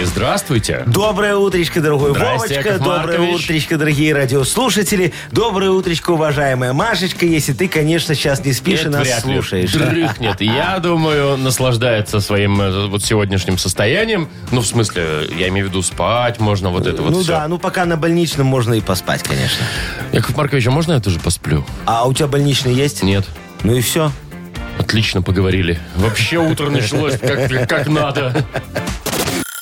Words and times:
И 0.00 0.04
здравствуйте. 0.04 0.82
Доброе 0.86 1.36
утречко, 1.36 1.82
дорогой 1.82 2.12
Здрасте, 2.12 2.54
Вовочка. 2.54 2.54
Яков 2.54 2.78
Доброе 2.78 3.18
Маркович. 3.18 3.44
утречко, 3.44 3.76
дорогие 3.76 4.14
радиослушатели. 4.14 5.12
Доброе 5.30 5.72
утречко, 5.72 6.12
уважаемая 6.12 6.72
Машечка. 6.72 7.26
Если 7.26 7.52
ты, 7.52 7.68
конечно, 7.68 8.14
сейчас 8.14 8.42
не 8.42 8.54
спишь 8.54 8.84
и 8.84 8.88
нас 8.88 9.02
вряд 9.02 9.26
ли. 9.26 9.34
слушаешь. 9.34 9.72
Дрыхнет. 9.72 10.40
Я 10.40 10.78
думаю, 10.78 11.36
наслаждается 11.36 12.20
своим 12.20 12.58
э, 12.62 12.86
вот 12.86 13.04
сегодняшним 13.04 13.58
состоянием. 13.58 14.30
Ну, 14.52 14.62
в 14.62 14.66
смысле, 14.66 15.28
я 15.36 15.48
имею 15.48 15.66
в 15.66 15.68
виду 15.68 15.82
спать 15.82 16.40
можно, 16.40 16.70
вот 16.70 16.86
это 16.86 17.02
вот 17.02 17.12
ну 17.12 17.20
все. 17.20 17.32
да, 17.32 17.46
ну 17.46 17.58
пока 17.58 17.84
на 17.84 17.98
больничном 17.98 18.46
можно 18.46 18.72
и 18.72 18.80
поспать, 18.80 19.22
конечно. 19.22 19.62
Яков 20.12 20.34
Маркович, 20.34 20.66
а 20.66 20.70
можно 20.70 20.94
я 20.94 21.00
тоже 21.00 21.18
посплю? 21.20 21.62
А 21.84 22.08
у 22.08 22.14
тебя 22.14 22.26
больничный 22.26 22.72
есть? 22.72 23.02
Нет. 23.02 23.26
Ну 23.64 23.74
и 23.74 23.82
все. 23.82 24.10
Отлично 24.78 25.20
поговорили. 25.20 25.78
Вообще 25.96 26.38
утро 26.38 26.70
началось 26.70 27.18
как, 27.18 27.68
как 27.68 27.86
надо. 27.86 28.46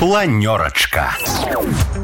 Планерочка. 0.00 1.10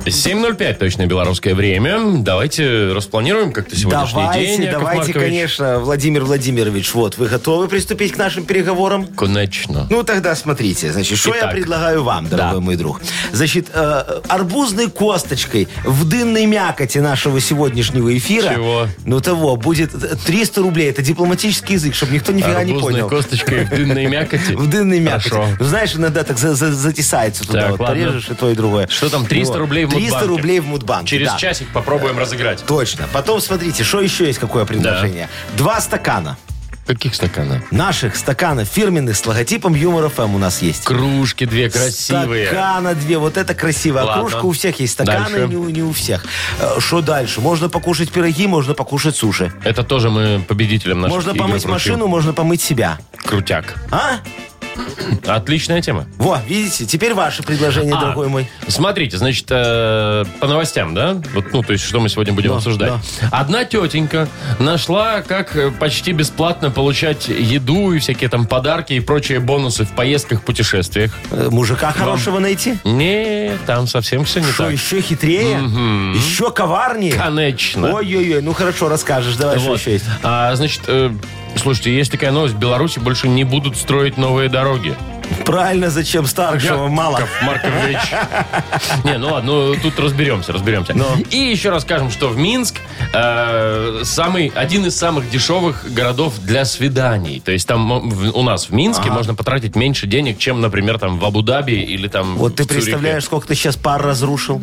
7.05 0.04 0.74
точное 0.74 1.06
белорусское 1.06 1.54
время. 1.54 1.98
Давайте 2.18 2.92
распланируем 2.92 3.52
как-то 3.52 3.74
сегодняшний 3.74 4.20
давайте, 4.20 4.46
день, 4.46 4.62
Яков 4.64 4.78
давайте, 4.80 4.98
Маркович. 5.14 5.24
конечно, 5.24 5.78
Владимир 5.80 6.24
Владимирович, 6.24 6.92
вот, 6.92 7.16
вы 7.16 7.26
готовы 7.26 7.68
приступить 7.68 8.12
к 8.12 8.18
нашим 8.18 8.44
переговорам? 8.44 9.06
Конечно. 9.06 9.86
Ну, 9.88 10.02
тогда 10.04 10.36
смотрите. 10.36 10.92
Значит, 10.92 11.16
что 11.18 11.34
я 11.34 11.46
предлагаю 11.48 12.02
вам, 12.04 12.28
дорогой 12.28 12.54
Да. 12.56 12.60
мой 12.60 12.76
друг? 12.76 13.00
Значит, 13.32 13.68
э, 13.72 14.20
арбузной 14.28 14.90
косточкой 14.90 15.66
в 15.82 16.06
дынной 16.06 16.44
мякоти 16.44 16.98
нашего 16.98 17.40
сегодняшнего 17.40 18.14
эфира... 18.16 18.52
Чего? 18.54 18.88
Ну, 19.06 19.20
того, 19.22 19.56
будет 19.56 19.90
300 20.26 20.60
рублей. 20.60 20.90
Это 20.90 21.00
дипломатический 21.00 21.72
язык, 21.72 21.94
чтобы 21.94 22.12
никто 22.12 22.30
нифига 22.32 22.62
не 22.62 22.72
Арбузной 22.72 22.92
понял. 22.92 23.08
косточкой 23.08 23.64
в 23.64 23.70
дынной 23.70 24.06
мякоти. 24.06 24.52
В 24.54 24.68
дынной 24.68 25.00
мякоти. 25.00 25.34
Знаешь, 25.60 25.94
иногда 25.96 26.24
так 26.24 26.36
за- 26.38 26.54
за- 26.54 26.74
затесается 26.74 27.46
туда. 27.46 27.72
Порежешь 27.86 28.28
и 28.30 28.34
то, 28.34 28.50
и 28.50 28.54
другое. 28.54 28.86
Что 28.88 29.08
там, 29.10 29.26
300 29.26 29.52
Вот. 29.52 29.58
рублей 29.58 29.84
в 29.84 29.90
300 29.90 30.02
Мудбанке? 30.12 30.26
рублей 30.28 30.60
в 30.60 30.66
Мудбанке, 30.66 31.08
Через 31.08 31.28
да. 31.32 31.36
часик 31.38 31.68
попробуем 31.72 32.18
разыграть. 32.18 32.64
Точно. 32.66 33.06
Потом, 33.12 33.40
смотрите, 33.40 33.84
что 33.84 34.00
еще 34.00 34.26
есть, 34.26 34.38
какое 34.38 34.64
предложение. 34.64 35.28
Два 35.56 35.80
стакана. 35.80 36.36
Каких 36.86 37.16
стаканов? 37.16 37.72
Наших 37.72 38.14
стаканов 38.14 38.68
фирменных 38.68 39.16
с 39.16 39.26
логотипом 39.26 39.74
Юмор 39.74 40.08
ФМ 40.08 40.36
у 40.36 40.38
нас 40.38 40.62
есть. 40.62 40.84
Кружки 40.84 41.44
две 41.44 41.68
красивые. 41.68 42.46
Стакана 42.46 42.94
две, 42.94 43.18
вот 43.18 43.36
это 43.36 43.54
красиво. 43.54 43.98
Ладно. 44.02 44.22
кружка 44.22 44.44
у 44.46 44.52
всех 44.52 44.78
есть, 44.78 44.92
стаканы 44.92 45.30
Дальше. 45.30 45.48
не, 45.48 45.56
у- 45.56 45.68
не 45.68 45.82
у 45.82 45.92
всех. 45.92 46.24
Э, 46.60 46.78
Что 46.78 47.00
дальше? 47.00 47.40
Можно 47.40 47.68
покушать 47.68 48.12
пироги, 48.12 48.46
можно 48.46 48.72
покушать 48.74 49.16
суши. 49.16 49.52
Это 49.64 49.82
тоже 49.82 50.10
мы 50.10 50.44
победителям 50.46 51.00
наших 51.00 51.16
можно 51.16 51.30
игр 51.30 51.38
помыть 51.40 51.54
вручим. 51.64 51.70
машину, 51.72 52.06
можно 52.06 52.32
помыть 52.32 52.60
себя. 52.62 52.98
Крутяк. 53.24 53.74
А? 53.90 54.18
Отличная 55.26 55.80
тема. 55.82 56.06
Во, 56.18 56.38
видите, 56.46 56.86
теперь 56.86 57.14
ваше 57.14 57.42
предложение, 57.42 57.94
А, 57.94 58.00
дорогой 58.00 58.28
мой. 58.28 58.48
Смотрите, 58.68 59.16
значит, 59.18 59.46
э, 59.50 60.24
по 60.40 60.46
новостям, 60.46 60.94
да? 60.94 61.20
Вот, 61.34 61.52
ну, 61.52 61.62
то 61.62 61.72
есть, 61.72 61.84
что 61.84 62.00
мы 62.00 62.08
сегодня 62.08 62.32
будем 62.32 62.50
Да, 62.50 62.56
обсуждать. 62.56 62.92
Одна 63.30 63.64
тетенька 63.64 64.28
нашла, 64.58 65.22
как 65.22 65.56
э, 65.56 65.70
почти 65.70 66.12
бесплатно 66.12 66.70
получать 66.70 67.28
еду 67.28 67.92
и 67.92 67.98
всякие 67.98 68.28
там 68.28 68.46
подарки 68.46 68.92
и 68.94 69.00
прочие 69.00 69.40
бонусы 69.40 69.84
в 69.84 69.90
поездках, 69.90 70.42
путешествиях. 70.42 71.12
Э, 71.30 71.48
Мужика 71.50 71.92
хорошего 71.92 72.38
найти? 72.38 72.76
Не, 72.84 73.52
там 73.66 73.86
совсем 73.86 74.24
все 74.24 74.40
не 74.40 74.50
Что, 74.52 74.64
так. 74.64 74.72
еще 74.72 75.00
хитрее? 75.00 75.58
Еще 76.14 76.50
коварнее? 76.50 77.12
Конечно. 77.14 77.92
Ой-ой-ой, 77.94 78.42
ну 78.42 78.52
хорошо, 78.52 78.88
расскажешь. 78.88 79.36
Давай, 79.36 79.58
что 79.58 79.70
Вот. 79.70 79.80
еще 79.80 79.92
есть? 79.92 80.04
А, 80.22 80.54
значит, 80.56 80.82
э, 80.88 81.10
слушайте, 81.56 81.94
есть 81.96 82.10
такая 82.12 82.30
новость. 82.30 82.54
В 82.54 82.58
Беларуси 82.58 82.98
больше 82.98 83.28
не 83.28 83.44
будут 83.44 83.76
строить 83.76 84.16
новые 84.16 84.48
дороги. 84.48 84.94
Правильно, 85.44 85.90
зачем 85.90 86.24
старшего 86.26 86.86
мало? 86.86 87.18
Яков 87.18 87.42
Маркович. 87.42 87.98
Не, 89.04 89.18
ну 89.18 89.32
ладно, 89.32 89.52
ну, 89.52 89.74
тут 89.74 89.98
разберемся, 89.98 90.52
разберемся. 90.52 90.94
И 91.30 91.36
еще 91.36 91.70
расскажем, 91.70 92.10
что 92.10 92.28
в 92.28 92.36
Минск 92.36 92.76
э, 93.12 94.02
самый, 94.04 94.52
один 94.54 94.86
из 94.86 94.96
самых 94.96 95.28
дешевых 95.28 95.92
городов 95.92 96.34
для 96.42 96.64
свиданий. 96.64 97.40
То 97.40 97.50
есть 97.50 97.66
там 97.66 98.08
в- 98.08 98.36
у 98.36 98.42
нас 98.42 98.68
в 98.68 98.72
Минске 98.72 99.10
можно 99.10 99.34
потратить 99.34 99.74
меньше 99.74 100.06
денег, 100.06 100.38
чем, 100.38 100.60
например, 100.60 100.98
там 100.98 101.18
в 101.18 101.24
Абу-Даби 101.24 101.72
или 101.74 102.06
там 102.06 102.36
Вот 102.36 102.56
ты 102.56 102.62
Цюрихе. 102.64 102.82
представляешь, 102.84 103.24
сколько 103.24 103.48
ты 103.48 103.54
сейчас 103.56 103.76
пар 103.76 104.00
разрушил? 104.02 104.62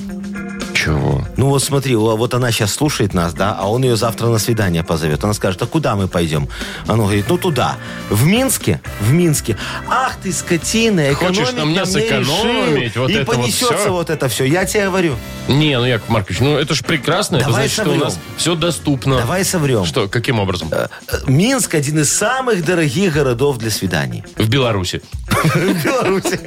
Чего? 0.83 1.25
Ну 1.37 1.47
вот 1.49 1.63
смотри, 1.63 1.95
вот 1.95 2.33
она 2.33 2.51
сейчас 2.51 2.73
слушает 2.73 3.13
нас, 3.13 3.33
да, 3.33 3.55
а 3.57 3.69
он 3.69 3.83
ее 3.83 3.95
завтра 3.95 4.27
на 4.27 4.37
свидание 4.37 4.83
позовет. 4.83 5.23
Она 5.23 5.33
скажет, 5.33 5.61
а 5.61 5.65
куда 5.65 5.95
мы 5.95 6.07
пойдем? 6.07 6.49
Она 6.87 7.03
говорит, 7.03 7.25
ну 7.29 7.37
туда. 7.37 7.77
В 8.09 8.25
Минске? 8.25 8.81
В 8.99 9.13
Минске. 9.13 9.57
Ах 9.87 10.17
ты, 10.21 10.33
скотина, 10.33 11.13
экономить 11.13 11.39
Хочешь 11.39 11.53
на 11.53 11.65
мне 11.65 11.85
сэкономить? 11.85 12.83
решил. 12.89 13.01
Вот 13.03 13.09
И 13.09 13.13
это 13.13 13.25
вот 13.25 13.35
понесется 13.37 13.77
всё? 13.77 13.93
вот 13.93 14.09
это 14.09 14.27
все. 14.27 14.43
Я 14.43 14.65
тебе 14.65 14.85
говорю. 14.85 15.15
Не, 15.47 15.79
ну, 15.79 15.85
Яков 15.85 16.09
Маркович, 16.09 16.39
ну 16.41 16.57
это 16.57 16.73
же 16.73 16.83
прекрасно. 16.83 17.37
это 17.37 17.45
Давай 17.45 17.67
значит, 17.67 17.73
что 17.73 17.81
у 17.83 17.85
соврем. 17.85 18.03
нас 18.03 18.19
все 18.37 18.55
доступно. 18.55 19.17
Давай 19.19 19.45
соврем. 19.45 19.85
Что, 19.85 20.07
каким 20.07 20.39
образом? 20.39 20.67
Э, 20.71 20.87
э, 21.07 21.17
Минск 21.27 21.75
один 21.75 21.99
из 21.99 22.11
самых 22.13 22.65
дорогих 22.65 23.13
городов 23.13 23.57
для 23.57 23.69
свиданий. 23.71 24.23
В 24.37 24.49
Беларуси. 24.49 25.01
В 25.29 25.83
Беларуси. 25.83 26.39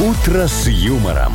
«Утро 0.00 0.48
с 0.48 0.66
юмором» 0.66 1.34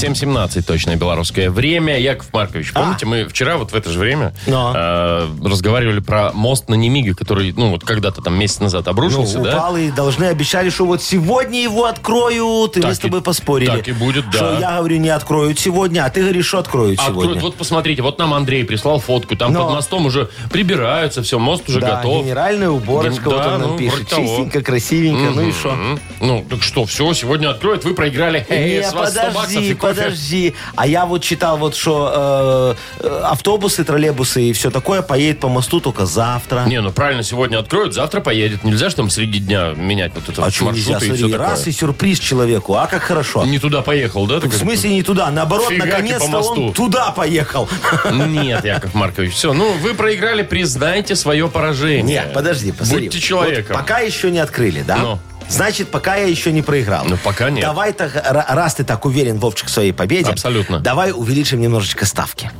7.17 0.00 0.62
точное 0.62 0.96
белорусское 0.96 1.50
время. 1.50 1.98
Яков 1.98 2.32
Маркович, 2.32 2.72
помните, 2.72 3.06
мы 3.06 3.24
вчера 3.26 3.56
вот 3.56 3.72
в 3.72 3.74
это 3.74 3.90
же 3.90 3.98
время 3.98 4.32
Но. 4.46 4.72
э, 4.74 5.28
разговаривали 5.44 6.00
про 6.00 6.32
мост 6.32 6.68
на 6.68 6.74
Немиге, 6.74 7.14
который, 7.14 7.52
ну, 7.56 7.70
вот 7.70 7.84
когда-то 7.84 8.22
там 8.22 8.38
месяц 8.38 8.60
назад 8.60 8.86
Ну, 8.86 8.92
обрушился, 8.92 9.38
да? 9.40 9.56
упал 9.56 9.76
и 9.76 9.90
должны 9.90 10.24
обещали, 10.24 10.70
что 10.70 10.86
вот 10.86 11.02
сегодня 11.02 11.62
его 11.62 11.84
откроют, 11.84 12.76
и 12.76 12.80
Так 12.80 12.90
мы 12.90 12.94
с 12.94 12.98
и- 12.98 13.02
тобой 13.02 13.22
поспорили. 13.22 13.70
так 13.70 13.88
и 13.88 13.92
будет, 13.92 14.24
да. 14.30 14.38
Что 14.38 14.58
я 14.60 14.76
говорю, 14.78 14.96
не 14.98 15.10
откроют 15.10 15.58
сегодня, 15.58 16.04
а 16.04 16.10
ты 16.10 16.22
говоришь, 16.22 16.46
что 16.46 16.58
откроют 16.58 16.98
Откроют. 16.98 17.22
сегодня. 17.24 17.42
Вот 17.42 17.56
посмотрите, 17.56 18.02
вот 18.02 18.18
нам 18.18 18.34
Андрей 18.34 18.64
прислал 18.64 19.00
фотку, 19.00 19.36
там 19.36 19.52
Но. 19.52 19.64
под 19.66 19.74
мостом 19.74 20.06
уже 20.06 20.28
прибираются, 20.50 21.22
все, 21.22 21.38
мост 21.38 21.68
уже 21.68 21.80
да, 21.80 21.96
готов. 21.96 22.24
генеральная 22.24 22.70
уборочка, 22.70 23.22
Ген- 23.24 23.30
вот 23.34 23.42
да, 23.42 23.54
он 23.54 23.60
нам 23.60 23.70
ну, 23.72 23.78
пишет. 23.78 23.94
вроде 23.94 24.10
того. 24.10 24.26
Чистенько, 24.26 24.62
красивенько, 24.62 25.30
ну 25.34 25.48
и 25.48 25.52
что? 25.52 25.70
М, 25.70 26.00
Ну, 26.20 26.44
так 26.48 26.62
что, 26.62 26.84
все, 26.84 27.12
сегодня 27.14 27.50
откроют, 27.50 27.84
вы 27.84 27.94
проиграли. 27.94 28.46
Э, 28.48 28.68
Не, 28.80 28.82
с 28.82 28.92
вас 28.92 29.12
100 29.12 29.20
баксов 29.32 29.42
подожди, 29.46 29.70
и 29.70 29.74
кофе. 29.74 29.89
Подожди. 29.94 30.54
А 30.76 30.86
я 30.86 31.06
вот 31.06 31.22
читал, 31.22 31.56
вот 31.58 31.74
что 31.74 32.76
э, 33.00 33.20
автобусы, 33.24 33.84
троллейбусы 33.84 34.42
и 34.42 34.52
все 34.52 34.70
такое 34.70 35.02
поедет 35.02 35.40
по 35.40 35.48
мосту 35.48 35.80
только 35.80 36.06
завтра. 36.06 36.64
Не, 36.66 36.80
ну 36.80 36.90
правильно, 36.92 37.22
сегодня 37.22 37.58
откроют, 37.58 37.94
завтра 37.94 38.20
поедет. 38.20 38.64
Нельзя 38.64 38.88
же 38.88 38.96
там 38.96 39.10
среди 39.10 39.38
дня 39.38 39.72
менять 39.76 40.12
вот 40.14 40.28
это 40.28 40.44
а 40.44 40.50
что 40.50 40.70
нельзя, 40.70 40.80
и 40.80 41.00
смотри, 41.00 41.12
все 41.14 41.28
такое. 41.28 41.38
раз 41.38 41.66
и 41.66 41.72
сюрприз 41.72 42.18
человеку, 42.18 42.74
а 42.74 42.86
как 42.86 43.02
хорошо. 43.02 43.44
Не 43.44 43.58
туда 43.58 43.82
поехал, 43.82 44.26
да? 44.26 44.40
ты 44.40 44.48
В 44.48 44.54
смысле 44.54 44.90
не 44.90 45.02
туда, 45.02 45.30
наоборот, 45.30 45.68
Фигаки 45.68 45.88
наконец-то 45.88 46.38
он 46.38 46.72
туда 46.72 47.10
поехал. 47.12 47.68
Нет, 48.12 48.64
Яков 48.64 48.94
Маркович, 48.94 49.32
все. 49.32 49.52
Ну, 49.52 49.72
вы 49.78 49.94
проиграли, 49.94 50.42
признайте 50.42 51.16
свое 51.16 51.48
поражение. 51.48 52.02
Нет, 52.02 52.32
подожди, 52.32 52.72
посмотри. 52.72 53.06
Будьте 53.06 53.20
человеком. 53.20 53.76
Вот 53.76 53.82
пока 53.82 54.00
еще 54.00 54.30
не 54.30 54.38
открыли, 54.38 54.82
да? 54.82 54.96
Ну. 54.96 55.20
Значит, 55.50 55.90
пока 55.90 56.16
я 56.16 56.26
еще 56.26 56.52
не 56.52 56.62
проиграл. 56.62 57.04
Ну, 57.06 57.16
пока 57.22 57.50
нет. 57.50 57.62
Давай 57.62 57.92
так, 57.92 58.14
ра- 58.14 58.44
раз 58.54 58.74
ты 58.76 58.84
так 58.84 59.04
уверен, 59.04 59.38
Вовчик, 59.38 59.68
в 59.68 59.70
своей 59.70 59.92
победе. 59.92 60.30
Абсолютно. 60.30 60.78
Давай 60.80 61.12
увеличим 61.12 61.60
немножечко 61.60 62.06
ставки. 62.06 62.50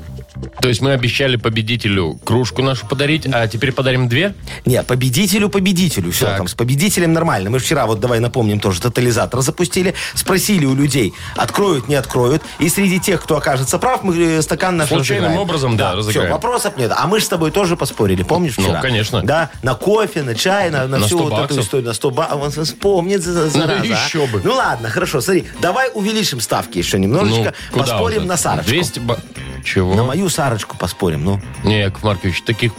То 0.61 0.69
есть 0.69 0.81
мы 0.81 0.93
обещали 0.93 1.37
победителю 1.37 2.19
кружку 2.25 2.63
нашу 2.63 2.87
подарить, 2.87 3.27
а 3.33 3.47
теперь 3.49 3.73
подарим 3.73 4.09
две? 4.09 4.35
Не, 4.65 4.83
победителю 4.83 5.49
победителю. 5.49 6.13
Все, 6.13 6.27
Так. 6.27 6.39
там 6.39 6.49
с 6.49 6.55
победителем 6.55 7.13
нормально. 7.13 7.51
Мы 7.51 7.59
ж 7.59 7.63
вчера, 7.63 7.87
вот 7.87 8.01
давай 8.01 8.21
напомним, 8.21 8.61
тоже 8.61 8.81
тотализатор 8.81 9.41
запустили. 9.41 9.95
Спросили 10.15 10.65
у 10.67 10.75
людей, 10.75 11.13
откроют, 11.37 11.89
не 11.89 11.95
откроют. 11.95 12.43
И 12.59 12.69
среди 12.69 13.01
тех, 13.01 13.23
кто 13.23 13.37
окажется 13.37 13.79
прав, 13.79 14.03
мы 14.03 14.17
э, 14.17 14.43
стакан 14.43 14.77
наш 14.77 14.89
Случайным 14.89 15.25
разыграем. 15.27 15.41
образом, 15.49 15.77
да, 15.77 15.95
разыграем. 15.95 16.29
Все, 16.29 16.33
вопросов 16.35 16.77
нет. 16.77 16.93
А 16.97 17.07
мы 17.07 17.21
же 17.21 17.27
с 17.27 17.29
тобой 17.29 17.51
тоже 17.51 17.77
поспорили, 17.77 18.23
помнишь 18.23 18.55
Ну, 18.59 18.65
вчера? 18.65 18.81
конечно. 18.81 19.23
Да, 19.23 19.51
на 19.63 19.75
кофе, 19.75 20.23
на 20.23 20.35
чай, 20.35 20.71
на, 20.71 20.87
на, 20.87 20.99
На 20.99 21.07
всю 21.07 21.17
100 21.19 21.25
вот 21.25 21.33
эту 21.33 21.41
баксов. 21.43 21.65
историю. 21.65 21.87
На 21.89 21.95
100 21.95 22.11
баксов. 22.11 22.59
Он 22.59 22.65
вспомнит, 22.65 23.23
за- 23.23 23.49
зараза, 23.49 23.83
а. 23.83 23.85
еще 23.85 24.27
бы. 24.27 24.41
Ну 24.45 24.55
ладно, 24.55 24.89
хорошо, 24.91 25.21
смотри. 25.21 25.45
Давай 25.61 25.91
увеличим 25.95 26.41
ставки 26.41 26.79
еще 26.79 26.99
немножечко. 26.99 27.55
Ну, 27.73 27.79
куда 27.79 27.85
поспорим 27.85 28.19
уже? 28.19 28.27
на 28.27 28.37
Сарочку. 28.37 28.71
200 28.71 28.99
ба- 29.01 29.19
Чего? 29.65 29.95
На 29.95 30.05
мою 30.05 30.29
Сарочку 30.29 30.77
поспорим, 30.77 31.25
ну. 31.25 31.41
Не, 31.65 31.81
Яков 31.81 32.03
Маркович, 32.03 32.43
таких, 32.43 32.73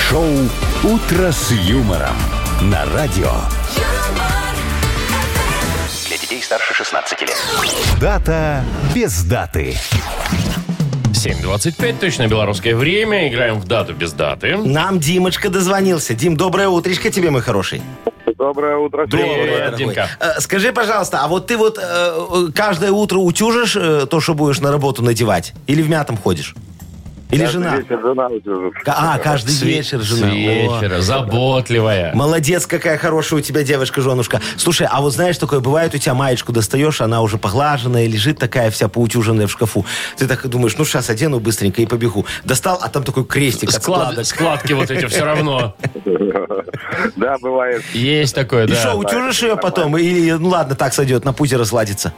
Шоу 0.08 0.48
«Утро 0.84 1.32
с 1.32 1.50
юмором» 1.50 2.16
на 2.62 2.84
радио. 2.94 3.32
Для 6.06 6.16
детей 6.18 6.42
старше 6.42 6.74
16 6.74 7.20
лет. 7.22 7.36
Дата 8.00 8.64
без 8.94 9.22
даты. 9.22 9.76
7.25, 11.12 11.98
точно 11.98 12.28
белорусское 12.28 12.76
время. 12.76 13.28
Играем 13.28 13.58
в 13.58 13.66
дату 13.66 13.92
без 13.92 14.12
даты. 14.12 14.56
Нам 14.56 15.00
Димочка 15.00 15.50
дозвонился. 15.50 16.14
Дим, 16.14 16.36
доброе 16.36 16.68
утречко 16.68 17.10
тебе, 17.10 17.30
мой 17.30 17.42
хороший. 17.42 17.82
Доброе 18.38 18.76
утро. 18.76 19.06
Дорогой. 19.06 19.76
Димка. 19.76 20.08
Э, 20.20 20.40
Скажи, 20.40 20.72
пожалуйста, 20.72 21.20
а 21.24 21.28
вот 21.28 21.48
ты 21.48 21.56
вот 21.56 21.76
э, 21.82 22.48
каждое 22.54 22.92
утро 22.92 23.18
утюжишь 23.18 23.74
э, 23.76 24.06
то, 24.06 24.20
что 24.20 24.34
будешь 24.34 24.60
на 24.60 24.70
работу 24.70 25.02
надевать? 25.02 25.54
Или 25.66 25.82
в 25.82 25.90
мятом 25.90 26.16
ходишь? 26.16 26.54
Или 27.30 27.44
жена? 27.44 27.76
Вечер 27.76 28.00
жена. 28.02 28.28
К- 28.84 28.88
А, 28.96 29.18
каждый 29.18 29.50
С 29.50 29.60
вечер 29.62 30.00
жена. 30.00 30.30
С 30.30 30.34
вечера, 30.34 31.00
заботливая. 31.00 32.12
О, 32.12 32.16
Молодец, 32.16 32.66
какая 32.66 32.96
хорошая 32.96 33.40
у 33.40 33.42
тебя 33.42 33.62
девочка, 33.64 34.00
женушка. 34.00 34.40
Слушай, 34.56 34.86
а 34.90 35.00
вот 35.02 35.12
знаешь, 35.12 35.36
такое 35.36 35.60
бывает, 35.60 35.94
у 35.94 35.98
тебя 35.98 36.14
маечку 36.14 36.52
достаешь, 36.52 37.00
она 37.02 37.20
уже 37.20 37.36
поглаженная, 37.36 38.06
лежит 38.06 38.38
такая 38.38 38.70
вся 38.70 38.88
поутюженная 38.88 39.46
в 39.46 39.52
шкафу. 39.52 39.84
Ты 40.16 40.26
так 40.26 40.46
думаешь, 40.48 40.76
ну 40.78 40.84
сейчас 40.86 41.10
одену 41.10 41.38
быстренько 41.38 41.82
и 41.82 41.86
побегу. 41.86 42.24
Достал, 42.44 42.78
а 42.82 42.88
там 42.88 43.02
такой 43.04 43.26
крестик 43.26 43.70
Склад- 43.72 44.24
складки 44.24 44.72
вот 44.72 44.90
эти 44.90 45.06
все 45.06 45.24
равно. 45.24 45.74
Да, 47.16 47.36
бывает. 47.40 47.82
Есть 47.92 48.34
такое, 48.34 48.66
И 48.66 48.72
что, 48.72 48.90
да. 48.90 48.94
утюжишь 48.94 49.42
ее 49.42 49.56
потом? 49.56 49.96
Или, 49.98 50.32
ну 50.32 50.48
ладно, 50.48 50.74
так 50.74 50.92
сойдет, 50.94 51.24
на 51.24 51.32
пузе 51.32 51.56
разладится? 51.56 52.12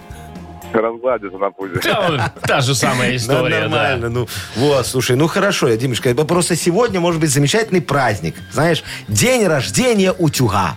Разгладится 0.73 1.39
на 1.39 1.51
пузе. 1.51 1.81
Да, 1.83 2.33
Та 2.47 2.61
же 2.61 2.75
самая 2.75 3.17
история, 3.17 3.61
да. 3.63 3.69
нормально, 3.69 4.09
ну. 4.09 4.29
Вот, 4.57 4.87
слушай, 4.87 5.17
ну 5.17 5.27
хорошо, 5.27 5.69
Димочка, 5.75 6.11
это 6.11 6.25
просто 6.25 6.57
сегодня 6.57 7.01
может 7.01 7.21
быть 7.21 7.31
замечательный 7.31 7.81
праздник. 7.83 8.35
Знаешь, 8.53 8.83
день 9.09 9.47
рождения 9.47 10.13
утюга. 10.13 10.77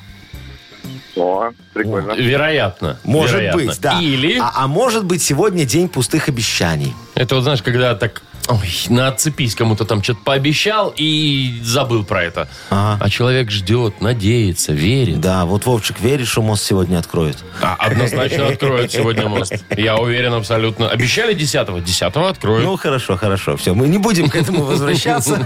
О, 1.16 1.52
прикольно. 1.74 2.14
Вероятно. 2.14 2.98
Может 3.04 3.36
вероятно. 3.36 3.62
быть, 3.62 3.80
да. 3.80 4.00
Или, 4.02 4.40
А, 4.40 4.52
а 4.56 4.68
может 4.68 5.06
быть 5.06 5.22
сегодня 5.22 5.64
день 5.64 5.88
пустых 5.88 6.28
обещаний. 6.28 6.94
Это 7.16 7.36
вот 7.36 7.44
знаешь, 7.44 7.62
когда 7.62 7.96
так, 7.96 8.24
ой, 8.48 8.70
на 8.90 9.08
отцепись 9.08 9.56
кому-то 9.56 9.86
там 9.86 10.02
что-то 10.04 10.22
пообещал 10.24 10.94
и 10.96 11.60
забыл 11.64 12.04
про 12.04 12.24
это. 12.24 12.48
Ага. 12.70 13.04
А 13.04 13.10
человек 13.10 13.52
ждет, 13.52 14.02
надеется, 14.02 14.74
верит. 14.74 15.22
Да, 15.22 15.46
вот 15.46 15.66
Вовчик, 15.66 16.00
веришь, 16.00 16.30
что 16.30 16.42
мост 16.42 16.64
сегодня 16.64 16.98
откроет? 16.98 17.38
А, 17.62 17.76
однозначно 17.76 18.48
откроют 18.48 18.92
сегодня 18.92 19.28
мост. 19.28 19.54
Я 19.78 19.98
уверен 19.98 20.34
абсолютно. 20.34 20.90
Обещали 20.90 21.36
10-го? 21.36 21.78
10-го 21.78 22.28
откроют. 22.28 22.66
Ну, 22.66 22.78
хорошо, 22.78 23.16
хорошо. 23.18 23.58
Все, 23.58 23.74
мы 23.74 23.88
не 23.88 23.98
будем 23.98 24.30
к 24.30 24.36
этому 24.36 24.64
возвращаться. 24.64 25.40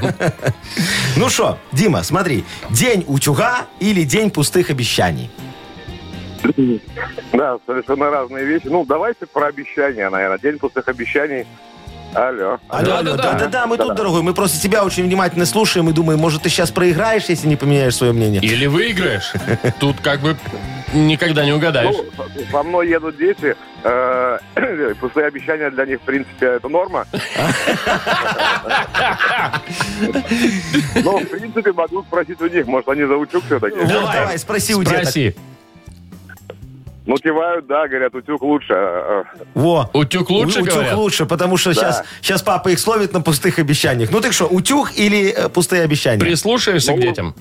Ну 1.16 1.30
что, 1.30 1.58
Дима, 1.72 2.04
смотри. 2.04 2.44
День 2.69 3.04
утюга 3.08 3.66
или 3.80 4.04
день 4.04 4.30
пустых 4.30 4.69
обещаний? 4.69 5.30
Да, 7.34 7.57
совершенно 7.66 8.10
разные 8.10 8.45
вещи. 8.45 8.68
Ну, 8.68 8.86
давайте 8.86 9.25
про 9.25 9.48
обещания, 9.48 10.10
наверное. 10.10 10.38
День 10.39 10.60
пустых 10.60 10.88
обещаний. 10.88 11.45
Алло. 12.13 12.57
Алло, 12.69 12.86
Да, 12.86 12.98
алло, 13.00 13.12
да, 13.12 13.18
да. 13.18 13.31
да-да-да, 13.34 13.68
мы 13.68 13.78
тут, 13.78 13.94
дорогой, 13.95 14.22
мы 14.24 14.34
просто 14.34 14.60
тебя 14.62 14.86
очень 14.86 15.04
внимательно 15.04 15.45
слушаем 15.45 15.89
и 15.89 15.92
думаем, 15.92 16.19
может, 16.19 16.42
ты 16.42 16.50
сейчас 16.50 16.72
проиграешь, 16.72 17.25
если 17.28 17.48
не 17.50 17.57
поменяешь 17.57 17.95
свое 17.95 18.13
мнение. 18.13 18.42
Или 18.42 18.66
выиграешь. 18.66 19.34
Тут 19.80 19.98
как 20.01 20.22
бы 20.22 20.38
никогда 20.94 21.44
не 21.44 21.51
угадаешь. 21.51 21.94
Ну, 21.95 22.06
со- 22.50 22.63
мной 22.63 22.88
едут 22.88 23.18
дети. 23.18 23.57
э, 23.83 24.40
Пустые 25.01 25.28
обещания 25.28 25.69
для 25.69 25.86
них, 25.86 26.00
в 26.00 26.04
принципе, 26.04 26.45
это 26.45 26.69
норма. 26.69 27.06
Но, 31.04 31.18
в 31.19 31.25
принципе, 31.25 31.72
могу 31.74 32.04
спросить 32.04 32.42
у 32.42 32.48
них, 32.48 32.66
может, 32.68 32.88
они 32.90 33.04
за 33.04 33.16
утюг 33.16 33.44
все-таки. 33.45 33.78
Давай, 33.86 34.38
спроси 34.38 34.75
у 34.75 34.83
деток. 34.83 35.01
Спроси. 35.01 35.36
Ну, 37.07 37.15
кивают, 37.15 37.68
да, 37.68 37.88
говорят, 37.88 38.13
утюг 38.15 38.42
лучше. 38.42 38.73
Э, 38.73 39.23
Во. 39.56 39.90
Утюг 39.94 40.30
лучше, 40.30 40.59
У- 40.59 40.64
утюг 40.64 40.73
говорят? 40.76 40.95
лучше, 40.95 41.26
потому 41.26 41.56
что 41.56 41.73
сейчас, 41.73 42.04
сейчас 42.21 42.42
папа 42.44 42.68
их 42.68 42.80
словит 42.80 43.14
на 43.14 43.21
пустых 43.21 43.59
обещаниях. 43.59 44.11
Ну 44.11 44.19
так 44.19 44.33
что, 44.33 44.45
утюг 44.45 44.92
или 44.97 45.30
э, 45.31 45.47
пустые 45.47 45.83
обещания? 45.83 46.19
Прислушаешься 46.19 46.92
к 46.92 46.95
Ну, 46.97 47.02
детям? 47.02 47.33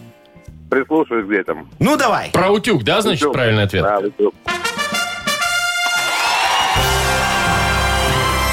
Прислушаюсь 0.71 1.27
к 1.27 1.29
детям. 1.29 1.69
Ну 1.81 1.97
давай. 1.97 2.31
Про 2.33 2.51
утюг, 2.51 2.85
да, 2.85 3.01
значит, 3.01 3.23
Утюг. 3.23 3.33
правильный 3.35 3.65
ответ? 3.65 3.83
Да, 3.83 3.99
утюг. 3.99 4.35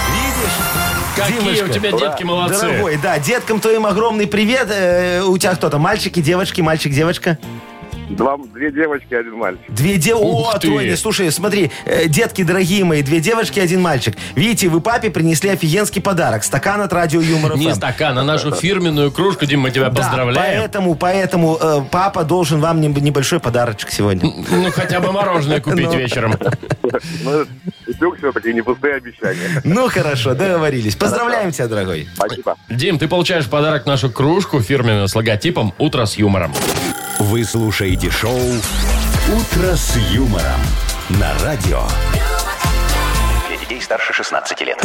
Видишь? 0.09 1.15
Какие 1.15 1.39
Димочка, 1.39 1.65
у 1.65 1.67
тебя 1.69 1.91
детки 1.91 2.23
молодцы. 2.23 2.61
Дорогой, 2.67 2.97
да, 3.01 3.19
деткам 3.19 3.59
твоим 3.59 3.85
огромный 3.85 4.27
привет. 4.27 4.67
Э, 4.71 5.21
у 5.21 5.37
тебя 5.37 5.53
кто-то, 5.55 5.77
мальчики, 5.77 6.21
девочки, 6.21 6.61
мальчик, 6.61 6.91
девочка? 6.91 7.37
Два, 8.15 8.37
две 8.53 8.71
девочки, 8.71 9.13
один 9.13 9.33
мальчик. 9.35 9.61
Две 9.69 9.97
девочки. 9.97 10.25
О, 10.25 10.53
ты. 10.59 10.67
тройня, 10.67 10.97
слушай, 10.97 11.31
смотри, 11.31 11.71
э, 11.85 12.07
детки 12.07 12.43
дорогие 12.43 12.83
мои, 12.83 13.01
две 13.01 13.19
девочки, 13.19 13.59
один 13.59 13.81
мальчик. 13.81 14.15
Видите, 14.35 14.69
вы 14.69 14.81
папе 14.81 15.09
принесли 15.09 15.49
офигенский 15.49 16.01
подарок. 16.01 16.43
Стакан 16.43 16.81
от 16.81 16.93
радио 16.93 17.21
Юмор 17.21 17.57
Не 17.57 17.73
стакан, 17.73 18.17
а 18.17 18.23
нашу 18.23 18.51
фирменную 18.51 19.11
кружку, 19.11 19.45
Дим, 19.45 19.61
мы 19.61 19.71
тебя 19.71 19.89
Да, 19.89 20.01
поздравляем. 20.01 20.59
поэтому, 20.59 20.95
поэтому 20.95 21.57
э, 21.59 21.81
папа 21.91 22.23
должен 22.23 22.59
вам 22.59 22.81
неб- 22.81 22.99
небольшой 23.01 23.39
подарочек 23.39 23.89
сегодня. 23.91 24.29
Ну, 24.49 24.71
хотя 24.71 24.99
бы 24.99 25.11
мороженое 25.11 25.59
купить 25.61 25.87
Ну. 25.87 25.97
вечером. 25.97 26.33
Ну, 27.23 27.45
все-таки 28.15 28.53
не 28.53 28.61
пустые 28.61 28.95
обещания. 28.95 29.61
Ну 29.63 29.87
хорошо, 29.89 30.33
договорились. 30.35 30.95
Поздравляем 30.95 31.51
тебя, 31.51 31.67
дорогой. 31.67 32.07
Спасибо. 32.15 32.55
Дим, 32.69 32.97
ты 32.99 33.07
получаешь 33.07 33.47
подарок 33.47 33.85
нашу 33.85 34.09
кружку 34.09 34.59
фирменную 34.61 35.07
с 35.07 35.15
логотипом 35.15 35.73
«Утро 35.77 36.05
с 36.05 36.15
юмором». 36.17 36.53
Вы 37.19 37.43
слушаете 37.43 38.09
шоу 38.11 38.37
«Утро 38.37 39.75
с 39.75 39.95
юмором» 40.11 40.59
на 41.09 41.31
радио. 41.43 41.81
Для 43.47 43.57
детей 43.57 43.81
старше 43.81 44.13
16 44.13 44.61
лет. 44.61 44.81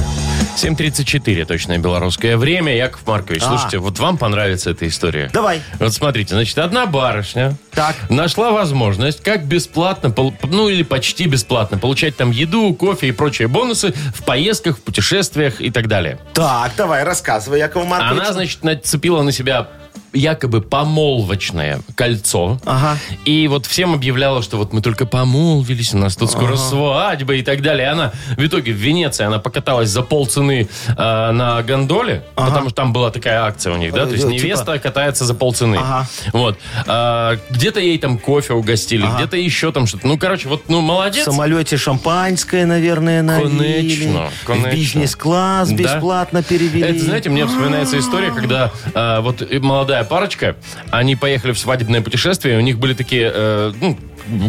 7.34, 0.56 1.44
точное 1.44 1.78
белорусское 1.78 2.36
время. 2.36 2.74
Яков 2.76 3.06
Маркович, 3.06 3.42
А. 3.44 3.48
слушайте, 3.48 3.78
вот 3.78 3.98
вам 4.00 4.18
понравится 4.18 4.70
эта 4.70 4.88
история. 4.88 5.30
Давай. 5.32 5.62
Вот 5.78 5.94
смотрите, 5.94 6.34
значит, 6.34 6.58
одна 6.58 6.86
барышня 6.86 7.54
Так. 7.72 7.94
нашла 8.10 8.50
возможность, 8.50 9.22
как 9.22 9.44
бесплатно, 9.44 10.10
пол- 10.10 10.34
ну 10.42 10.68
или 10.68 10.82
почти 10.82 11.26
бесплатно, 11.26 11.78
получать 11.78 12.16
там 12.16 12.32
еду, 12.32 12.74
кофе 12.74 13.08
и 13.08 13.12
прочие 13.12 13.46
бонусы 13.46 13.92
в 14.14 14.24
поездках, 14.24 14.78
в 14.78 14.80
путешествиях 14.82 15.60
и 15.60 15.70
так 15.70 15.86
далее. 15.86 16.18
Так, 16.34 16.72
давай, 16.76 17.04
рассказывай, 17.04 17.60
Яков 17.60 17.86
Маркович. 17.86 18.20
Она, 18.20 18.32
значит, 18.32 18.64
нацепила 18.64 19.22
на 19.22 19.30
себя 19.30 19.68
якобы 20.12 20.60
помолвочное 20.60 21.80
кольцо. 21.94 22.58
Ага. 22.64 22.96
И 23.24 23.48
вот 23.48 23.66
всем 23.66 23.94
объявляла, 23.94 24.42
что 24.42 24.56
вот 24.56 24.72
мы 24.72 24.80
только 24.80 25.06
помолвились, 25.06 25.94
у 25.94 25.98
нас 25.98 26.16
тут 26.16 26.30
скоро 26.30 26.56
свадьба 26.56 27.34
и 27.34 27.42
так 27.42 27.62
далее. 27.62 27.86
И 27.86 27.90
она 27.90 28.12
в 28.36 28.44
итоге 28.44 28.72
в 28.72 28.76
Венеции, 28.76 29.24
она 29.24 29.38
покаталась 29.38 29.88
за 29.88 30.02
полцены 30.02 30.68
э, 30.88 30.92
на 31.32 31.62
гондоле, 31.62 32.24
потому 32.34 32.68
что 32.68 32.76
там 32.76 32.92
была 32.92 33.10
такая 33.10 33.42
акция 33.42 33.72
у 33.72 33.76
них, 33.76 33.92
да? 33.92 34.06
То 34.06 34.12
есть 34.12 34.24
Э, 34.24 34.28
невеста 34.30 34.78
катается 34.78 35.24
за 35.24 35.34
полцены. 35.34 35.76
Ага. 35.76 36.06
Вот. 36.32 36.58
А, 36.86 37.36
где-то 37.50 37.80
ей 37.80 37.98
там 37.98 38.18
кофе 38.18 38.52
угостили, 38.54 39.06
где-то 39.16 39.36
еще 39.36 39.72
там 39.72 39.86
что-то. 39.86 40.06
Ну, 40.06 40.18
короче, 40.18 40.48
вот, 40.48 40.68
ну, 40.68 40.80
В 40.80 40.82
молодец. 40.82 41.24
самолете 41.24 41.76
шампанское, 41.76 42.66
наверное, 42.66 43.22
налили. 43.22 44.04
Конечно, 44.04 44.30
В 44.42 44.46
конечно. 44.46 44.70
бизнес-класс 44.70 45.68
Да. 45.70 45.74
бесплатно 45.74 46.42
перевели. 46.42 46.82
Это, 46.96 47.04
знаете, 47.04 47.30
мне 47.30 47.46
вспоминается 47.46 47.98
история, 47.98 48.30
когда 48.30 48.70
э, 48.94 49.20
вот 49.20 49.42
и 49.42 49.58
молодая 49.98 50.04
парочка, 50.04 50.56
они 50.90 51.16
поехали 51.16 51.52
в 51.52 51.58
свадебное 51.58 52.00
путешествие, 52.00 52.58
у 52.58 52.60
них 52.60 52.78
были 52.78 52.94
такие, 52.94 53.30
э, 53.32 53.72
ну, 53.80 53.96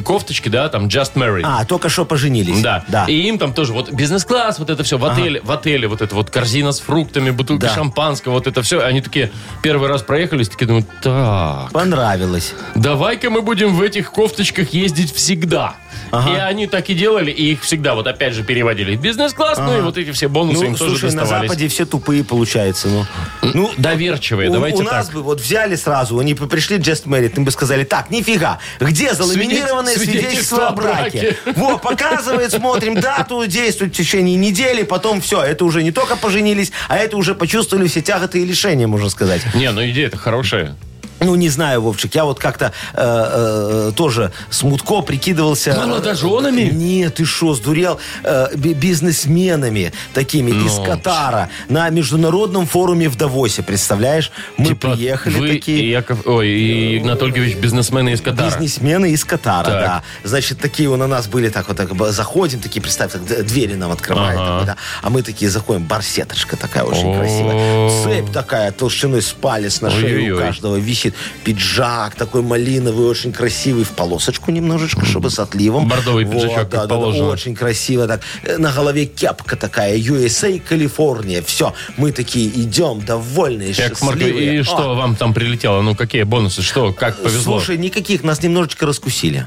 кофточки, 0.03 0.50
да, 0.50 0.69
там, 0.69 0.88
just 0.88 1.13
married. 1.15 1.41
А, 1.43 1.65
только 1.65 1.89
что 1.89 2.05
поженились. 2.05 2.62
Да. 2.62 2.83
Да. 2.88 3.05
И 3.05 3.13
им 3.27 3.38
там 3.38 3.53
тоже 3.53 3.74
вот 3.74 3.91
бизнес-класс, 3.91 4.59
вот 4.59 4.69
это 4.69 4.83
все 4.83 4.98
в 4.98 5.05
отеле, 5.05 5.41
в 5.41 5.51
отеле 5.51 5.88
вот 5.88 6.01
это 6.01 6.15
вот 6.15 6.29
корзина 6.29 6.71
с 6.71 6.79
фруктами, 6.79 7.29
бутылка 7.31 7.67
Да. 7.67 7.74
шампанского, 7.75 8.33
вот 8.33 8.48
это 8.48 8.62
все. 8.62 8.81
Они 8.81 9.01
такие 9.01 9.31
первый 9.62 9.89
раз 9.89 10.01
проехались, 10.01 10.50
такие 10.50 10.65
думают, 10.67 10.88
так, 11.01 11.71
Понравилось. 11.71 12.53
давай-ка 12.75 13.29
мы 13.29 13.41
будем 13.41 13.75
в 13.75 13.81
этих 13.81 14.12
кофточках 14.12 14.69
ездить 14.74 15.13
всегда. 15.13 15.75
Ага. 16.12 16.31
И 16.33 16.39
они 16.39 16.67
так 16.67 16.89
и 16.89 16.93
делали, 16.93 17.29
и 17.31 17.51
их 17.53 17.62
всегда 17.63 17.93
вот 17.95 18.07
опять 18.07 18.33
же 18.33 18.43
переводили 18.43 18.95
в 18.95 19.01
бизнес-класс, 19.01 19.57
ну 19.59 19.77
и 19.77 19.81
вот 19.81 19.98
эти 19.98 20.12
все 20.12 20.27
бонусы 20.27 20.59
Ну, 20.59 20.65
им 20.65 20.75
тоже 20.75 20.91
слушай, 20.98 21.13
на 21.13 21.21
доставались. 21.21 21.50
Западе 21.50 21.67
все 21.67 21.86
тупые, 21.86 22.24
получается. 22.24 22.88
Ну, 22.88 23.05
ну 23.53 23.71
Доверчивые, 23.77 24.50
у, 24.50 24.53
давайте 24.53 24.77
у 24.77 24.86
нас 24.86 25.07
так. 25.07 25.15
бы 25.15 25.21
вот 25.24 25.41
взяли 25.41 25.75
сразу, 25.75 26.17
они 26.19 26.33
бы 26.33 26.48
пришли 26.48 26.77
Just 26.77 27.05
Married, 27.05 27.36
им 27.36 27.45
бы 27.45 27.51
сказали, 27.51 27.83
так, 27.83 28.09
нифига, 28.12 28.59
где 28.79 29.13
заламинированное 29.13 29.68
Свидетель- 29.95 30.21
свидетельство 30.21 30.67
о 30.67 30.71
браке? 30.71 31.38
Вот, 31.55 31.81
показывает, 31.81 32.51
смотрим 32.51 32.95
дату, 32.99 33.45
действует 33.47 33.93
в 33.93 33.97
течение 33.97 34.35
недели, 34.35 34.83
потом 34.83 35.21
все, 35.21 35.41
это 35.41 35.65
уже 35.65 35.83
не 35.83 35.91
только 35.91 36.15
поженились, 36.15 36.71
а 36.88 36.97
это 36.97 37.17
уже 37.17 37.35
почувствовали 37.35 37.88
все 37.88 38.01
тяготы 38.01 38.41
и 38.41 38.45
лишения, 38.45 38.88
можно 38.88 39.09
сказать. 39.09 39.41
Не, 39.55 39.71
ну 39.71 39.83
идея-то 39.89 40.17
хорошая. 40.17 40.75
Ну, 41.19 41.35
не 41.35 41.49
знаю, 41.49 41.81
Вовчик, 41.81 42.15
я 42.15 42.23
вот 42.25 42.39
как-то 42.39 42.71
э, 42.93 43.89
э, 43.89 43.91
тоже 43.95 44.31
смутко 44.49 45.01
прикидывался... 45.01 45.73
Молодоженами? 45.75 46.69
Нет, 46.73 47.15
ты 47.15 47.25
что, 47.25 47.53
сдурел? 47.55 47.99
Э, 48.23 48.47
би- 48.55 48.73
бизнесменами 48.73 49.91
такими 50.13 50.51
из 50.51 50.77
Ну. 50.77 50.85
Катара 50.85 51.49
на 51.67 51.89
международном 51.89 52.65
форуме 52.67 53.09
в 53.09 53.15
Давосе, 53.17 53.63
представляешь? 53.63 54.31
Мы 54.57 54.65
Типа 54.67 54.91
приехали 54.91 55.39
вы 55.39 55.49
такие... 55.49 55.79
и 55.83 55.89
Яков, 55.89 56.25
ой, 56.25 56.47
и 56.47 56.97
Игнат 56.97 57.21
Ольгович 57.21 57.57
бизнесмены 57.57 58.13
из 58.13 58.21
Катара. 58.21 58.45
Бизнесмены 58.49 59.11
из 59.11 59.25
Катара, 59.25 59.65
Так. 59.65 59.81
да. 59.81 60.03
Значит, 60.23 60.59
такие 60.59 60.89
у 60.89 60.95
нас 60.95 61.27
были 61.27 61.49
так 61.49 61.67
вот, 61.67 61.77
так, 61.77 61.89
заходим, 62.11 62.59
такие, 62.59 62.81
представь, 62.81 63.11
так, 63.11 63.23
двери 63.45 63.75
нам 63.75 63.91
открывают, 63.91 64.39
Ага. 64.39 64.51
такой, 64.51 64.65
да. 64.67 64.77
а 65.01 65.09
мы 65.09 65.21
такие 65.21 65.51
заходим, 65.51 65.83
барсеточка 65.83 66.55
такая 66.55 66.83
очень 66.83 67.13
красивая, 67.15 67.89
цепь 68.03 68.31
такая 68.31 68.71
толщиной 68.71 69.21
с 69.21 69.31
палец 69.33 69.81
на 69.81 69.89
шее 69.91 70.33
у 70.33 70.38
каждого 70.39 70.75
висит, 70.77 71.09
пиджак 71.44 72.16
такой 72.16 72.42
малиновый, 72.42 73.08
очень 73.08 73.32
красивый, 73.34 73.84
в 73.84 73.89
полосочку 73.92 74.51
немножечко, 74.51 75.06
чтобы 75.06 75.30
с 75.30 75.39
отливом. 75.39 75.88
Бордовый 75.88 76.25
Вот, 76.25 76.34
пиджачок, 76.34 76.70
да, 76.70 76.86
да, 76.86 76.98
да, 76.98 77.06
очень 77.06 77.56
красиво 77.56 78.08
так. 78.08 78.22
Э, 78.44 78.58
На 78.58 78.72
голове 78.72 79.06
кепка 79.06 79.56
такая, 79.56 79.98
USA, 79.98 80.60
Калифорния, 80.60 81.42
все. 81.42 81.74
Мы 81.98 82.12
такие 82.12 82.48
идем, 82.50 83.01
довольные, 83.01 83.70
Маркович, 83.70 83.98
счастливые. 83.98 84.56
и 84.56 84.60
О, 84.60 84.63
что 84.63 84.96
вам 84.96 85.16
там 85.16 85.34
прилетело? 85.34 85.82
Ну, 85.82 85.96
какие 85.96 86.24
бонусы? 86.24 86.62
Что, 86.62 86.94
как 86.94 87.18
повезло? 87.22 87.60
Слушай, 87.60 87.78
никаких, 87.78 88.24
нас 88.24 88.42
немножечко 88.44 88.86
раскусили. 88.86 89.46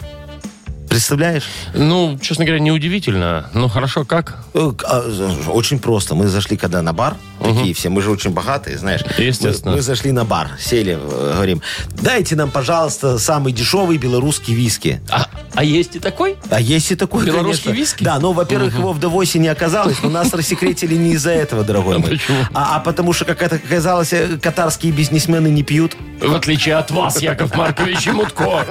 Представляешь? 0.92 1.44
Ну, 1.72 2.18
честно 2.20 2.44
говоря, 2.44 2.60
неудивительно. 2.60 3.48
Ну, 3.54 3.68
хорошо, 3.68 4.04
как? 4.04 4.36
Э, 4.52 4.72
а, 4.84 5.10
Очень 5.48 5.78
просто. 5.78 6.14
Мы 6.14 6.28
зашли 6.28 6.58
когда 6.58 6.82
на 6.82 6.92
бар, 6.92 7.16
такие 7.42 7.72
все, 7.72 7.88
мы 7.88 8.02
же 8.02 8.10
очень 8.10 8.30
богатые, 8.30 8.76
знаешь. 8.76 9.00
Естественно. 9.16 9.70
Мы, 9.70 9.78
мы 9.78 9.82
зашли 9.82 10.12
на 10.12 10.26
бар, 10.26 10.50
сели, 10.60 10.98
э, 11.00 11.32
говорим, 11.34 11.62
дайте 11.92 12.36
нам, 12.36 12.50
пожалуйста, 12.50 13.18
самый 13.18 13.54
дешевый 13.54 13.96
белорусский 13.96 14.52
виски. 14.52 15.00
А, 15.08 15.28
а 15.54 15.64
есть 15.64 15.96
и 15.96 15.98
такой? 15.98 16.36
А 16.50 16.60
есть 16.60 16.90
и 16.92 16.94
такой, 16.94 17.24
Белорусский 17.24 17.70
конечно. 17.70 17.80
виски? 17.80 18.04
Да, 18.04 18.18
но, 18.18 18.34
во-первых, 18.34 18.76
его 18.76 18.92
в 18.92 19.00
Давосе 19.00 19.38
не 19.38 19.48
оказалось, 19.48 20.02
но 20.02 20.10
нас 20.10 20.34
рассекретили 20.34 20.94
не 20.94 21.12
из-за 21.12 21.30
этого, 21.30 21.64
дорогой 21.64 21.98
мой. 21.98 22.20
А, 22.52 22.76
а 22.76 22.80
потому 22.80 23.14
что, 23.14 23.24
как 23.24 23.40
это 23.40 23.56
оказалось, 23.56 24.12
э, 24.12 24.38
катарские 24.40 24.92
бизнесмены 24.92 25.48
не 25.48 25.62
пьют. 25.62 25.96
В 26.20 26.34
отличие 26.34 26.76
от 26.76 26.90
вас, 26.90 27.20
Яков 27.22 27.54
Маркович 27.54 28.08
и 28.08 28.10
Мутко. 28.10 28.66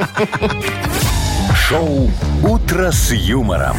Шоу 1.72 2.12
«Утро 2.44 2.92
с 2.92 3.13
юмором». 3.13 3.78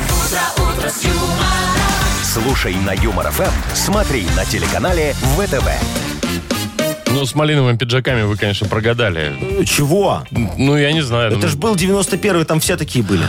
Слушай 2.22 2.74
на 2.74 2.92
Юмор 2.92 3.30
ФМ, 3.30 3.52
смотри 3.74 4.24
на 4.34 4.46
телеканале 4.46 5.12
ВТВ. 5.36 5.68
Ну, 7.08 7.26
с 7.26 7.34
малиновыми 7.34 7.76
пиджаками 7.76 8.22
вы, 8.22 8.38
конечно, 8.38 8.66
прогадали. 8.66 9.36
Э, 9.60 9.64
Чего? 9.66 10.24
Ну, 10.30 10.78
я 10.78 10.90
не 10.92 11.02
знаю. 11.02 11.36
Это 11.36 11.48
же 11.48 11.58
был 11.58 11.74
91-й, 11.74 12.46
там 12.46 12.60
все 12.60 12.78
такие 12.78 13.04
были. 13.04 13.26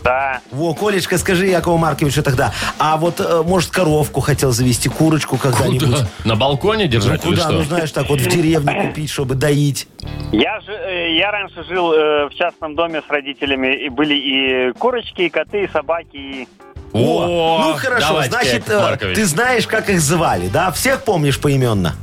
Да. 0.03 0.41
Во, 0.51 0.75
Колечка, 0.75 1.19
скажи 1.19 1.47
Якову 1.47 1.77
Марковичу 1.79 2.23
тогда. 2.23 2.53
А 2.79 2.97
вот, 2.97 3.21
э, 3.21 3.43
может, 3.45 3.71
коровку 3.71 4.21
хотел 4.21 4.53
завести, 4.53 4.89
курочку 4.89 5.37
когда-нибудь? 5.37 5.89
Куда? 5.89 6.07
На 6.25 6.37
балконе 6.37 6.85
Ну, 6.85 6.91
держать 6.91 7.25
или 7.25 7.31
куда? 7.31 7.43
что? 7.43 7.53
Ну, 7.53 7.63
знаешь, 7.63 7.93
так 7.93 8.09
вот 8.09 8.21
в 8.21 8.27
деревне 8.29 8.89
купить, 8.89 9.11
чтобы 9.11 9.35
доить. 9.35 9.87
Я, 10.33 10.61
же, 10.61 10.73
э, 10.73 11.17
я 11.17 11.31
раньше 11.31 11.65
жил 11.65 11.93
э, 11.93 12.29
в 12.29 12.35
частном 12.35 12.75
доме 12.75 13.03
с 13.07 13.11
родителями, 13.11 13.85
и 13.87 13.89
были 13.89 14.15
и 14.15 14.73
курочки, 14.79 15.23
и 15.23 15.29
коты, 15.29 15.65
и 15.65 15.69
собаки, 15.69 16.17
и... 16.17 16.49
О, 16.95 17.69
ну, 17.69 17.75
хорошо, 17.75 18.07
давайте, 18.09 18.31
значит, 18.31 18.65
э, 18.69 19.15
ты 19.15 19.25
знаешь, 19.25 19.67
как 19.67 19.89
их 19.89 20.01
звали, 20.01 20.49
да? 20.49 20.71
Всех 20.73 21.05
помнишь 21.05 21.41
поименно? 21.41 21.95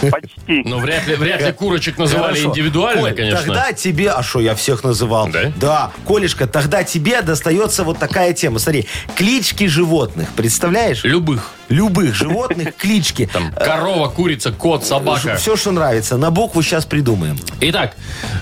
Почти. 0.00 0.62
Ну, 0.64 0.78
вряд 0.78 1.06
ли, 1.06 1.14
вряд 1.16 1.40
ли 1.42 1.52
курочек 1.52 1.98
называли 1.98 2.34
Хорошо. 2.34 2.48
индивидуально, 2.50 3.02
Коль, 3.02 3.14
конечно. 3.14 3.44
Тогда 3.44 3.72
тебе... 3.72 4.10
А 4.10 4.22
что, 4.22 4.40
я 4.40 4.54
всех 4.54 4.84
называл? 4.84 5.28
Да? 5.28 5.52
Да. 5.56 5.90
Колешка, 6.06 6.46
тогда 6.46 6.84
тебе 6.84 7.20
достается 7.22 7.84
вот 7.84 7.98
такая 7.98 8.32
тема. 8.32 8.58
Смотри, 8.58 8.86
клички 9.16 9.66
животных, 9.66 10.28
представляешь? 10.36 11.04
Любых. 11.04 11.52
Любых 11.68 12.14
животных, 12.14 12.76
клички. 12.78 13.28
Там 13.32 13.52
корова, 13.52 14.08
курица, 14.08 14.52
кот, 14.52 14.84
собака. 14.86 15.36
Все, 15.36 15.56
что 15.56 15.70
нравится. 15.72 16.16
На 16.16 16.30
букву 16.30 16.62
сейчас 16.62 16.86
придумаем. 16.86 17.36
Итак, 17.60 17.94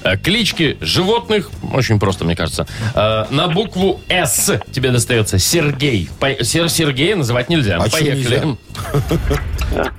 э, 0.05 0.17
клички 0.17 0.77
животных, 0.81 1.51
очень 1.73 1.99
просто, 1.99 2.25
мне 2.25 2.37
кажется. 2.37 2.67
Э, 2.95 3.25
На 3.31 3.49
букву 3.49 4.01
«С» 4.09 4.61
тебе 4.73 4.91
достается 4.91 5.39
Сергей. 5.39 6.09
Сергея 6.43 7.17
называть 7.17 7.49
нельзя. 7.49 7.77
А 7.79 7.89
Поехали. 7.89 8.17
нельзя? 8.17 8.57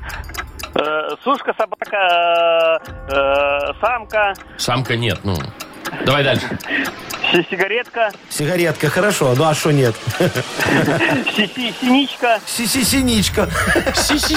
Э, 0.79 1.09
Сушка, 1.23 1.53
собака, 1.57 1.97
э, 1.97 3.15
э, 3.15 3.73
самка, 3.81 4.33
Самка 4.57 4.95
нет, 4.95 5.19
ну. 5.23 5.35
Давай 6.05 6.23
дальше. 6.23 6.47
си- 7.31 7.45
сигаретка, 7.49 8.09
Сигаретка, 8.29 8.89
хорошо. 8.89 9.33
Ну 9.37 9.43
а 9.43 9.53
что 9.53 9.71
нет? 9.71 9.95
си- 11.35 11.49
си- 11.55 11.73
синичка, 11.79 12.39
Си-си-синичка. 12.45 13.47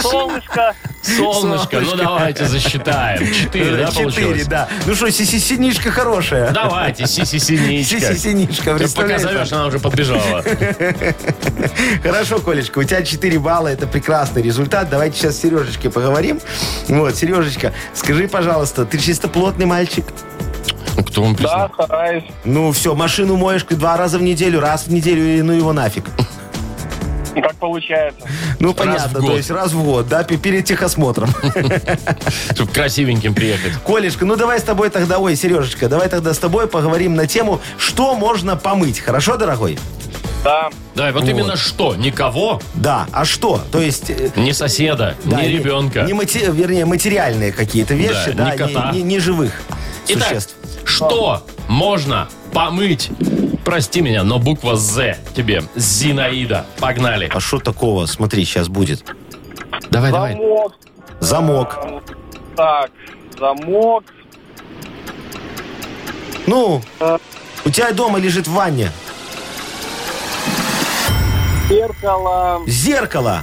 солнышко. 0.02 0.74
Солнышко. 1.16 1.80
Ну, 1.80 1.96
давайте 1.96 2.44
засчитаем. 2.44 3.32
Четыре, 3.34 3.76
да, 3.76 3.90
Четыре, 3.92 4.44
да. 4.44 4.68
Ну 4.86 4.94
что, 4.94 5.10
си-си-синичка 5.10 5.90
хорошая. 5.90 6.50
Давайте, 6.52 7.06
сиси-синичка. 7.06 8.00
Си-си-синичка, 8.00 8.76
Ты 8.78 8.88
пока 8.94 9.18
зовешь, 9.18 9.52
она 9.52 9.66
уже 9.66 9.78
подбежала. 9.78 10.42
Хорошо, 12.02 12.38
Колечка, 12.40 12.78
у 12.80 12.84
тебя 12.84 13.02
4 13.02 13.38
балла, 13.38 13.68
это 13.68 13.86
прекрасный 13.86 14.42
результат. 14.42 14.90
Давайте 14.90 15.16
сейчас 15.18 15.36
с 15.36 15.40
Сережечкой 15.40 15.90
поговорим. 15.90 16.40
Вот, 16.88 17.14
Сережечка, 17.16 17.72
скажи, 17.94 18.28
пожалуйста, 18.28 18.84
ты 18.84 18.98
чистоплотный 18.98 19.66
мальчик? 19.66 20.04
Ну, 20.96 21.04
Кто 21.04 21.22
вам 21.22 21.34
признал? 21.34 21.68
Да, 21.76 21.84
стараюсь. 21.84 22.24
Ну 22.44 22.72
все, 22.72 22.94
машину 22.94 23.36
моешь 23.36 23.64
два 23.64 23.96
раза 23.96 24.18
в 24.18 24.22
неделю, 24.22 24.60
раз 24.60 24.84
в 24.86 24.92
неделю, 24.92 25.24
и 25.38 25.42
ну 25.42 25.52
его 25.52 25.72
нафиг. 25.72 26.04
Как 27.34 27.54
получается. 27.56 28.26
Ну 28.58 28.74
понятно, 28.74 29.20
то 29.20 29.36
есть 29.36 29.50
раз 29.50 29.72
в 29.72 29.82
год, 29.84 30.08
да, 30.08 30.24
пе- 30.24 30.36
перед 30.36 30.64
техосмотром. 30.64 31.30
Чтобы 32.54 32.70
красивеньким 32.72 33.34
приехать. 33.34 33.72
Колешка, 33.86 34.24
ну 34.24 34.34
давай 34.36 34.58
с 34.58 34.62
тобой 34.64 34.90
тогда, 34.90 35.18
ой, 35.18 35.36
Сережечка, 35.36 35.88
давай 35.88 36.08
тогда 36.08 36.34
с 36.34 36.38
тобой 36.38 36.66
поговорим 36.66 37.14
на 37.14 37.26
тему, 37.28 37.60
что 37.78 38.14
можно 38.16 38.56
помыть. 38.56 38.98
Хорошо, 39.00 39.36
дорогой? 39.36 39.78
Да. 40.42 40.70
Давай, 40.96 41.12
вот 41.12 41.28
именно 41.28 41.56
что? 41.56 41.94
Никого? 41.94 42.60
Да, 42.74 43.06
а 43.12 43.24
что? 43.24 43.62
То 43.70 43.80
есть... 43.80 44.10
э, 44.10 44.30
Ни 44.36 44.52
соседа, 44.52 45.14
да, 45.24 45.42
ни 45.42 45.48
ребенка. 45.48 46.02
Не, 46.02 46.14
мати- 46.14 46.50
вернее, 46.50 46.84
материальные 46.86 47.52
какие-то 47.52 47.94
вещи, 47.94 48.32
Да, 48.32 48.44
да, 48.44 48.52
ни 48.52 48.56
кота. 48.56 48.90
не, 48.92 48.98
не- 48.98 49.04
не 49.04 49.18
живых 49.20 49.52
Итак, 50.08 50.28
существ. 50.28 50.54
Что 50.84 51.44
можно 51.68 52.28
помыть? 52.52 53.10
Прости 53.64 54.00
меня, 54.00 54.24
но 54.24 54.38
буква 54.38 54.76
«З» 54.76 55.16
тебе. 55.36 55.62
Зинаида. 55.76 56.66
Погнали. 56.80 57.30
А 57.32 57.40
что 57.40 57.58
такого? 57.58 58.06
Смотри, 58.06 58.44
сейчас 58.44 58.68
будет. 58.68 59.04
Давай, 59.90 60.10
давай. 60.10 60.34
Замок. 60.34 60.72
Замок. 61.20 61.78
Так, 62.56 62.90
замок. 63.38 64.04
Ну, 66.46 66.82
у 67.64 67.70
тебя 67.70 67.92
дома 67.92 68.18
лежит 68.18 68.48
в 68.48 68.52
ванне 68.52 68.90
Зеркало. 71.68 72.60
зеркало. 72.66 73.42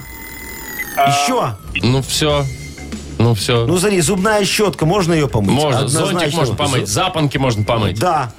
Еще. 0.98 1.56
Ну 1.84 2.02
все. 2.02 2.44
Ну 3.28 3.34
все. 3.34 3.66
Ну, 3.66 3.78
смотри, 3.78 4.00
зубная 4.00 4.46
щетка, 4.46 4.86
можно 4.86 5.12
ее 5.14 5.28
помыть? 5.28 5.52
можно. 5.52 5.86
Зонтик 5.88 6.08
Однозначно. 6.08 6.40
можно 6.40 6.56
помыть. 6.56 6.88
Запонки 6.88 7.38
можно 7.38 7.64
помыть. 7.66 8.00
Да. 8.00 8.32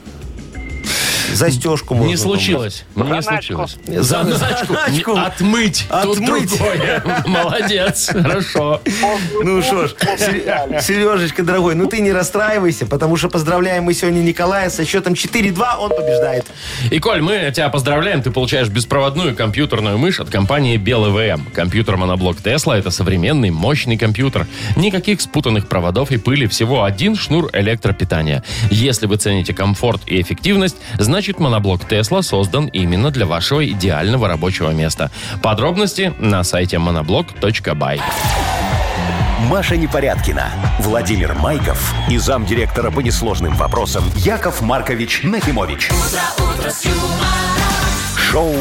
Застежку 1.38 1.95
можно 1.95 2.09
Не 2.09 2.16
случилось. 2.16 2.85
Не 2.95 3.02
Заначку. 3.04 3.33
случилось. 3.33 3.76
За- 3.87 4.25
Заначку. 4.25 4.75
Не- 4.90 5.21
Отмыть. 5.26 5.87
Отмыть. 5.88 6.61
Молодец. 7.26 8.09
Хорошо. 8.12 8.80
Ну 9.42 9.62
что 9.62 9.87
ж, 9.88 9.95
Сер- 10.18 10.83
Сережечка, 10.83 11.42
дорогой, 11.42 11.75
ну 11.75 11.87
ты 11.87 12.00
не 12.00 12.12
расстраивайся, 12.12 12.87
потому 12.87 13.16
что 13.16 13.28
поздравляем 13.28 13.85
мы 13.85 13.95
сегодня 13.95 14.21
Николая 14.21 14.71
со 14.71 14.85
счетом 14.85 15.12
4-2, 15.12 15.76
он 15.78 15.90
побеждает. 15.90 16.45
И, 16.90 16.99
Коль, 16.99 17.21
мы 17.23 17.50
тебя 17.54 17.68
поздравляем. 17.68 18.23
Ты 18.23 18.30
получаешь 18.30 18.68
беспроводную 18.68 19.35
компьютерную 19.37 19.99
мышь 19.99 20.21
от 20.21 20.30
компании 20.30 20.76
Белый 20.76 21.11
ВМ. 21.11 21.47
Компьютер 21.54 21.97
моноблок 21.97 22.38
Тесла– 22.42 22.78
это 22.78 22.90
современный, 22.90 23.50
мощный 23.50 23.97
компьютер. 23.97 24.47
Никаких 24.76 25.21
спутанных 25.21 25.69
проводов 25.69 26.10
и 26.10 26.17
пыли, 26.17 26.47
всего 26.47 26.84
один 26.84 27.17
шнур 27.17 27.50
электропитания. 27.52 28.43
Если 28.71 29.06
вы 29.06 29.17
цените 29.17 29.52
комфорт 29.54 30.00
и 30.06 30.21
эффективность, 30.21 30.76
значит 30.99 31.27
моноблок 31.36 31.84
Тесла 31.84 32.23
создан 32.23 32.67
именно 32.67 33.10
для 33.10 33.26
вашего 33.26 33.67
идеального 33.67 34.28
рабочего 34.28 34.71
места. 34.71 35.10
Подробности 35.43 36.12
на 36.19 36.43
сайте 36.45 36.76
monoblock.by. 36.76 38.00
Маша 39.49 39.76
Непорядкина, 39.76 40.50
Владимир 40.80 41.34
Майков 41.34 41.95
и 42.10 42.19
замдиректора 42.19 42.91
по 42.91 43.00
несложным 43.00 43.54
вопросам 43.54 44.04
Яков 44.17 44.62
Маркович 44.62 45.21
Нахимович. 45.23 45.91
Шоу 48.17 48.52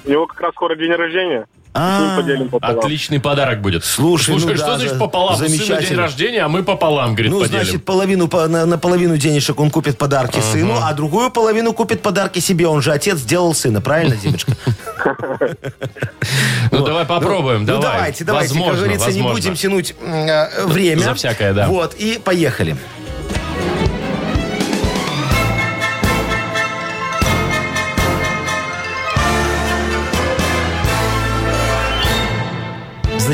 У 0.05 0.09
него 0.09 0.27
как 0.27 0.39
раз 0.41 0.51
скоро 0.51 0.75
день 0.75 0.91
рождения. 0.91 1.47
А, 1.77 2.15
поделим 2.17 2.47
пополам. 2.49 2.79
Отличный 2.79 3.19
подарок 3.19 3.59
будет. 3.61 3.83
Слушай, 3.83 4.35
ну 4.35 4.39
что 4.39 4.55
да, 4.55 4.77
значит 4.77 4.97
пополам? 4.97 5.35
Сына 5.35 5.49
день 5.49 5.57
замечательно. 5.57 6.01
рождения, 6.03 6.41
а 6.43 6.47
мы 6.47 6.63
пополам, 6.63 7.15
говорит, 7.15 7.33
ну, 7.33 7.41
поделим. 7.41 7.63
значит, 7.63 7.83
половину, 7.83 8.29
по- 8.29 8.47
на, 8.47 8.65
на 8.65 8.77
половину 8.77 9.17
денежек 9.17 9.59
он 9.59 9.69
купит 9.69 9.97
подарки 9.97 10.39
сыну, 10.39 10.75
а 10.81 10.93
другую 10.93 11.31
половину 11.31 11.73
купит 11.73 12.01
подарки 12.01 12.39
себе. 12.39 12.67
Он 12.67 12.81
же 12.81 12.91
отец 12.93 13.17
сделал 13.17 13.53
сына, 13.53 13.81
правильно, 13.81 14.15
Димочка? 14.15 14.53
ну, 16.71 16.85
давай 16.85 17.05
попробуем, 17.05 17.61
Ну, 17.61 17.65
давай. 17.65 17.81
давайте, 17.97 18.23
давайте, 18.23 18.49
возможно, 18.53 18.71
как 18.73 18.79
говорится, 18.83 19.07
не 19.11 19.21
возможно. 19.21 19.33
будем 19.33 19.55
тянуть 19.55 19.95
м, 20.01 20.13
э, 20.13 20.65
время. 20.65 21.01
За 21.01 21.13
всякое, 21.13 21.53
да. 21.53 21.67
Вот, 21.67 21.93
и 21.95 22.19
поехали. 22.23 22.77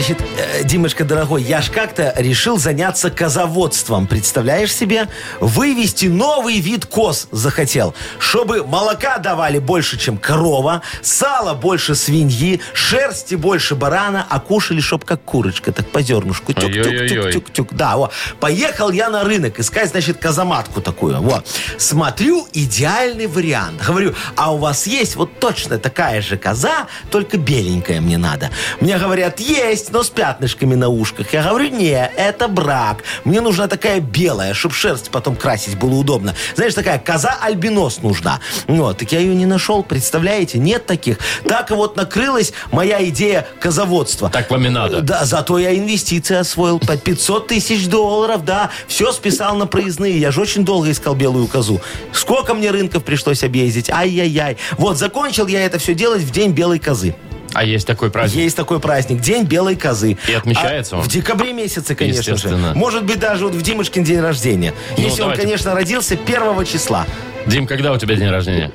Значит, 0.02 0.18
э, 0.36 0.64
Димочка, 0.64 1.06
дорогой, 1.06 1.44
я 1.44 1.62
ж 1.62 1.70
как-то 1.70 2.12
решил 2.18 2.58
заняться 2.58 3.12
козоводством. 3.12 4.08
Представляешь 4.08 4.74
себе? 4.74 5.08
Вывести 5.40 6.08
новый 6.08 6.60
вид 6.60 6.88
коз 6.88 7.28
захотел. 7.30 7.94
Чтобы 8.18 8.66
молока 8.66 9.20
давали 9.20 9.60
больше, 9.60 10.00
чем 10.00 10.18
корова, 10.18 10.82
сала 11.04 11.54
больше 11.54 11.94
свиньи, 11.94 12.62
шерсти 12.74 13.36
больше 13.36 13.76
барана, 13.76 14.26
а 14.28 14.40
кушали, 14.40 14.80
чтоб 14.80 15.06
как 15.06 15.24
курочка, 15.24 15.72
так 15.72 15.88
по 15.92 16.02
зернышку. 16.02 16.52
Ой-ой-ой. 16.58 17.08
Тюк-тюк-тюк-тюк. 17.08 17.68
Да, 17.70 17.98
вот. 17.98 18.12
Поехал 18.40 18.90
я 18.90 19.12
на 19.12 19.24
рынок 19.24 19.60
искать, 19.60 19.92
значит, 19.92 20.18
казаматку 20.18 20.82
такую. 20.82 21.22
Вот. 21.22 21.46
Смотрю, 21.78 22.48
идеальный 22.54 23.28
вариант. 23.28 23.84
Говорю, 23.86 24.16
а 24.36 24.52
у 24.52 24.58
вас 24.58 24.88
есть 24.88 25.16
вот 25.16 25.38
точно 25.38 25.78
такая 25.78 26.24
же 26.24 26.38
коза, 26.38 26.88
только 27.12 27.38
беленькая 27.38 28.02
мне 28.02 28.18
надо. 28.18 28.50
Мне 28.80 28.98
говорят, 28.98 29.40
есть, 29.40 29.91
но 29.92 30.04
с 30.04 30.10
пятнышками 30.10 30.76
на 30.76 30.90
ушках. 30.90 31.34
Я 31.34 31.44
говорю, 31.44 31.70
не, 31.70 31.92
это 31.92 32.48
брак. 32.48 33.04
Мне 33.24 33.42
нужна 33.42 33.68
такая 33.68 34.00
белая, 34.00 34.54
чтобы 34.54 34.76
шерсть 34.76 35.10
потом 35.12 35.36
красить 35.36 35.78
было 35.78 35.96
удобно. 35.96 36.36
Знаешь, 36.56 36.74
такая 36.74 37.00
коза-альбинос 37.00 38.02
нужна. 38.02 38.40
Вот, 38.68 38.98
так 38.98 39.12
я 39.12 39.20
ее 39.20 39.36
не 39.36 39.46
нашел, 39.46 39.84
представляете? 39.84 40.58
Нет 40.58 40.86
таких. 40.86 41.18
Так 41.48 41.72
и 41.72 41.74
вот 41.74 41.96
накрылась 41.96 42.54
моя 42.72 43.04
идея 43.10 43.48
козоводства. 43.60 44.30
Так 44.30 44.50
вам 44.50 44.66
и 44.66 44.70
надо. 44.70 45.02
Да, 45.02 45.26
зато 45.26 45.60
я 45.60 45.76
инвестиции 45.78 46.36
освоил 46.36 46.80
по 46.80 46.98
500 46.98 47.48
тысяч 47.48 47.88
долларов, 47.88 48.46
да. 48.46 48.70
Все 48.88 49.12
списал 49.12 49.56
на 49.56 49.68
проездные. 49.68 50.20
Я 50.20 50.32
же 50.32 50.42
очень 50.42 50.66
долго 50.66 50.92
искал 50.92 51.16
белую 51.16 51.48
козу. 51.48 51.82
Сколько 52.14 52.54
мне 52.54 52.72
рынков 52.72 53.04
пришлось 53.04 53.44
объездить? 53.44 53.90
Ай-яй-яй. 53.90 54.58
Вот, 54.78 54.98
закончил 54.98 55.48
я 55.48 55.66
это 55.66 55.80
все 55.80 55.94
делать 55.94 56.22
в 56.22 56.32
день 56.32 56.52
белой 56.52 56.80
козы. 56.80 57.16
А 57.54 57.64
есть 57.64 57.86
такой 57.88 58.10
праздник? 58.10 58.42
Есть 58.44 58.56
такой 58.56 58.80
праздник, 58.80 59.20
День 59.22 59.44
белой 59.44 59.76
козы. 59.76 60.18
И 60.28 60.34
отмечается 60.34 60.96
А 60.96 61.00
он? 61.00 61.04
В 61.04 61.08
декабре 61.08 61.54
месяце, 61.54 61.96
конечно 61.96 62.38
же. 62.38 62.50
Может 62.76 63.06
быть, 63.06 63.20
даже 63.20 63.46
вот 63.46 63.56
в 63.56 63.62
Димочкин 63.62 64.04
день 64.04 64.20
рождения. 64.20 64.74
Ну, 64.98 65.04
Если 65.04 65.22
он, 65.22 65.30
давайте. 65.30 65.42
конечно, 65.44 65.74
родился 65.74 66.16
1 66.16 66.66
числа. 66.66 67.06
Дим, 67.46 67.68
когда 67.68 67.92
у 67.92 67.98
тебя 67.98 68.16
день 68.16 68.30
рождения? 68.30 68.72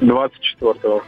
24-го. 0.00 0.94
Увы 0.96 1.02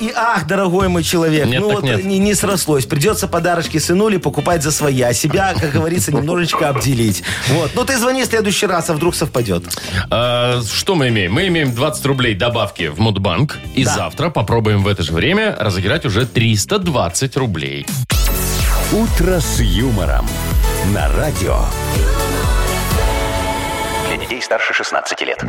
и 0.00 0.12
ах, 0.14 0.46
дорогой 0.46 0.88
мой 0.88 1.02
человек. 1.02 1.46
Нет, 1.46 1.60
ну 1.60 1.72
вот 1.72 1.82
нет. 1.84 2.04
Не, 2.04 2.18
не 2.18 2.34
срослось. 2.34 2.86
Придется 2.86 3.28
подарочки 3.28 3.78
сынули 3.78 4.16
покупать 4.16 4.62
за 4.62 4.70
свои, 4.72 5.00
а 5.02 5.12
себя, 5.12 5.54
как 5.58 5.72
говорится, 5.72 6.12
немножечко 6.12 6.68
обделить. 6.70 7.22
Вот. 7.48 7.72
Ну 7.74 7.84
ты 7.84 7.98
звони 7.98 8.22
в 8.24 8.26
следующий 8.26 8.66
раз, 8.66 8.90
а 8.90 8.94
вдруг 8.94 9.14
совпадет. 9.14 9.64
А, 10.10 10.60
что 10.62 10.94
мы 10.94 11.08
имеем? 11.08 11.32
Мы 11.32 11.48
имеем 11.48 11.74
20 11.74 12.04
рублей 12.06 12.34
добавки 12.34 12.88
в 12.88 12.98
Мудбанк. 12.98 13.58
И 13.74 13.84
Да. 13.84 13.94
завтра 13.94 14.30
попробуем 14.30 14.82
в 14.82 14.88
это 14.88 15.02
же 15.02 15.12
время 15.12 15.54
разыграть 15.58 16.04
уже 16.06 16.26
320 16.26 17.36
рублей. 17.36 17.86
«Утро 18.92 19.38
с 19.38 19.60
юмором» 19.60 20.26
на 20.94 21.08
радио. 21.14 21.58
Для 24.08 24.16
детей 24.16 24.42
старше 24.42 24.74
16 24.74 25.20
лет. 25.22 25.44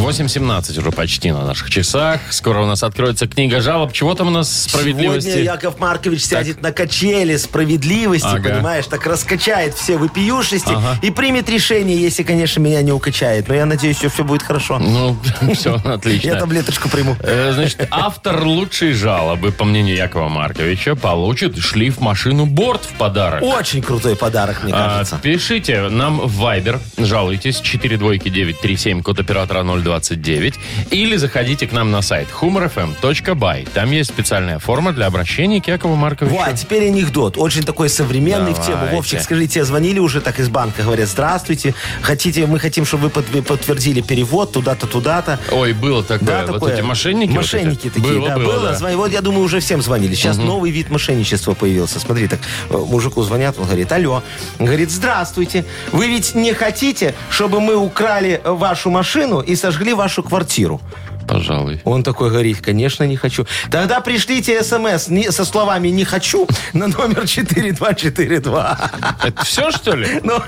8.17 0.00 0.78
уже 0.80 0.90
почти 0.92 1.30
на 1.32 1.44
наших 1.44 1.70
часах. 1.70 2.20
Скоро 2.30 2.62
у 2.62 2.66
нас 2.66 2.82
откроется 2.82 3.26
книга 3.28 3.60
жалоб. 3.60 3.92
Чего 3.92 4.14
там 4.14 4.28
у 4.28 4.30
нас 4.30 4.64
справедливости? 4.64 5.28
Сегодня 5.30 5.44
Яков 5.52 5.78
Маркович 5.78 6.22
сядет 6.24 6.62
на 6.62 6.72
качели 6.72 7.36
справедливости, 7.36 8.26
Ага. 8.26 8.48
понимаешь, 8.50 8.86
так 8.86 9.06
раскачает 9.06 9.74
все 9.74 9.96
выпиюшести 9.98 10.72
Ага. 10.72 10.98
и 11.02 11.10
примет 11.10 11.48
решение, 11.50 12.00
если, 12.00 12.22
конечно, 12.22 12.60
меня 12.60 12.82
не 12.82 12.92
укачает. 12.92 13.48
Но 13.48 13.54
я 13.54 13.66
надеюсь, 13.66 13.98
что 13.98 14.08
все 14.08 14.24
будет 14.24 14.42
хорошо. 14.42 14.78
Ну, 14.78 15.16
все, 15.54 15.74
отлично. 15.84 16.28
Я 16.28 16.34
таблеточку 16.36 16.88
приму. 16.88 17.16
Э, 17.20 17.52
Значит, 17.52 17.86
автор 17.90 18.42
лучшей 18.44 18.92
жалобы, 18.92 19.52
по 19.52 19.64
мнению 19.64 19.96
Якова 19.96 20.28
Марковича, 20.28 20.94
получит 20.96 21.58
шлиф-машину 21.58 22.46
«Борт» 22.46 22.84
в 22.84 22.94
подарок. 22.96 23.42
Очень 23.42 23.82
крутой 23.82 24.16
подарок, 24.16 24.62
мне 24.64 24.72
А, 24.74 24.88
кажется. 24.88 25.18
Пишите 25.22 25.88
нам 25.88 26.20
в 26.20 26.42
Viber, 26.42 26.78
жалуйтесь, 26.96 27.60
4 27.60 27.96
двойки 27.98 28.28
937, 28.30 29.02
код 29.02 29.18
оператора 29.20 29.62
029, 29.90 30.54
или 30.90 31.16
заходите 31.16 31.66
к 31.66 31.72
нам 31.72 31.90
на 31.90 32.02
сайт 32.02 32.28
humorfm.by. 32.40 33.68
Там 33.74 33.90
есть 33.90 34.10
специальная 34.10 34.58
форма 34.58 34.92
для 34.92 35.06
обращения 35.06 35.60
к 35.60 35.66
Якову 35.66 35.96
Марковичу. 35.96 36.34
Во, 36.36 36.44
а 36.44 36.52
теперь 36.52 36.86
анекдот. 36.86 37.36
Очень 37.36 37.62
такой 37.64 37.88
современный 37.88 38.52
в 38.52 38.58
тему. 38.60 38.76
Давайте. 38.76 38.96
Вовчик, 38.96 39.20
скажите, 39.20 39.54
тебе 39.54 39.64
звонили 39.64 39.98
уже 39.98 40.20
так 40.20 40.38
из 40.38 40.48
банка, 40.48 40.82
говорят, 40.82 41.08
здравствуйте, 41.08 41.74
хотите, 42.02 42.46
мы 42.46 42.58
хотим, 42.58 42.84
чтобы 42.86 43.04
вы 43.04 43.10
под- 43.10 43.46
подтвердили 43.46 44.00
перевод 44.00 44.52
туда-то, 44.52 44.86
туда-то. 44.86 45.38
Ой, 45.50 45.72
было 45.72 46.02
такое. 46.04 46.28
Да, 46.28 46.46
вот 46.46 46.54
такое. 46.54 46.74
эти 46.74 46.82
мошенники. 46.82 47.30
вот 47.30 47.36
Мошенники 47.38 47.86
эти? 47.86 47.94
такие, 47.94 48.14
было, 48.14 48.28
да, 48.28 48.36
было, 48.36 48.68
да. 48.70 48.74
Звони- 48.74 48.96
Вот 48.96 49.12
я 49.12 49.20
думаю, 49.20 49.42
уже 49.44 49.58
всем 49.60 49.82
звонили. 49.82 50.14
Сейчас 50.14 50.36
новый 50.36 50.70
вид 50.70 50.90
мошенничества 50.90 51.54
появился. 51.54 51.98
Смотри, 51.98 52.28
так 52.28 52.40
э, 52.70 52.76
мужику 52.76 53.22
звонят, 53.22 53.58
он 53.58 53.64
говорит, 53.64 53.90
алло. 53.92 54.22
Он 54.58 54.66
говорит, 54.66 54.90
здравствуйте. 54.90 55.64
Вы 55.92 56.06
ведь 56.08 56.34
не 56.34 56.52
хотите, 56.52 57.14
чтобы 57.30 57.60
мы 57.60 57.76
украли 57.76 58.40
вашу 58.44 58.90
машину 58.90 59.40
и 59.40 59.56
сожгли 59.56 59.79
вашу 59.94 60.22
квартиру? 60.22 60.80
Пожалуй. 61.28 61.80
Он 61.84 62.02
такой 62.02 62.30
говорит, 62.30 62.60
конечно, 62.60 63.04
не 63.04 63.16
хочу. 63.16 63.46
Тогда 63.70 64.00
пришлите 64.00 64.62
смс 64.64 65.08
не- 65.08 65.30
со 65.30 65.44
словами 65.44 65.88
«не 65.88 66.04
хочу» 66.04 66.48
на 66.72 66.88
номер 66.88 67.26
4242. 67.28 68.78
Это 69.22 69.44
все, 69.44 69.70
что 69.70 69.94
ли? 69.94 70.20
Ну, 70.24 70.42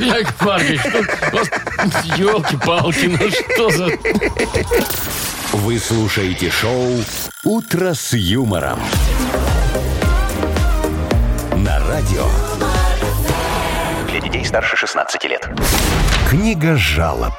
Яков 0.00 0.40
Маркович, 0.40 0.80
елки-палки, 2.16 3.06
ну 3.06 3.30
что 3.30 3.70
за... 3.70 3.88
Вы 5.52 5.78
слушаете 5.78 6.50
шоу 6.50 6.88
«Утро 7.44 7.92
с 7.92 8.14
юмором». 8.14 8.80
На 11.56 11.78
радио 11.86 12.26
Для 14.10 14.20
детей 14.20 14.44
старше 14.44 14.76
16 14.76 15.24
лет. 15.24 15.48
«Книга 16.30 16.76
жалоб». 16.76 17.34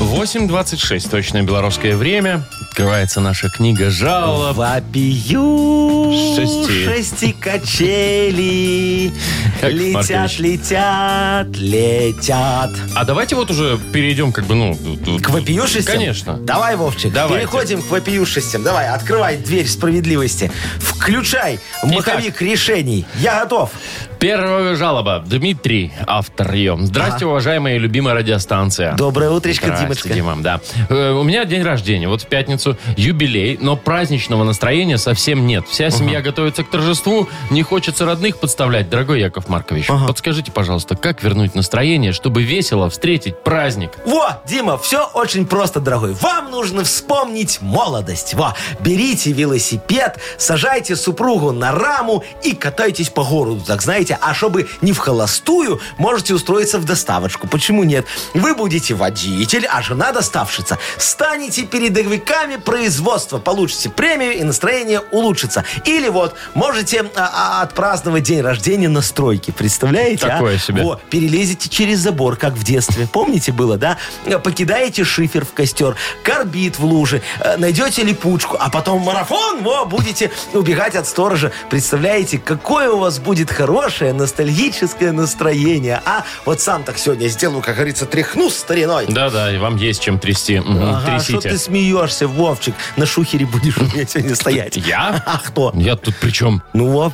8.26, 0.00 1.10
точное 1.10 1.42
белорусское 1.42 1.96
время. 1.96 2.42
Открывается 2.78 3.20
наша 3.20 3.48
книга 3.48 3.90
жалоб. 3.90 4.54
Вопию 4.54 6.12
Шести. 6.36 6.84
шести 6.84 7.32
качели 7.32 9.12
Яков 9.60 10.08
Летят, 10.08 10.38
летят, 10.38 11.56
летят 11.56 12.70
А 12.94 13.04
давайте 13.04 13.34
вот 13.34 13.50
уже 13.50 13.80
перейдем 13.92 14.30
как 14.30 14.44
бы, 14.44 14.54
ну... 14.54 14.78
К 15.20 15.30
вопиюшестям? 15.30 15.92
Конечно. 15.92 16.34
Давай, 16.34 16.76
Вовчик, 16.76 17.12
Давайте. 17.12 17.40
переходим 17.46 17.82
к 17.82 17.90
вопиюшестям. 17.90 18.62
Давай, 18.62 18.86
открывай 18.86 19.38
дверь 19.38 19.66
справедливости. 19.66 20.52
Включай 20.78 21.58
маховик 21.82 22.40
решений. 22.40 23.06
Я 23.18 23.40
готов. 23.40 23.72
Первая 24.20 24.74
жалоба. 24.76 25.22
Дмитрий, 25.26 25.92
автор 26.06 26.52
ее. 26.52 26.76
Здрасте, 26.80 27.26
уважаемая 27.26 27.76
и 27.76 27.78
любимая 27.78 28.14
радиостанция. 28.14 28.94
Доброе 28.94 29.30
утречко, 29.30 29.66
Здрасте, 29.66 29.84
Димочка. 29.84 30.08
Дима, 30.14 30.36
да. 30.40 30.60
Э, 30.88 31.12
У 31.12 31.22
меня 31.22 31.44
день 31.44 31.62
рождения, 31.62 32.08
вот 32.08 32.22
в 32.22 32.26
пятницу 32.26 32.67
юбилей, 32.96 33.58
но 33.60 33.76
праздничного 33.76 34.44
настроения 34.44 34.98
совсем 34.98 35.46
нет. 35.46 35.66
Вся 35.68 35.90
семья 35.90 36.20
готовится 36.20 36.64
к 36.64 36.70
торжеству, 36.70 37.28
не 37.50 37.62
хочется 37.62 38.04
родных 38.04 38.38
подставлять. 38.38 38.90
Дорогой 38.90 39.20
Яков 39.20 39.48
Маркович, 39.48 39.88
подскажите, 40.06 40.52
пожалуйста, 40.52 40.96
как 40.96 41.22
вернуть 41.22 41.54
настроение, 41.54 42.12
чтобы 42.12 42.42
весело 42.42 42.90
встретить 42.90 43.42
праздник? 43.42 43.92
Во, 44.04 44.40
Дима, 44.46 44.78
все 44.78 45.06
очень 45.14 45.46
просто, 45.46 45.80
дорогой. 45.80 46.14
Вам 46.14 46.50
нужно 46.50 46.84
вспомнить 46.84 47.60
молодость. 47.60 48.34
Во, 48.34 48.54
берите 48.80 49.32
велосипед, 49.32 50.18
сажайте 50.36 50.96
супругу 50.96 51.52
на 51.52 51.72
раму 51.72 52.24
и 52.42 52.54
катайтесь 52.54 53.08
по 53.08 53.24
городу, 53.24 53.62
так 53.66 53.82
знаете. 53.82 54.18
А 54.20 54.34
чтобы 54.34 54.68
не 54.80 54.92
в 54.92 54.98
холостую, 54.98 55.80
можете 55.96 56.34
устроиться 56.34 56.78
в 56.78 56.84
доставочку. 56.84 57.46
Почему 57.48 57.84
нет? 57.84 58.06
Вы 58.34 58.54
будете 58.54 58.94
водитель, 58.94 59.66
а 59.66 59.82
жена 59.82 60.12
доставщица. 60.12 60.78
Станете 60.96 61.64
передовиками 61.64 62.56
производства, 62.58 63.38
получите 63.38 63.90
премию 63.90 64.34
и 64.34 64.42
настроение 64.42 65.00
улучшится. 65.10 65.64
Или 65.84 66.08
вот, 66.08 66.34
можете 66.54 67.04
а, 67.14 67.60
а, 67.60 67.62
отпраздновать 67.62 68.24
день 68.24 68.40
рождения 68.40 68.88
на 68.88 69.02
стройке. 69.02 69.52
Представляете? 69.52 70.26
а? 70.26 70.30
Такое 70.30 70.58
себе. 70.58 70.82
Во, 70.82 71.00
перелезете 71.10 71.68
через 71.68 71.98
забор, 71.98 72.36
как 72.36 72.54
в 72.54 72.64
детстве. 72.64 73.08
Помните, 73.10 73.52
было, 73.52 73.76
да? 73.76 73.98
Покидаете 74.42 75.04
шифер 75.04 75.44
в 75.44 75.52
костер, 75.52 75.96
карбид 76.22 76.78
в 76.78 76.84
луже, 76.84 77.22
э, 77.40 77.56
найдете 77.56 78.02
липучку, 78.02 78.56
а 78.58 78.70
потом 78.70 79.02
марафон, 79.02 79.62
во, 79.62 79.84
будете 79.84 80.30
убегать 80.52 80.94
от 80.94 81.06
сторожа. 81.06 81.52
Представляете, 81.70 82.38
какое 82.38 82.90
у 82.90 82.98
вас 82.98 83.18
будет 83.18 83.50
хорошее 83.50 84.12
ностальгическое 84.12 85.12
настроение, 85.12 86.00
а? 86.04 86.24
Вот 86.44 86.60
сам 86.60 86.84
так 86.84 86.98
сегодня 86.98 87.28
сделаю, 87.28 87.62
как 87.62 87.76
говорится, 87.76 88.06
тряхну 88.06 88.50
стариной. 88.50 89.06
Да-да, 89.08 89.52
и 89.52 89.58
вам 89.58 89.76
есть 89.76 90.02
чем 90.02 90.18
трясти. 90.18 90.56
Ага, 90.56 91.18
что 91.20 91.32
Трясите. 91.32 91.50
ты 91.50 91.58
смеешься, 91.58 92.28
Вовчик? 92.38 92.74
На 92.96 93.04
шухере 93.04 93.46
будешь 93.46 93.76
у 93.78 93.84
меня 93.84 94.06
сегодня 94.06 94.36
стоять. 94.36 94.76
Я? 94.86 95.20
А 95.26 95.38
кто? 95.38 95.72
Я 95.74 95.96
тут 95.96 96.14
при 96.16 96.30
чем? 96.30 96.62
Ну, 96.72 96.86
вот, 96.88 97.12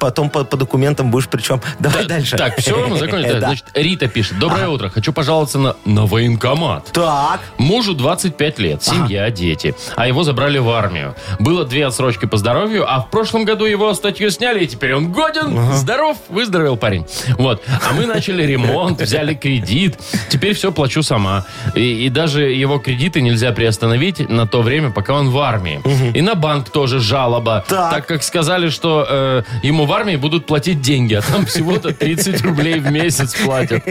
потом 0.00 0.30
по, 0.30 0.42
по 0.42 0.56
документам 0.56 1.12
будешь 1.12 1.28
при 1.28 1.40
чем. 1.40 1.60
Давай 1.78 2.06
дальше. 2.06 2.36
Так, 2.36 2.58
все, 2.58 2.86
мы 2.88 2.98
закончили. 2.98 3.28
Да. 3.38 3.48
Значит, 3.48 3.66
Рита 3.74 4.08
пишет. 4.08 4.38
Доброе 4.38 4.68
утро. 4.68 4.88
Хочу 4.88 5.12
пожаловаться 5.12 5.58
на, 5.58 5.76
на 5.84 6.06
военкомат. 6.06 6.90
Так. 6.92 7.40
Мужу 7.58 7.94
25 7.94 8.58
лет, 8.58 8.82
семья, 8.82 9.30
дети. 9.30 9.74
А 9.94 10.08
его 10.08 10.24
забрали 10.24 10.58
в 10.58 10.68
армию. 10.70 11.14
Было 11.38 11.64
две 11.64 11.86
отсрочки 11.86 12.26
по 12.26 12.36
здоровью, 12.36 12.90
а 12.90 13.00
в 13.00 13.10
прошлом 13.10 13.44
году 13.44 13.64
его 13.64 13.94
статью 13.94 14.30
сняли, 14.30 14.64
и 14.64 14.66
теперь 14.66 14.94
он 14.94 15.12
годен, 15.12 15.72
здоров, 15.74 16.16
выздоровел 16.30 16.76
парень. 16.76 17.06
Вот. 17.38 17.62
А 17.68 17.92
мы 17.92 18.06
начали 18.06 18.42
ремонт, 18.42 19.00
взяли 19.00 19.34
кредит. 19.34 19.98
Теперь 20.30 20.54
все 20.54 20.72
плачу 20.72 21.02
сама. 21.02 21.44
И, 21.76 22.06
и 22.06 22.08
даже 22.08 22.50
его 22.50 22.78
кредиты 22.78 23.20
нельзя 23.20 23.52
приостановить 23.52 24.28
на 24.28 24.47
то 24.48 24.62
время, 24.62 24.90
пока 24.90 25.14
он 25.14 25.30
в 25.30 25.38
армии. 25.38 25.80
И 26.14 26.20
на 26.22 26.34
банк 26.34 26.70
тоже 26.70 27.00
жалоба. 27.00 27.64
Так. 27.68 27.90
Так 27.92 28.06
как 28.06 28.22
сказали, 28.22 28.68
что 28.70 29.06
э, 29.08 29.42
ему 29.62 29.86
в 29.86 29.92
армии 29.92 30.16
будут 30.16 30.46
платить 30.46 30.80
деньги, 30.80 31.14
а 31.14 31.22
там 31.22 31.46
всего-то 31.46 31.92
30 31.92 32.42
рублей 32.42 32.80
в 32.80 32.90
месяц 32.90 33.34
платят. 33.34 33.86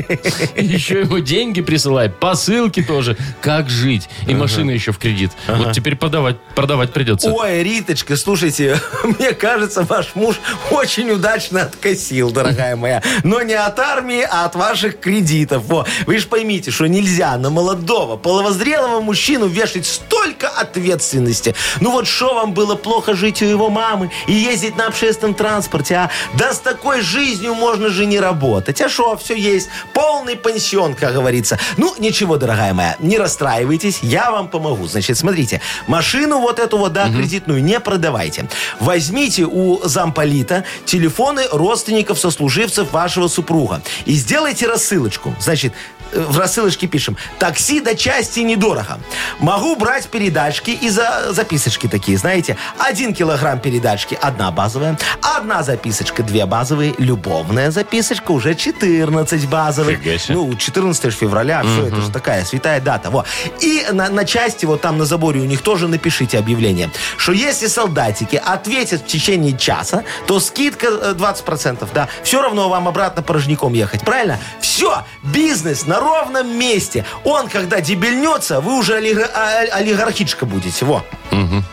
И 0.56 0.66
еще 0.66 1.02
ему 1.02 1.20
деньги 1.20 1.62
присылают, 1.62 2.20
посылки 2.20 2.82
тоже. 2.82 3.18
Как 3.42 3.70
жить? 3.70 4.10
И 4.28 4.34
машина 4.34 4.72
еще 4.72 4.92
в 4.92 4.98
кредит. 4.98 5.32
Вот 5.48 5.74
теперь 5.74 5.96
продавать, 5.96 6.38
продавать 6.56 6.94
придется. 6.94 7.32
Ой, 7.32 7.64
Риточка, 7.64 8.16
слушайте, 8.18 8.80
мне 9.04 9.34
кажется, 9.34 9.84
ваш 9.84 10.16
муж 10.16 10.40
очень 10.72 11.12
удачно 11.12 11.64
откосил, 11.64 12.32
дорогая 12.32 12.76
моя. 12.76 13.02
Но 13.24 13.42
не 13.42 13.54
от 13.54 13.80
армии, 13.80 14.22
а 14.30 14.46
от 14.46 14.56
ваших 14.56 15.00
кредитов. 15.00 15.66
Во. 15.66 15.86
Вы 16.06 16.20
же 16.20 16.28
поймите, 16.28 16.72
что 16.72 16.88
нельзя 16.88 17.38
на 17.38 17.50
молодого, 17.50 18.18
половозрелого 18.18 19.02
мужчину 19.02 19.48
вешать 19.48 19.86
столько 19.86 20.47
ответственности. 20.48 21.56
Ну 21.80 21.92
вот 21.92 22.08
что 22.08 22.34
вам 22.34 22.54
было 22.54 22.76
плохо 22.76 23.14
жить 23.14 23.42
у 23.42 23.46
его 23.46 23.70
мамы 23.70 24.12
и 24.28 24.34
ездить 24.34 24.78
на 24.78 24.88
общественном 24.88 25.34
транспорте, 25.34 25.96
а? 25.96 26.10
Да 26.34 26.54
с 26.54 26.60
такой 26.60 27.02
жизнью 27.02 27.56
можно 27.56 27.90
же 27.90 28.06
не 28.06 28.20
работать. 28.20 28.82
А 28.82 28.90
что, 28.90 29.18
все 29.18 29.36
есть. 29.36 29.70
Полный 29.94 30.36
пансион, 30.36 30.94
как 30.94 31.14
говорится. 31.14 31.60
Ну, 31.78 31.94
ничего, 32.00 32.38
дорогая 32.38 32.74
моя, 32.74 32.96
не 33.00 33.18
расстраивайтесь, 33.18 34.00
я 34.02 34.32
вам 34.32 34.48
помогу. 34.48 34.88
Значит, 34.88 35.18
смотрите, 35.18 35.62
машину 35.88 36.40
вот 36.40 36.60
эту 36.60 36.78
вот, 36.78 36.94
да, 36.94 37.10
кредитную, 37.10 37.64
не 37.64 37.80
продавайте. 37.80 38.48
Возьмите 38.80 39.46
у 39.46 39.82
замполита 39.84 40.64
телефоны 40.86 41.44
родственников, 41.52 42.20
сослуживцев 42.20 42.92
вашего 42.92 43.28
супруга 43.28 43.82
и 44.06 44.14
сделайте 44.14 44.68
рассылочку. 44.68 45.36
Значит, 45.40 45.74
в 46.14 46.38
рассылочке 46.38 46.88
пишем 46.88 47.18
«Такси 47.40 47.80
до 47.80 47.96
части 47.96 48.40
недорого». 48.42 49.00
Могу 49.40 49.76
брать 49.76 50.08
передачки 50.08 50.72
и 50.72 50.90
за 50.90 51.34
записочки 51.34 51.88
такие, 51.88 52.18
знаете. 52.18 52.58
Один 52.78 53.14
килограмм 53.14 53.60
передачки– 53.60 54.18
одна 54.22 54.52
базовая, 54.52 54.98
одна 55.22 55.64
записочка– 55.64 56.24
две 56.24 56.46
базовые, 56.46 56.94
любовная 56.98 57.72
записочка 57.72 58.32
уже 58.32 58.56
14 58.56 59.48
базовых. 59.48 60.00
Ну, 60.30 60.56
14 60.56 61.14
февраля, 61.14 61.64
все, 61.64 61.88
это 61.88 62.02
же 62.02 62.12
такая 62.12 62.46
святая 62.46 62.82
дата. 62.82 63.10
Во. 63.10 63.26
И 63.62 63.86
на, 63.92 64.10
на 64.10 64.26
части, 64.26 64.66
вот 64.66 64.82
там 64.82 64.98
на 64.98 65.06
заборе 65.06 65.42
у 65.42 65.46
них 65.46 65.62
тоже 65.62 65.88
напишите 65.88 66.38
объявление, 66.40 66.90
что 67.18 67.32
если 67.32 67.68
солдатики 67.68 68.42
ответят 68.44 69.02
в 69.02 69.06
течение 69.08 69.58
часа, 69.58 70.04
то 70.26 70.40
скидка 70.40 70.88
э, 70.88 71.14
20%, 71.14 71.88
да. 71.94 72.08
Все 72.24 72.42
равно 72.42 72.70
вам 72.70 72.88
обратно 72.88 73.22
порожняком 73.22 73.74
ехать, 73.74 74.02
правильно? 74.02 74.40
Все, 74.60 75.04
бизнес 75.24 75.86
на 75.86 75.97
ровном 76.00 76.58
месте. 76.58 77.06
Он, 77.24 77.48
когда 77.48 77.82
дебильнется, 77.82 78.60
вы 78.62 78.78
уже 78.80 78.98
олига- 78.98 79.30
а- 79.34 79.78
олигархичка 79.78 80.46
будете, 80.46 80.86
во. 80.86 81.04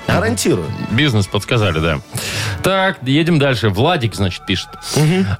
Гарантирую. 0.06 0.66
Бизнес 0.90 1.26
подсказали, 1.26 1.78
да. 1.80 2.00
Так, 2.62 2.98
едем 3.02 3.38
дальше. 3.38 3.68
Владик, 3.68 4.14
значит, 4.14 4.44
пишет. 4.46 4.68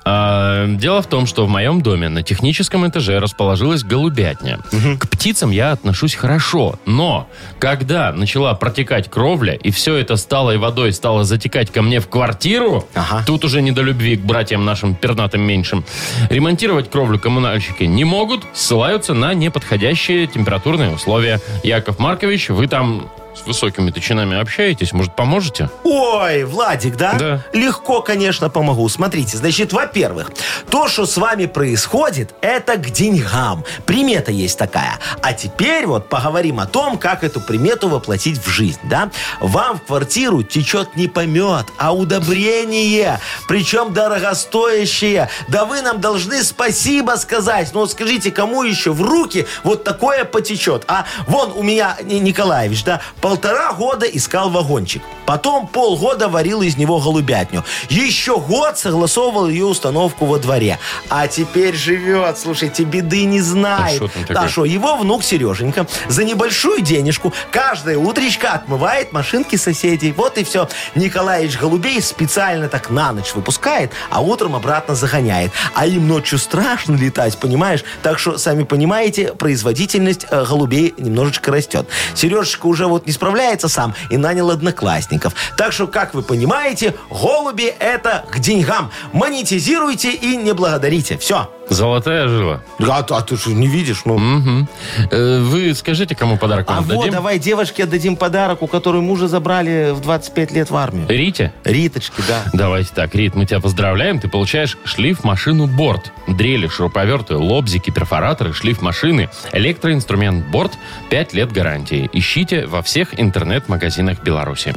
А, 0.05 0.67
дело 0.67 1.03
в 1.03 1.07
том, 1.07 1.27
что 1.27 1.47
в 1.47 1.49
моем 1.49 1.81
доме 1.83 2.09
на 2.09 2.23
техническом 2.23 2.87
этаже 2.89 3.19
расположилась 3.19 3.83
голубятня. 3.85 4.59
К 4.99 5.09
птицам 5.09 5.51
я 5.51 5.73
отношусь 5.73 6.15
хорошо, 6.15 6.79
но 6.87 7.29
когда 7.59 8.13
начала 8.13 8.55
протекать 8.55 9.11
кровля, 9.11 9.55
и 9.55 9.71
все 9.71 9.97
это 9.97 10.17
стало 10.17 10.53
и 10.53 10.57
водой 10.57 10.93
стало 10.93 11.25
затекать 11.25 11.71
ко 11.73 11.83
мне 11.83 12.01
в 12.01 12.09
квартиру, 12.09 12.89
Ага. 12.95 13.23
тут 13.27 13.45
уже 13.45 13.63
не 13.63 13.73
до 13.73 13.83
любви 13.83 14.17
к 14.17 14.21
братьям 14.21 14.65
нашим 14.65 14.95
пернатым 14.95 15.43
меньшим, 15.43 15.85
ремонтировать 16.31 16.91
кровлю 16.91 17.19
коммунальщики 17.19 17.85
не 17.85 18.05
могут, 18.05 18.45
ссылаются 18.75 19.15
на 19.15 19.35
неподходящие 19.35 20.27
температурные 20.27 20.91
условия. 20.91 21.41
Яков 21.63 22.01
Маркович, 22.01 22.49
вы 22.49 22.67
там 22.67 23.09
с 23.35 23.47
высокими 23.47 23.91
точинами 23.91 24.41
общаетесь, 24.41 24.93
может, 24.93 25.17
поможете? 25.17 25.69
Ой, 25.83 26.45
Владик, 26.45 26.97
да? 26.97 27.15
Да. 27.15 27.45
Легко, 27.53 28.01
конечно, 28.01 28.49
помогу. 28.49 28.89
Смотрите, 28.89 29.37
значит, 29.37 29.73
во-первых, 29.73 30.31
то, 30.71 30.89
что 30.89 31.05
с 31.07 31.17
вами 31.17 31.47
происходит, 31.47 32.35
это 32.41 32.77
к 32.77 32.91
деньгам. 32.91 33.65
Примета 33.87 34.31
есть 34.31 34.59
такая. 34.59 34.99
А 35.21 35.33
теперь 35.33 35.87
вот 35.87 36.09
поговорим 36.09 36.61
о 36.61 36.67
том, 36.67 36.97
как 36.99 37.25
эту 37.25 37.41
примету 37.41 37.89
воплотить 37.89 38.39
в 38.39 38.49
жизнь, 38.49 38.81
да? 38.85 39.11
Вам 39.41 39.79
в 39.79 39.83
квартиру 39.85 40.43
течет 40.43 40.97
не 40.97 41.09
помет, 41.09 41.67
а 41.77 41.93
удобрение. 41.95 43.19
Причем 43.49 43.93
дорогостоящее. 43.93 45.29
Да 45.49 45.65
вы 45.65 45.83
нам 45.83 46.01
должны 46.01 46.43
спасибо 46.43 47.13
сказать. 47.17 47.71
Ну 47.73 47.81
вот 47.81 47.91
скажите, 47.93 48.31
кому 48.31 48.63
еще 48.63 48.93
в 48.93 49.03
руки 49.03 49.47
вот 49.65 49.85
такое 49.85 50.25
потечет? 50.25 50.85
А 50.87 51.05
вон 51.27 51.53
у 51.55 51.63
меня 51.63 51.97
Ни- 52.03 52.15
Николаевич, 52.21 52.85
да, 52.85 53.01
полтора 53.25 53.73
года 53.73 54.05
искал 54.05 54.51
вагончик. 54.51 55.03
Потом 55.25 55.67
полгода 55.67 56.29
варил 56.29 56.61
из 56.61 56.77
него 56.77 57.01
голубятню. 57.01 57.65
Еще 57.89 58.39
год 58.39 58.77
согласовывал 58.77 59.49
ее 59.49 59.65
установку 59.65 60.27
во 60.27 60.39
дворе. 60.39 60.79
А 61.09 61.27
теперь 61.27 61.75
живет, 61.75 62.39
слушайте, 62.39 62.85
беды 62.85 63.25
не 63.25 63.41
знает. 63.41 64.03
А 64.03 64.35
там 64.35 64.45
А 64.45 64.49
шо, 64.51 64.67
его 64.67 64.97
внук 64.97 65.25
Сереженька 65.25 65.87
за 66.07 66.25
небольшую 66.25 66.83
денежку 66.83 67.33
каждое 67.51 67.97
утречко 67.97 68.51
отмывает 68.51 69.13
машинки 69.13 69.57
соседей. 69.57 70.13
Вот 70.13 70.37
и 70.37 70.45
все. 70.45 70.69
Николаевич 70.95 71.59
Голубей 71.59 72.03
специально 72.03 72.69
так 72.69 72.91
на 72.91 73.13
ночь 73.13 73.35
выпускает, 73.35 73.91
а 74.11 74.21
утром 74.21 74.55
обратно 74.55 74.95
загоняет. 74.95 75.51
А 75.75 75.87
им 75.87 76.09
ночью 76.09 76.39
страшно 76.39 76.95
летать, 76.95 77.39
понимаешь? 77.39 77.85
Так 78.03 78.19
что, 78.19 78.37
сами 78.37 78.65
понимаете, 78.65 79.33
производительность 79.33 80.27
э, 80.29 80.45
голубей 80.45 80.93
немножечко 80.99 81.51
растет. 81.51 81.89
Сережечка 82.15 82.67
уже 82.67 82.87
вот 82.87 83.07
не 83.07 83.14
справляется 83.15 83.69
сам 83.69 83.95
и 84.11 84.17
нанял 84.17 84.51
одноклассников. 84.51 85.35
Так 85.57 85.73
что, 85.73 85.87
как 85.87 86.15
вы 86.15 86.23
понимаете, 86.23 86.95
голуби 87.09 87.75
это 87.79 88.25
к 88.31 88.39
деньгам. 88.39 88.91
Монетизируйте 89.13 90.13
и 90.13 90.37
не 90.37 90.53
благодарите. 90.53 91.17
Все. 91.17 91.51
Золотая 91.69 92.29
жила. 92.29 92.61
А, 92.81 92.99
а 93.09 93.21
ты 93.23 93.37
что, 93.37 93.51
не 93.51 93.67
видишь? 93.67 94.03
Ну, 94.05 94.19
Мгм. 94.19 94.69
Э, 95.11 95.41
Вы 95.41 95.75
скажите, 95.75 96.15
кому 96.15 96.37
подарок 96.37 96.67
А 96.69 96.75
вам 96.77 96.85
вот, 96.85 96.97
дадим? 96.99 97.13
давай 97.13 97.39
девушке 97.39 97.85
отдадим 97.85 98.17
подарок, 98.17 98.63
у 98.63 98.67
которой 98.67 99.01
мужа 99.03 99.29
забрали 99.29 99.93
в 99.93 100.01
25 100.01 100.53
лет 100.53 100.71
в 100.71 100.77
армию. 100.77 101.07
Рите? 101.09 101.53
Риточки, 101.65 102.23
да. 102.29 102.43
Давайте 102.53 102.91
так, 102.95 103.15
Рит, 103.15 103.35
мы 103.35 103.47
тебя 103.47 103.61
поздравляем. 103.61 104.19
Ты 104.21 104.29
получаешь 104.29 104.77
шлиф 104.85 105.25
машину 105.25 105.67
Борт. 105.67 106.13
Дрели, 106.29 106.69
шуруповерты, 106.69 107.37
лобзики, 107.37 107.91
перфораторы, 107.91 108.53
шлиф 108.53 108.81
машины, 108.83 109.29
электроинструмент 109.53 110.47
Борт, 110.47 110.73
5 111.11 111.33
лет 111.35 111.53
гарантии. 111.53 112.09
Ищите 112.13 112.67
во 112.67 112.83
всех 112.83 113.19
интернет-магазинах 113.19 114.23
Беларуси. 114.23 114.75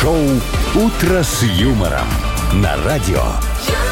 Шоу 0.00 0.18
«Утро 0.74 1.22
с 1.22 1.42
юмором» 1.42 2.06
на 2.54 2.76
радио. 2.84 3.22
Детей 3.66 3.91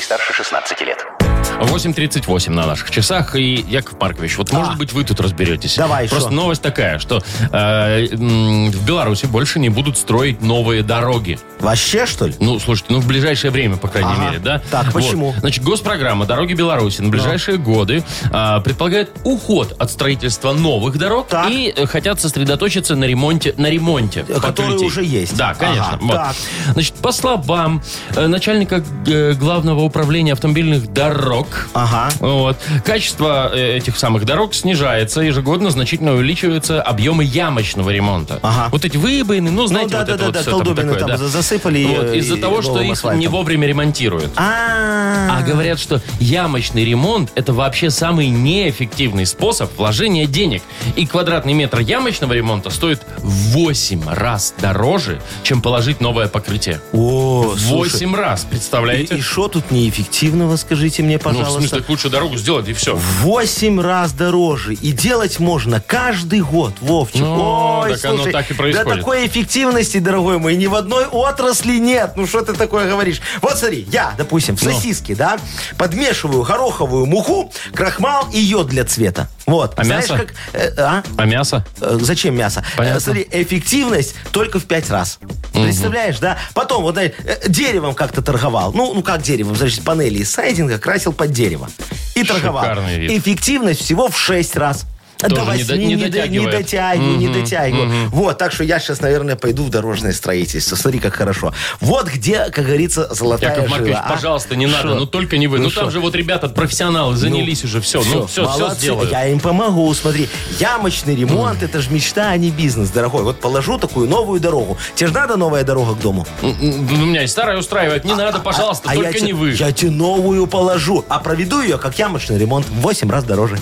старше 0.00 0.32
16 0.32 0.80
лет. 0.82 1.19
8.38 1.60 2.50
на 2.50 2.66
наших 2.66 2.90
часах. 2.90 3.36
И, 3.36 3.64
Яков 3.68 4.00
Маркович, 4.00 4.36
вот, 4.38 4.52
может 4.52 4.74
А. 4.74 4.76
быть, 4.76 4.92
вы 4.92 5.04
тут 5.04 5.20
разберетесь. 5.20 5.76
Давай, 5.76 6.08
Просто 6.08 6.30
шо? 6.30 6.34
новость 6.34 6.62
такая, 6.62 6.98
что 6.98 7.22
э, 7.52 8.06
м, 8.12 8.70
в 8.70 8.84
Беларуси 8.86 9.26
больше 9.26 9.58
не 9.58 9.68
будут 9.68 9.98
строить 9.98 10.42
новые 10.42 10.82
дороги. 10.82 11.38
Вообще, 11.60 12.06
что 12.06 12.26
ли? 12.26 12.34
Ну, 12.40 12.58
слушайте, 12.58 12.92
ну 12.94 13.00
в 13.00 13.06
ближайшее 13.06 13.50
время, 13.50 13.76
по 13.76 13.88
крайней 13.88 14.12
Ага. 14.12 14.24
мере, 14.26 14.38
да? 14.38 14.62
Так, 14.70 14.86
Вот. 14.86 14.94
почему? 14.94 15.34
Значит, 15.38 15.62
госпрограмма 15.64 16.24
«Дороги 16.26 16.54
Беларуси» 16.54 17.00
на 17.02 17.08
ближайшие 17.10 17.58
годы 17.58 18.02
а, 18.32 18.60
предполагает 18.60 19.10
уход 19.24 19.74
от 19.78 19.90
строительства 19.90 20.52
новых 20.52 20.98
дорог 20.98 21.28
Так. 21.28 21.50
и 21.50 21.72
э, 21.74 21.86
хотят 21.86 22.20
сосредоточиться 22.20 22.96
на 22.96 23.04
ремонте, 23.04 23.54
на 23.56 23.68
ремонте 23.68 24.22
Которые 24.24 24.52
покрытий. 24.52 24.84
уже 24.86 25.04
есть. 25.04 25.36
Да, 25.36 25.54
конечно. 25.54 25.94
Ага, 25.94 25.98
Вот. 26.00 26.12
так. 26.14 26.36
Значит, 26.72 26.94
по 26.94 27.12
словам 27.12 27.82
э, 28.16 28.26
начальника 28.26 28.82
э, 29.06 29.32
главного 29.34 29.80
управления 29.82 30.32
автомобильных 30.32 30.92
дорог 30.92 31.29
дорог. 31.30 31.68
Ага. 31.74 32.10
Вот. 32.20 32.56
Качество 32.84 33.50
э, 33.54 33.76
этих 33.76 33.96
самых 33.96 34.24
дорог 34.24 34.52
снижается, 34.54 35.20
ежегодно 35.20 35.70
значительно 35.70 36.12
увеличиваются 36.14 36.82
объемы 36.82 37.22
ямочного 37.24 37.90
ремонта. 37.90 38.40
Ага. 38.42 38.68
Вот 38.72 38.84
эти 38.84 38.96
выбоины, 38.96 39.50
ну, 39.50 39.66
знаете, 39.66 39.92
да, 39.92 39.98
вот 40.00 40.06
да, 40.08 40.12
это 40.14 40.18
да, 40.18 40.24
вот 40.26 40.34
да, 40.34 40.40
всё 40.40 40.50
там 40.64 40.74
такое, 40.74 40.98
там 40.98 41.08
да. 41.08 41.16
засыпали, 41.16 41.84
Вот, 41.84 42.04
э, 42.06 42.18
Из-за 42.18 42.36
того, 42.36 42.62
что 42.62 42.80
их 42.80 42.92
асфальтом. 42.92 43.20
не 43.20 43.28
вовремя 43.28 43.68
ремонтируют. 43.68 44.32
А, 44.36 45.38
А 45.38 45.42
говорят, 45.42 45.78
что 45.78 46.00
ямочный 46.18 46.84
ремонт 46.84 47.30
это 47.36 47.52
вообще 47.52 47.90
самый 47.90 48.28
неэффективный 48.28 49.26
способ 49.26 49.70
вложения 49.78 50.26
денег. 50.26 50.62
И 50.96 51.06
квадратный 51.06 51.52
метр 51.52 51.78
ямочного 51.80 52.32
ремонта 52.32 52.70
стоит 52.70 53.00
в 53.18 53.30
8 53.52 54.02
раз 54.08 54.54
дороже, 54.60 55.20
чем 55.44 55.62
положить 55.62 56.00
новое 56.00 56.26
покрытие. 56.28 56.80
О, 56.92 57.52
В 57.54 57.58
слушай. 57.60 57.92
8 57.92 58.14
раз, 58.16 58.44
представляете? 58.50 59.16
И 59.16 59.20
что 59.20 59.48
тут 59.48 59.70
неэффективного, 59.70 60.56
скажите 60.56 61.02
мне, 61.02 61.18
ну, 61.24 61.30
в 61.30 61.34
пожалуйста? 61.34 61.68
смысле, 61.68 61.84
лучше 61.88 62.08
дорогу 62.10 62.36
сделать 62.36 62.68
и 62.68 62.72
все. 62.72 62.96
Восемь 63.22 63.80
раз 63.80 64.12
дороже. 64.12 64.74
И 64.74 64.92
делать 64.92 65.38
можно 65.40 65.80
каждый 65.80 66.40
год, 66.40 66.74
Вовчик. 66.80 67.20
Ну, 67.20 67.80
Ой, 67.80 67.94
так 67.94 68.04
оно 68.06 68.16
слушай, 68.16 68.32
так 68.32 68.50
и 68.50 68.54
происходит. 68.54 68.88
Да 68.88 68.96
такой 68.96 69.26
эффективности, 69.26 69.98
дорогой 69.98 70.38
мой, 70.38 70.56
ни 70.56 70.66
в 70.66 70.74
одной 70.74 71.06
отрасли 71.06 71.78
нет. 71.78 72.12
Ну, 72.16 72.26
что 72.26 72.42
ты 72.42 72.52
такое 72.54 72.88
говоришь? 72.88 73.20
Вот 73.40 73.58
смотри, 73.58 73.86
я, 73.90 74.14
допустим, 74.16 74.56
в 74.56 74.62
Ну. 74.62 74.72
сосиске, 74.72 75.14
да, 75.14 75.38
подмешиваю 75.76 76.42
гороховую 76.42 77.06
муху, 77.06 77.52
крахмал 77.74 78.28
и 78.32 78.38
йод 78.40 78.68
для 78.68 78.84
цвета. 78.84 79.28
Вот. 79.46 79.74
А 79.76 79.84
Знаешь, 79.84 80.08
мясо? 80.08 80.24
как... 80.24 80.34
э, 80.52 80.74
а? 80.76 81.02
А 81.16 81.24
мясо? 81.24 81.64
Э, 81.80 81.98
Зачем 82.00 82.36
мясо? 82.36 82.64
Понятно. 82.76 82.98
Э, 82.98 83.00
Смотри, 83.00 83.28
эффективность 83.30 84.14
только 84.32 84.58
в 84.58 84.64
пять 84.64 84.90
раз. 84.90 85.18
Представляешь, 85.52 86.18
да? 86.18 86.38
Потом, 86.54 86.82
вот 86.82 86.96
э, 86.98 87.12
деревом 87.48 87.94
как-то 87.94 88.22
торговал. 88.22 88.72
Ну, 88.72 88.94
ну 88.94 89.02
как 89.02 89.22
деревом? 89.22 89.56
Значит, 89.56 89.82
панели 89.84 90.18
из 90.18 90.30
сайдинга 90.30 90.78
красил 90.78 91.12
под 91.12 91.32
дерево. 91.32 91.68
И 92.14 92.24
торговал. 92.24 92.62
Шикарный 92.62 92.98
вид. 92.98 93.10
Эффективность 93.10 93.80
всего 93.82 94.08
в 94.08 94.18
шесть 94.18 94.56
раз. 94.56 94.84
Тоже 95.20 95.64
До 95.64 95.76
не 95.76 95.84
не 95.86 95.86
не, 95.86 95.94
не 95.94 95.96
дотягиваю, 96.08 97.18
не 97.18 97.28
дотягиваю. 97.28 98.08
Вот, 98.10 98.38
так 98.38 98.52
что 98.52 98.64
я 98.64 98.78
сейчас, 98.80 99.00
наверное, 99.00 99.36
пойду 99.36 99.64
в 99.64 99.70
дорожное 99.70 100.12
строительство. 100.12 100.76
Смотри, 100.76 100.98
как 100.98 101.14
хорошо. 101.14 101.52
Вот 101.80 102.08
где, 102.08 102.46
как 102.50 102.64
говорится, 102.66 103.12
золотая 103.14 103.54
Яков 103.54 103.70
Маркович, 103.70 103.94
жила. 103.94 104.04
а? 104.06 104.12
пожалуйста, 104.12 104.56
не 104.56 104.66
надо. 104.66 104.88
Шо? 104.88 104.94
Ну 104.94 105.06
только 105.06 105.36
не 105.38 105.46
вы. 105.46 105.58
Ну, 105.58 105.70
там 105.70 105.84
шо? 105.86 105.90
же 105.90 106.00
вот 106.00 106.14
ребята, 106.14 106.48
профессионалы, 106.48 107.16
занялись 107.16 107.64
уже. 107.64 107.80
Все, 107.80 107.98
ну 108.02 108.26
все, 108.26 108.26
все 108.26 108.42
молодцы. 108.44 108.78
сделают. 108.80 109.10
Я 109.10 109.28
им 109.28 109.40
помогу. 109.40 109.92
Смотри, 109.94 110.28
ямочный 110.58 111.14
ремонт, 111.14 111.62
это 111.62 111.80
же 111.80 111.90
мечта, 111.90 112.30
а 112.30 112.36
не 112.36 112.50
бизнес, 112.50 112.90
дорогой. 112.90 113.22
Вот 113.22 113.40
положу 113.40 113.78
такую 113.78 114.08
новую 114.08 114.40
дорогу. 114.40 114.78
Тебе 114.94 115.08
же 115.08 115.14
надо 115.14 115.36
новая 115.36 115.64
дорога 115.64 115.94
к 115.94 116.00
дому? 116.00 116.26
У 116.42 116.46
меня 116.46 117.22
и 117.22 117.26
старая 117.26 117.58
устраивает. 117.58 118.04
Не 118.04 118.14
надо, 118.14 118.38
пожалуйста, 118.38 118.88
А 118.90 118.94
только 118.94 119.10
я 119.10 119.20
не 119.20 119.26
те- 119.28 119.34
вы. 119.34 119.50
Я 119.52 119.72
тебе 119.72 119.90
новую 119.90 120.46
положу, 120.46 121.04
а 121.08 121.18
проведу 121.18 121.60
ее, 121.60 121.78
как 121.78 121.98
ямочный 121.98 122.38
ремонт, 122.38 122.66
в 122.66 122.80
8 122.80 123.10
раз 123.10 123.24
дороже. 123.24 123.58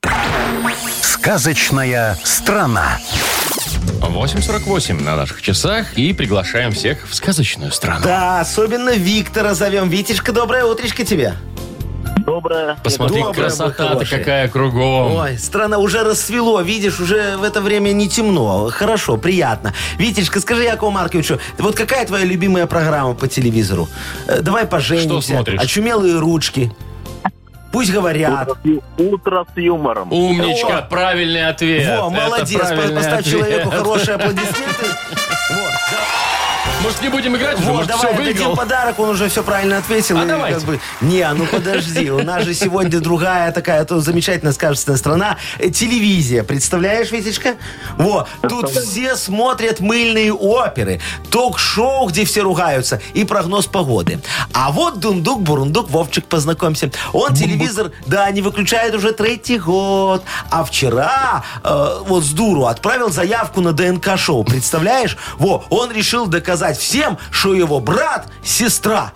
«Сказочная 1.02 2.16
страна». 2.22 2.98
8.48 4.00 5.02
на 5.02 5.16
наших 5.16 5.42
часах 5.42 5.96
и 5.96 6.12
приглашаем 6.12 6.72
всех 6.72 7.08
в 7.08 7.14
сказочную 7.14 7.70
страну. 7.72 8.04
Да, 8.04 8.40
особенно 8.40 8.90
Виктора 8.96 9.54
зовем. 9.54 9.88
Витечка, 9.88 10.32
доброе 10.32 10.64
утречко 10.64 11.04
тебе. 11.04 11.34
Доброе. 12.26 12.76
Посмотри, 12.84 13.20
Доброе, 13.22 13.34
красота-то 13.46 13.88
хороший. 13.88 14.18
какая 14.18 14.48
кругом. 14.48 15.16
Ой, 15.16 15.38
страна 15.38 15.78
уже 15.78 16.02
рассвело, 16.04 16.60
видишь, 16.60 17.00
уже 17.00 17.36
в 17.36 17.42
это 17.42 17.60
время 17.60 17.92
не 17.92 18.08
темно. 18.08 18.68
Хорошо, 18.72 19.16
приятно. 19.16 19.74
Витечка, 19.96 20.40
скажи 20.40 20.62
Якову 20.64 20.90
Марковичу, 20.90 21.40
вот 21.58 21.76
какая 21.76 22.06
твоя 22.06 22.24
любимая 22.24 22.66
программа 22.66 23.14
по 23.14 23.26
телевизору? 23.26 23.88
Э, 24.26 24.40
Давай 24.42 24.66
поженимся. 24.66 25.08
Что 25.08 25.20
смотришь? 25.34 25.60
Очумелые 25.60 26.18
ручки. 26.18 26.72
Пусть 27.72 27.92
говорят. 27.92 28.48
Утро 28.98 29.46
с 29.54 29.56
юмором. 29.56 30.12
Умничка, 30.12 30.78
О. 30.78 30.82
правильный 30.82 31.46
ответ. 31.48 31.86
Во, 32.00 32.08
Это 32.12 32.20
молодец. 32.26 32.58
правильный 32.60 32.96
Поставь 32.96 33.20
ответ. 33.20 33.32
человеку 33.38 33.70
хорошие 33.70 34.14
аплодисменты. 34.16 34.86
Вот, 35.50 35.72
да. 35.90 35.98
Может, 36.82 37.02
не 37.02 37.08
будем 37.08 37.36
играть 37.36 37.58
уже? 37.58 37.66
Вот, 37.66 37.74
Может, 37.74 37.88
давай, 37.88 38.06
все 38.08 38.16
дадим 38.16 38.34
выиграл? 38.34 38.56
подарок, 38.56 38.98
он 38.98 39.08
уже 39.10 39.28
все 39.28 39.42
правильно 39.42 39.78
ответил. 39.78 40.18
А 40.18 40.24
и 40.24 40.26
давайте. 40.26 40.58
как 40.58 40.66
бы- 40.66 40.80
Не, 41.00 41.28
ну 41.34 41.46
подожди, 41.46 42.10
у 42.10 42.22
нас 42.22 42.44
же 42.44 42.54
сегодня 42.54 43.00
другая 43.00 43.50
такая 43.52 43.84
то 43.84 44.00
замечательная 44.00 44.52
сказочная 44.52 44.96
страна. 44.96 45.36
Э, 45.58 45.70
Телевизия, 45.70 46.42
представляешь, 46.42 47.10
Витечка? 47.10 47.54
Вот, 47.96 48.28
тут 48.48 48.70
все 48.70 49.16
смотрят 49.16 49.80
мыльные 49.80 50.32
оперы, 50.32 51.00
ток-шоу, 51.30 52.08
где 52.08 52.24
все 52.24 52.42
ругаются, 52.42 53.00
и 53.14 53.24
прогноз 53.24 53.66
погоды. 53.66 54.20
А 54.52 54.70
вот 54.70 55.00
Дундук, 55.00 55.42
Бурундук, 55.42 55.90
Вовчик, 55.90 56.26
познакомься. 56.26 56.90
Он 57.12 57.34
телевизор, 57.34 57.92
да, 58.06 58.30
не 58.30 58.42
выключает 58.42 58.94
уже 58.94 59.12
третий 59.12 59.58
год. 59.58 60.22
А 60.50 60.64
вчера, 60.64 61.42
э, 61.62 61.98
вот 62.06 62.24
с 62.24 62.30
дуру, 62.30 62.64
отправил 62.66 63.10
заявку 63.10 63.60
на 63.60 63.72
ДНК-шоу, 63.72 64.44
представляешь? 64.44 65.16
Во, 65.38 65.64
он 65.70 65.90
решил 65.92 66.26
доказать 66.26 66.49
всем, 66.78 67.18
что 67.30 67.54
его 67.54 67.80
брат– 67.80 68.28
сестра. 68.44 69.12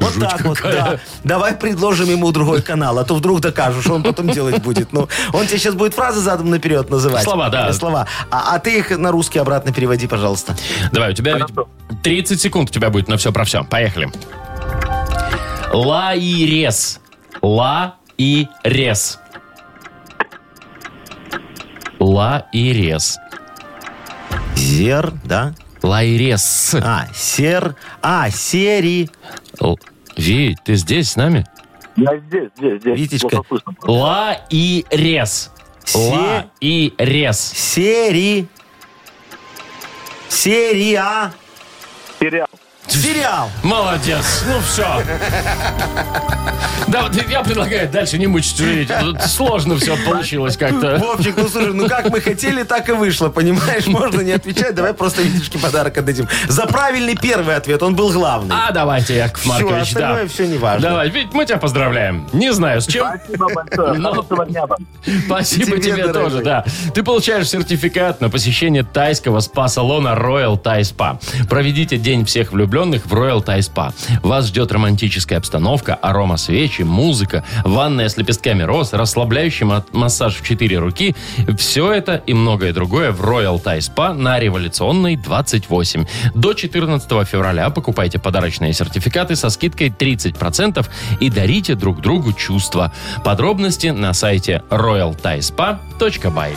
Вот 0.00 0.12
Жуть 0.12 0.28
так 0.28 0.40
вот, 0.42 0.58
какая. 0.58 0.72
да. 0.74 1.00
Давай 1.24 1.54
предложим 1.54 2.10
ему 2.10 2.30
другой 2.32 2.62
канал, 2.62 2.98
а 2.98 3.04
то 3.04 3.14
вдруг 3.14 3.40
докажешь, 3.40 3.82
что 3.84 3.94
он 3.94 4.02
потом 4.02 4.28
делать 4.28 4.62
будет. 4.62 4.92
Ну, 4.92 5.08
он 5.32 5.46
тебе 5.46 5.58
сейчас 5.58 5.74
будет 5.74 5.94
фразы 5.94 6.20
задом 6.20 6.50
наперед 6.50 6.90
называть. 6.90 7.24
Слова, 7.24 7.48
да. 7.48 7.72
Слова. 7.72 8.06
А, 8.30 8.54
а 8.54 8.58
ты 8.58 8.78
их 8.78 8.90
на 8.90 9.10
русский 9.10 9.38
обратно 9.38 9.72
переводи, 9.72 10.06
пожалуйста. 10.06 10.54
Давай, 10.92 11.12
у 11.12 11.14
тебя 11.14 11.36
ведь 11.38 11.46
30 12.02 12.40
секунд 12.40 12.70
у 12.70 12.72
тебя 12.72 12.90
будет 12.90 13.08
на 13.08 13.16
все 13.16 13.32
про 13.32 13.44
все. 13.44 13.64
Поехали. 13.64 14.10
Ла 15.72 16.14
и 16.14 16.46
рес. 16.46 17.00
Ла 17.42 17.96
и 18.18 18.48
рес. 18.64 19.18
Ла 21.98 22.46
и 22.52 22.72
рес. 22.72 23.18
Зер, 24.54 25.12
да? 25.24 25.54
Ла 25.86 26.02
и 26.02 26.18
рес. 26.18 26.74
А, 26.82 27.06
сер, 27.14 27.76
а, 28.02 28.28
сери. 28.30 29.08
Л- 29.60 29.78
Ви, 30.16 30.56
ты 30.64 30.74
здесь 30.74 31.10
с 31.12 31.16
нами? 31.16 31.46
Я 31.96 32.18
здесь, 32.18 32.48
здесь, 32.58 32.80
здесь. 32.80 32.98
Витечка. 32.98 33.42
Ла 33.84 34.36
и 34.50 34.84
рес. 34.90 35.52
Ла 35.94 36.46
и 36.60 36.92
рес. 36.98 37.38
Сери. 37.38 38.48
Серия. 40.28 41.32
Сериал. 43.02 43.50
Молодец. 43.62 44.44
Ну 44.46 44.60
все. 44.60 45.02
Да, 46.88 47.02
вот 47.02 47.14
я 47.28 47.42
предлагаю 47.42 47.88
дальше 47.88 48.16
не 48.16 48.26
мучить 48.26 48.60
уже. 48.60 48.86
Тут 48.86 49.20
Сложно 49.22 49.76
все 49.76 49.96
получилось 50.04 50.56
как-то. 50.56 50.96
Вовчик, 50.98 51.34
ну 51.36 51.48
слушай, 51.48 51.72
ну 51.72 51.88
как 51.88 52.10
мы 52.10 52.20
хотели, 52.20 52.62
так 52.62 52.88
и 52.88 52.92
вышло, 52.92 53.28
понимаешь? 53.28 53.86
Можно 53.86 54.20
не 54.20 54.32
отвечать, 54.32 54.74
давай 54.74 54.94
просто 54.94 55.22
Витечке 55.22 55.58
подарок 55.58 55.98
отдадим. 55.98 56.28
За 56.48 56.66
правильный 56.66 57.16
первый 57.16 57.56
ответ, 57.56 57.82
он 57.82 57.96
был 57.96 58.12
главный. 58.12 58.54
А 58.54 58.70
давайте, 58.70 59.16
Яков 59.16 59.40
Всё, 59.40 59.50
Маркович, 59.50 59.82
остальное 59.82 60.22
да. 60.22 60.28
все 60.28 60.46
не 60.46 60.58
важно. 60.58 60.88
Давай, 60.88 61.10
ведь 61.10 61.32
мы 61.32 61.44
тебя 61.44 61.58
поздравляем. 61.58 62.28
Не 62.32 62.52
знаю, 62.52 62.80
с 62.80 62.86
чем. 62.86 63.06
Спасибо 63.24 63.48
большое. 63.52 63.92
Ну. 63.98 64.22
Вам. 64.66 64.86
Спасибо 65.26 65.78
Тебе, 65.78 65.92
тебе, 65.92 66.12
тоже, 66.12 66.42
да. 66.42 66.64
Ты 66.94 67.02
получаешь 67.02 67.48
сертификат 67.48 68.20
на 68.20 68.30
посещение 68.30 68.84
тайского 68.84 69.40
спа-салона 69.40 70.08
Royal 70.16 70.60
Thai 70.60 70.80
Spa. 70.80 71.18
Проведите 71.48 71.96
день 71.98 72.24
всех 72.24 72.52
влюбленных 72.52 72.85
влюбленных 72.86 73.06
в 73.06 73.12
Royal 73.14 73.44
Thai 73.44 73.58
Spa. 73.58 73.92
Вас 74.22 74.46
ждет 74.46 74.72
романтическая 74.72 75.38
обстановка, 75.38 75.94
арома 75.94 76.36
свечи, 76.36 76.82
музыка, 76.82 77.44
ванная 77.64 78.08
с 78.08 78.16
лепестками 78.16 78.62
роз, 78.62 78.92
расслабляющий 78.92 79.66
ма- 79.66 79.84
массаж 79.92 80.36
в 80.36 80.46
4 80.46 80.78
руки. 80.78 81.14
Все 81.58 81.92
это 81.92 82.16
и 82.26 82.34
многое 82.34 82.72
другое 82.72 83.12
в 83.12 83.20
Royal 83.22 83.62
Thai 83.62 83.78
Spa 83.78 84.12
на 84.12 84.38
Революционной 84.38 85.16
28. 85.16 86.06
До 86.34 86.52
14 86.52 87.26
февраля 87.26 87.70
покупайте 87.70 88.18
подарочные 88.18 88.72
сертификаты 88.72 89.36
со 89.36 89.50
скидкой 89.50 89.88
30% 89.88 90.86
и 91.20 91.30
дарите 91.30 91.74
друг 91.74 92.00
другу 92.00 92.32
чувства. 92.32 92.92
Подробности 93.24 93.88
на 93.88 94.12
сайте 94.14 94.62
royalthaispa.by. 94.70 96.56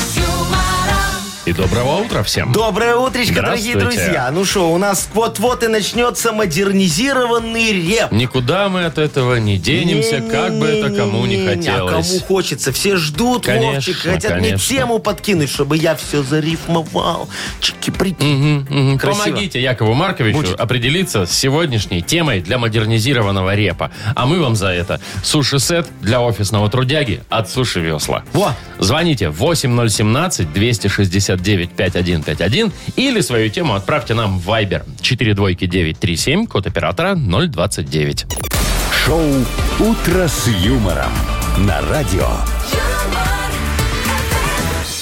И 1.51 1.53
доброго 1.53 1.97
утра 1.97 2.23
всем. 2.23 2.53
Доброе 2.53 2.95
утречко, 2.95 3.41
дорогие 3.41 3.73
Здравствуйте. 3.73 4.05
друзья. 4.05 4.31
Ну 4.31 4.45
что, 4.45 4.71
у 4.71 4.77
нас 4.77 5.09
вот-вот 5.13 5.63
и 5.63 5.67
начнется 5.67 6.31
модернизированный 6.31 7.73
реп. 7.73 8.09
Никуда 8.13 8.69
мы 8.69 8.85
от 8.85 8.97
этого 8.97 9.35
не 9.35 9.57
денемся, 9.57 10.21
как 10.21 10.57
бы 10.57 10.65
это 10.65 10.95
кому 10.95 11.25
не. 11.25 11.45
А 11.45 11.55
хотелось. 11.55 12.07
кому 12.07 12.19
хочется. 12.21 12.71
Все 12.71 12.95
ждут, 12.95 13.45
Конечно, 13.45 13.73
Вовчик, 13.73 13.97
хотят 13.97 14.37
мне 14.37 14.51
конечно. 14.51 14.75
тему 14.77 14.99
подкинуть, 14.99 15.49
чтобы 15.49 15.75
я 15.75 15.95
все 15.95 16.23
зарифмовал. 16.23 17.27
Чики. 17.59 17.91
Мгм, 17.91 18.67
мгм. 18.69 18.97
Красиво. 18.97 19.25
Помогите 19.25 19.61
Якову 19.61 19.93
Марковичу 19.93 20.55
определиться 20.57 21.25
с 21.25 21.33
сегодняшней 21.33 22.01
темой 22.01 22.39
для 22.39 22.59
модернизированного 22.59 23.55
репа. 23.55 23.91
А 24.15 24.25
мы 24.25 24.39
вам 24.39 24.55
за 24.55 24.67
это 24.69 25.01
суши-сет 25.21 25.87
для 25.99 26.21
офисного 26.21 26.69
трудяги 26.69 27.21
от 27.27 27.49
Суши 27.49 27.81
Весла. 27.81 28.23
Во. 28.31 28.55
Звоните 28.79 29.29
8017-269-5151 31.41 32.71
или 32.95 33.21
свою 33.21 33.49
тему 33.49 33.75
отправьте 33.75 34.13
нам 34.13 34.39
в 34.39 34.49
Viber 34.49 34.83
42937, 35.01 36.47
код 36.47 36.67
оператора 36.67 37.15
029. 37.15 38.25
Шоу 39.05 39.21
«Утро 39.79 40.27
с 40.27 40.47
юмором» 40.47 41.11
на 41.57 41.81
радио. 41.81 42.27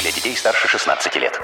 Для 0.01 0.11
детей 0.11 0.35
старше 0.35 0.67
16 0.67 1.15
лет. 1.17 1.39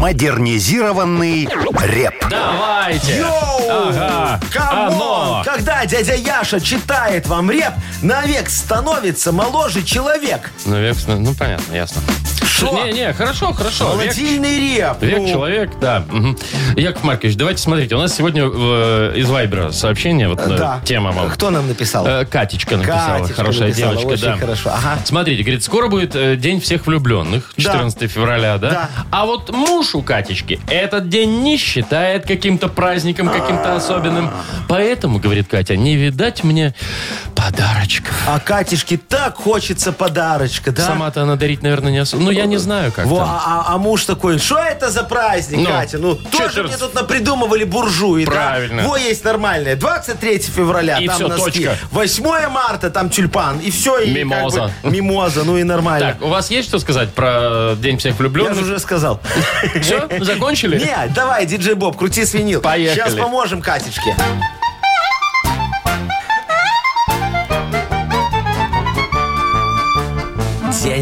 Модернизированный 0.00 1.46
реп. 1.84 2.14
Давайте! 2.30 3.18
Yo! 3.18 3.70
Ага! 3.70 4.40
Come 4.50 4.74
on! 4.74 4.92
Оно! 4.94 5.42
Когда 5.44 5.84
дядя 5.84 6.14
Яша 6.14 6.58
читает 6.58 7.26
вам 7.26 7.50
реп, 7.50 7.74
навек 8.00 8.48
становится 8.48 9.30
моложе 9.30 9.82
человек. 9.82 10.50
Ну, 10.64 10.80
век, 10.80 10.96
ну, 11.06 11.34
понятно, 11.34 11.74
ясно. 11.74 12.00
Шо? 12.46 12.72
Не-не, 12.84 13.12
хорошо, 13.14 13.52
хорошо. 13.54 13.84
Молодильный 13.90 14.58
реп. 14.76 15.00
Век 15.02 15.18
Ну, 15.20 15.28
человек, 15.28 15.70
да. 15.80 16.04
Мгм. 16.10 16.36
Яков 16.76 17.04
Маркович, 17.04 17.36
давайте 17.36 17.62
смотрите. 17.62 17.94
У 17.94 17.98
нас 17.98 18.14
сегодня 18.14 18.44
э, 18.52 19.12
из 19.16 19.28
Вайбера 19.30 19.70
сообщение, 19.70 20.28
вот 20.28 20.40
э, 20.40 20.56
Да. 20.58 20.80
тема 20.84 21.12
вам. 21.12 21.30
Кто 21.30 21.48
нам 21.50 21.68
написал? 21.68 22.06
Э, 22.06 22.26
Катечка 22.26 22.76
написала, 22.76 23.18
Катечка 23.20 23.34
хорошая 23.36 23.68
написала, 23.68 23.92
девочка, 23.94 24.08
очень 24.12 24.24
да. 24.24 24.36
хорошо. 24.36 24.70
Ага. 24.70 24.98
Смотрите, 25.04 25.42
говорит, 25.42 25.62
скоро 25.64 25.88
будет 25.88 26.14
э, 26.14 26.36
День 26.36 26.60
всех 26.60 26.86
влюбленных, 26.86 27.52
Да. 27.56 27.62
14 27.62 28.10
февраля, 28.10 28.58
да? 28.58 28.70
Да. 28.70 28.88
А 29.10 29.24
вот 29.24 29.50
муж 29.50 29.89
у 29.94 30.02
Катечки 30.02 30.60
этот 30.68 31.08
день 31.08 31.42
не 31.42 31.56
считает 31.56 32.26
каким-то 32.26 32.68
праздником, 32.68 33.28
каким-то 33.28 33.76
особенным. 33.76 34.30
Поэтому, 34.68 35.18
говорит 35.18 35.48
Катя, 35.48 35.76
не 35.76 35.96
видать 35.96 36.44
мне 36.44 36.74
подарочков. 37.34 38.14
А 38.26 38.38
Катюшке 38.40 38.96
так 38.98 39.36
хочется 39.36 39.92
подарочка, 39.92 40.72
да? 40.72 40.84
Сама-то 40.86 41.22
она 41.22 41.36
дарить, 41.36 41.62
наверное, 41.62 41.90
не 41.90 41.98
особо. 41.98 42.22
Ну, 42.22 42.30
я 42.30 42.46
не 42.46 42.58
знаю, 42.58 42.92
как 42.92 43.06
Во, 43.06 43.18
там. 43.18 43.28
а, 43.30 43.64
а- 43.68 43.74
а 43.74 43.78
муж 43.78 44.04
такой, 44.04 44.38
что 44.38 44.58
это 44.58 44.90
за 44.90 45.02
праздник, 45.04 45.58
Ну, 45.60 45.66
Катя? 45.66 45.98
Ну, 45.98 46.14
тоже 46.16 46.48
14. 46.54 46.64
мне 46.68 46.76
тут 46.76 46.94
напридумывали 46.94 47.64
буржуи, 47.64 48.24
Правильно. 48.24 48.82
да? 48.82 48.88
Во, 48.88 48.96
есть 48.96 49.24
нормальное. 49.24 49.76
23 49.76 50.38
февраля, 50.50 50.98
И 50.98 51.06
там 51.06 51.16
всё, 51.16 51.28
носки. 51.28 51.64
точка. 51.64 51.76
8 51.90 52.48
марта, 52.48 52.90
там 52.90 53.10
тюльпан. 53.10 53.58
И 53.60 53.70
все. 53.70 53.98
И 54.00 54.10
Мимоза. 54.10 54.70
как 54.82 54.90
бы 54.90 54.96
мимоза, 54.96 55.44
ну 55.44 55.56
и 55.56 55.62
нормально. 55.64 56.12
Так, 56.12 56.22
у 56.22 56.28
вас 56.28 56.50
есть 56.50 56.68
что 56.68 56.78
сказать 56.78 57.12
про 57.14 57.74
День 57.76 57.98
всех 57.98 58.14
Я 58.14 58.18
влюбленных? 58.18 58.56
же 58.56 58.62
уже 58.64 58.78
сказал. 58.78 59.20
Все, 59.80 60.08
закончили? 60.20 60.78
Не, 60.78 61.12
давай, 61.14 61.46
диджей 61.46 61.74
Боб, 61.74 61.96
крути 61.96 62.24
свинил. 62.24 62.60
Поехали. 62.60 62.94
Сейчас 62.98 63.14
поможем 63.14 63.62
Катечке. 63.62 64.14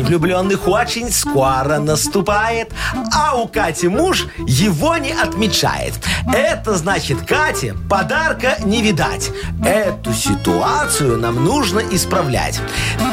Влюбленных 0.09 0.67
очень 0.67 1.13
скоро 1.13 1.79
наступает, 1.79 2.73
а 3.13 3.37
у 3.37 3.47
Кати 3.47 3.89
муж 3.89 4.27
его 4.39 4.97
не 4.97 5.13
отмечает. 5.13 5.95
Это 6.33 6.77
значит, 6.77 7.27
Кате 7.27 7.75
подарка 7.91 8.57
не 8.65 8.83
видать. 8.83 9.31
Эту 9.65 10.15
ситуацию 10.15 11.19
нам 11.19 11.45
нужно 11.45 11.81
исправлять. 11.81 12.61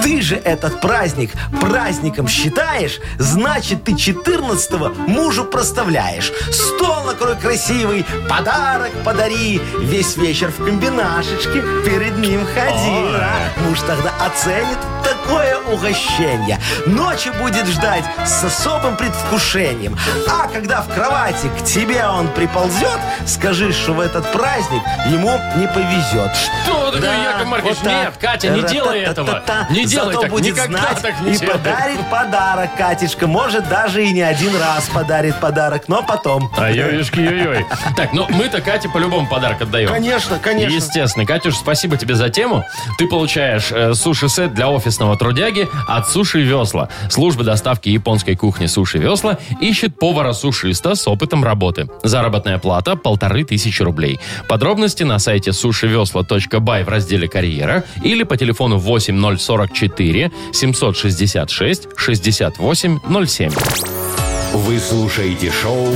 Ты 0.03 0.21
же 0.21 0.35
этот 0.35 0.79
праздник 0.79 1.31
праздником 1.59 2.27
считаешь, 2.27 2.99
значит, 3.19 3.83
ты 3.83 3.91
14-го 3.91 4.89
мужу 5.07 5.43
проставляешь. 5.43 6.31
Стол 6.51 7.03
накрой 7.05 7.35
красивый, 7.35 8.05
подарок 8.29 8.91
подари. 9.03 9.61
Весь 9.79 10.15
вечер 10.15 10.51
в 10.51 10.63
комбинашечке 10.63 11.61
перед 11.85 12.17
ним 12.17 12.41
ходи. 12.53 13.65
Муж 13.67 13.79
тогда 13.81 14.13
оценит 14.25 14.77
такое 15.03 15.57
угощение. 15.71 16.59
Ночью 16.85 17.33
будет 17.33 17.65
ждать 17.67 18.03
с 18.25 18.43
особым 18.43 18.95
предвкушением. 18.95 19.97
А 20.29 20.47
когда 20.47 20.81
в 20.81 20.93
кровати 20.93 21.49
к 21.59 21.63
тебе 21.65 22.05
он 22.05 22.27
приползет, 22.27 22.99
скажи, 23.25 23.73
что 23.73 23.93
в 23.93 23.99
этот 23.99 24.31
праздник 24.31 24.81
ему 25.09 25.31
не 25.57 25.67
повезет. 25.67 26.31
Что 26.63 26.91
такое, 26.91 27.23
Яков 27.23 27.47
Маркович? 27.47 27.77
вот. 27.81 27.89
Нет, 27.89 28.13
Катя, 28.21 28.49
не 28.49 28.61
делай 28.63 28.99
этого. 29.01 29.43
Не 29.71 29.85
делай 29.85 30.13
Зато 30.13 30.21
так, 30.21 30.31
будет 30.31 30.55
никогда 30.55 30.79
знать 30.79 31.01
так 31.01 31.21
не 31.21 31.33
и 31.33 31.37
делай. 31.37 31.53
подарит 31.53 32.09
подарок, 32.11 32.69
Катюшка. 32.77 33.27
Может, 33.27 33.67
даже 33.67 34.05
и 34.05 34.11
не 34.11 34.21
один 34.21 34.55
раз 34.55 34.87
подарит 34.93 35.39
подарок, 35.39 35.87
но 35.87 36.03
потом. 36.03 36.51
Ай-ой-ой, 36.57 37.03
ой-ой. 37.17 37.65
Так, 37.95 38.13
ну 38.13 38.27
мы-то 38.29 38.61
Кате 38.61 38.89
по-любому 38.89 39.27
подарок 39.27 39.61
отдаем. 39.61 39.89
Конечно, 39.89 40.37
конечно. 40.37 40.75
Естественно. 40.75 41.25
Катюш, 41.25 41.55
спасибо 41.55 41.97
тебе 41.97 42.13
за 42.15 42.29
тему. 42.29 42.63
Ты 42.99 43.07
получаешь 43.07 43.71
э, 43.71 43.93
суши-сет 43.95 44.53
для 44.53 44.69
офисного 44.69 45.17
трудяги 45.17 45.67
от 45.87 46.09
Суши 46.09 46.41
Весла. 46.41 46.74
Служба 47.09 47.43
доставки 47.43 47.89
японской 47.89 48.35
кухни 48.35 48.65
Суши 48.67 48.97
Весла 48.97 49.37
ищет 49.61 49.97
повара-сушиста 49.97 50.95
с 50.95 51.07
опытом 51.07 51.43
работы. 51.43 51.87
Заработная 52.03 52.57
плата 52.59 52.95
полторы 52.95 53.43
тысячи 53.43 53.81
рублей. 53.81 54.19
Подробности 54.47 55.03
на 55.03 55.19
сайте 55.19 55.53
сушивесла.бай 55.53 56.83
в 56.83 56.89
разделе 56.89 57.27
«Карьера» 57.27 57.83
или 58.03 58.23
по 58.23 58.37
телефону 58.37 58.77
8044 58.77 60.31
766 60.53 61.87
6807. 61.95 63.51
Вы 64.53 64.79
слушаете 64.79 65.51
шоу 65.51 65.87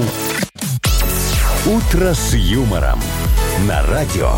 «Утро 1.66 2.14
с 2.14 2.34
юмором» 2.34 3.00
на 3.68 3.86
радио. 3.88 4.34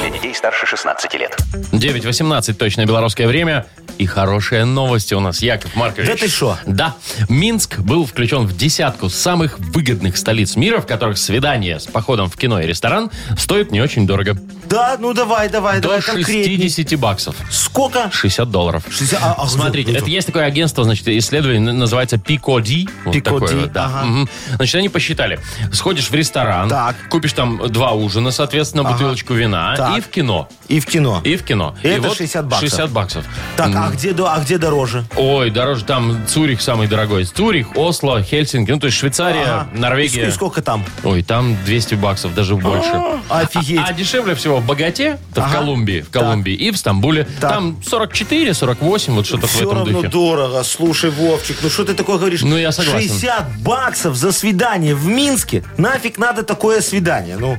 Для 0.00 0.10
детей 0.10 0.34
старше 0.34 0.66
16 0.66 1.14
лет. 1.14 1.36
9.18 1.72 2.54
точное 2.54 2.86
белорусское 2.86 3.26
время. 3.26 3.66
И 3.98 4.06
хорошие 4.06 4.64
новости 4.64 5.12
у 5.14 5.20
нас, 5.20 5.42
Яков 5.42 5.74
Маркович. 5.74 6.06
Да 6.08 6.14
ты 6.14 6.28
шо? 6.28 6.56
Да. 6.66 6.94
Минск 7.28 7.80
был 7.80 8.06
включен 8.06 8.46
в 8.46 8.56
десятку 8.56 9.08
самых 9.08 9.58
выгодных 9.58 10.16
столиц 10.16 10.54
мира, 10.54 10.80
в 10.80 10.86
которых 10.86 11.18
свидание 11.18 11.80
с 11.80 11.86
походом 11.86 12.30
в 12.30 12.36
кино 12.36 12.60
и 12.60 12.66
ресторан 12.66 13.10
стоит 13.36 13.72
не 13.72 13.80
очень 13.80 14.06
дорого. 14.06 14.38
Да, 14.66 14.96
ну 15.00 15.14
давай, 15.14 15.48
давай, 15.48 15.76
До 15.80 15.88
давай 15.88 16.02
конкретней. 16.02 16.68
60 16.68 16.98
баксов. 17.00 17.34
Сколько? 17.50 18.10
60 18.12 18.50
долларов. 18.50 18.84
60, 18.88 19.20
а, 19.20 19.34
а, 19.36 19.48
Смотрите, 19.48 19.92
это 19.92 20.06
есть 20.06 20.26
такое 20.26 20.44
агентство, 20.44 20.84
значит, 20.84 21.08
исследование, 21.08 21.72
называется 21.72 22.18
Пикоди. 22.18 22.88
Вот 23.04 23.14
Пикоди, 23.14 23.40
такое 23.46 23.60
вот, 23.62 23.72
да. 23.72 23.86
ага. 23.86 24.04
Мгм. 24.04 24.28
Значит, 24.56 24.74
они 24.76 24.88
посчитали. 24.88 25.40
Сходишь 25.72 26.08
в 26.10 26.14
ресторан, 26.14 26.68
Так. 26.68 26.94
купишь 27.08 27.32
там 27.32 27.60
два 27.68 27.92
ужина, 27.92 28.30
соответственно, 28.30 28.84
бутылочку 28.84 29.34
вина 29.34 29.74
Так. 29.76 29.98
и 29.98 30.00
в 30.00 30.08
кино. 30.08 30.48
И 30.68 30.78
в 30.80 30.86
кино. 30.86 31.20
И 31.24 31.36
в 31.36 31.44
кино. 31.44 31.74
И 31.82 31.88
это 31.88 32.14
60 32.14 32.44
баксов. 32.46 32.68
60 32.68 32.90
баксов. 32.90 33.24
Так, 33.56 33.74
а 33.74 33.87
где, 33.90 34.12
до- 34.12 34.32
а 34.32 34.38
где 34.40 34.58
дороже? 34.58 35.04
Ой, 35.16 35.50
дороже 35.50 35.84
там 35.84 36.26
Цюрих 36.26 36.60
самый 36.60 36.86
дорогой. 36.88 37.24
Цюрих, 37.24 37.76
Осло, 37.76 38.22
Хельсинки, 38.22 38.70
ну 38.70 38.78
то 38.78 38.86
есть 38.86 38.98
Швейцария, 38.98 39.42
Ага. 39.42 39.68
Норвегия. 39.74 40.22
И 40.24 40.28
ск- 40.28 40.32
сколько 40.32 40.62
там? 40.62 40.84
Ой, 41.04 41.22
там 41.22 41.56
200 41.64 41.94
баксов, 41.96 42.34
даже 42.34 42.56
больше. 42.56 42.90
Офигеть. 43.28 43.78
А, 43.80 43.86
а 43.88 43.92
дешевле 43.92 44.34
всего 44.34 44.58
в 44.58 44.66
Богате, 44.66 45.18
это 45.32 45.40
в 45.42 45.44
Ага. 45.44 45.54
Колумбии, 45.58 46.00
в 46.00 46.10
Колумбии 46.10 46.54
и 46.54 46.70
в 46.70 46.76
Стамбуле. 46.78 47.26
Так. 47.40 47.50
Там 47.52 47.82
44, 47.84 48.54
48, 48.54 49.12
вот 49.14 49.26
что-то 49.26 49.46
в 49.46 49.50
Все 49.50 49.64
этом 49.64 49.78
равно 49.78 49.92
духе. 49.92 50.08
дорого. 50.08 50.62
Слушай, 50.64 51.10
Вовчик, 51.10 51.56
ну 51.62 51.70
что 51.70 51.84
ты 51.84 51.94
такое 51.94 52.18
говоришь? 52.18 52.42
Ну, 52.42 52.56
я 52.56 52.72
согласен. 52.72 53.08
60 53.08 53.58
баксов 53.60 54.16
за 54.16 54.32
свидание 54.32 54.94
в 54.94 55.06
Минске? 55.06 55.64
Нафиг 55.76 56.18
надо 56.18 56.42
такое 56.42 56.80
свидание? 56.80 57.36
Ну, 57.38 57.58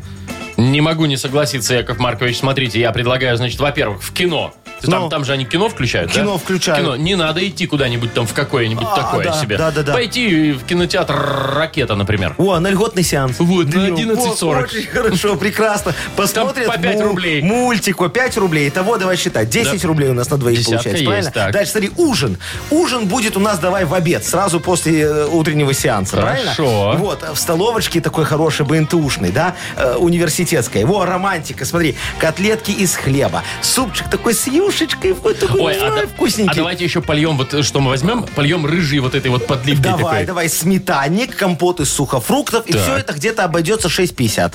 Не 0.58 0.82
могу 0.82 1.06
не 1.06 1.16
согласиться, 1.16 1.74
Яков 1.74 2.00
Маркович. 2.00 2.40
Смотрите, 2.40 2.82
я 2.82 2.92
предлагаю, 2.92 3.38
значит, 3.38 3.60
во-первых, 3.62 4.04
в 4.04 4.12
кино. 4.12 4.54
Там, 4.82 5.04
Ну. 5.04 5.10
там 5.10 5.26
же 5.26 5.34
они 5.34 5.46
кино 5.46 5.70
включают, 5.70 6.12
да? 6.14 6.22
Кино 6.22 6.38
включают. 6.38 6.82
Кино. 6.82 6.96
Не 6.96 7.16
надо 7.16 7.46
идти 7.48 7.66
куда-нибудь 7.68 8.14
там 8.14 8.26
в 8.28 8.34
какое-нибудь 8.34 8.88
А, 8.90 8.96
такое 8.96 9.26
да, 9.26 9.34
себе. 9.34 9.58
да, 9.58 9.72
да, 9.72 9.84
да. 9.84 9.94
Пойти 9.94 10.52
в 10.54 10.64
кинотеатр 10.66 11.14
«Ракета», 11.56 11.96
например. 11.96 12.36
о, 12.38 12.60
на 12.60 12.70
льготный 12.70 13.04
сеанс. 13.04 13.36
Вот, 13.40 13.66
на 13.68 13.72
Днем. 13.90 13.96
11.40. 14.12 14.56
Вот, 14.62 14.64
Очень 14.74 14.88
хорошо, 14.88 15.36
прекрасно. 15.36 15.94
Посмотрят 16.16 16.68
по 16.68 16.78
5 16.78 16.96
му- 16.96 17.04
рублей. 17.04 17.42
мультик, 17.42 18.02
о, 18.02 18.10
5 18.10 18.38
рублей. 18.38 18.70
Итого 18.70 18.98
давай 18.98 19.18
считать. 19.18 19.50
10 19.50 19.84
рублей 19.86 20.10
у 20.10 20.14
нас 20.14 20.30
на 20.30 20.38
двоих 20.38 20.58
Десятка 20.60 20.78
получается, 20.78 20.98
есть, 21.04 21.06
правильно? 21.08 21.32
так. 21.32 21.52
Дальше 21.54 21.72
смотри, 21.72 21.92
ужин. 21.98 22.38
Ужин 22.70 23.06
будет 23.08 23.38
у 23.38 23.40
нас 23.40 23.60
давай 23.60 23.86
в 23.86 23.94
обед, 23.94 24.26
сразу 24.26 24.60
после 24.60 25.02
э, 25.02 25.26
утреннего 25.28 25.74
сеанса, 25.74 26.18
правильно? 26.18 26.52
Хорошо. 26.54 26.96
Вот, 26.98 27.24
в 27.34 27.38
столовочке 27.38 28.02
такой 28.02 28.26
хороший 28.26 28.66
БНТУшный, 28.66 29.32
да, 29.32 29.56
э, 29.76 29.96
университетской. 29.96 30.84
Во, 30.86 31.06
романтика, 31.06 31.66
смотри, 31.66 31.96
котлетки 32.20 32.72
из 32.72 32.96
хлеба, 32.96 33.44
супчик 33.62 34.10
такой 34.10 34.34
с 34.34 34.48
юшечкой, 34.70 35.14
вот 35.14 35.40
такой 35.40 35.62
Ой, 35.62 35.78
а, 35.80 36.08
вкусненький. 36.08 36.52
а 36.54 36.56
давайте 36.56 36.84
еще 36.84 37.02
польем, 37.02 37.38
вот 37.38 37.54
э, 37.54 37.64
что 37.64 37.80
мы 37.80 37.90
возьмем, 37.90 38.24
польем 38.24 38.66
рыжий 38.66 39.00
вот 39.00 39.16
этой 39.16 39.30
вот 39.32 39.48
подливкой 39.48 39.84
Давай, 39.92 40.04
такой. 40.04 40.26
давай, 40.26 40.50
сметанник, 40.50 41.36
компот 41.36 41.80
из 41.80 41.90
сухофруктов, 41.92 42.66
и 42.68 42.74
Так. 42.74 42.82
все 42.82 42.98
это 42.98 43.14
где-то 43.14 43.44
обойдется 43.44 43.88
6,50. 43.90 44.54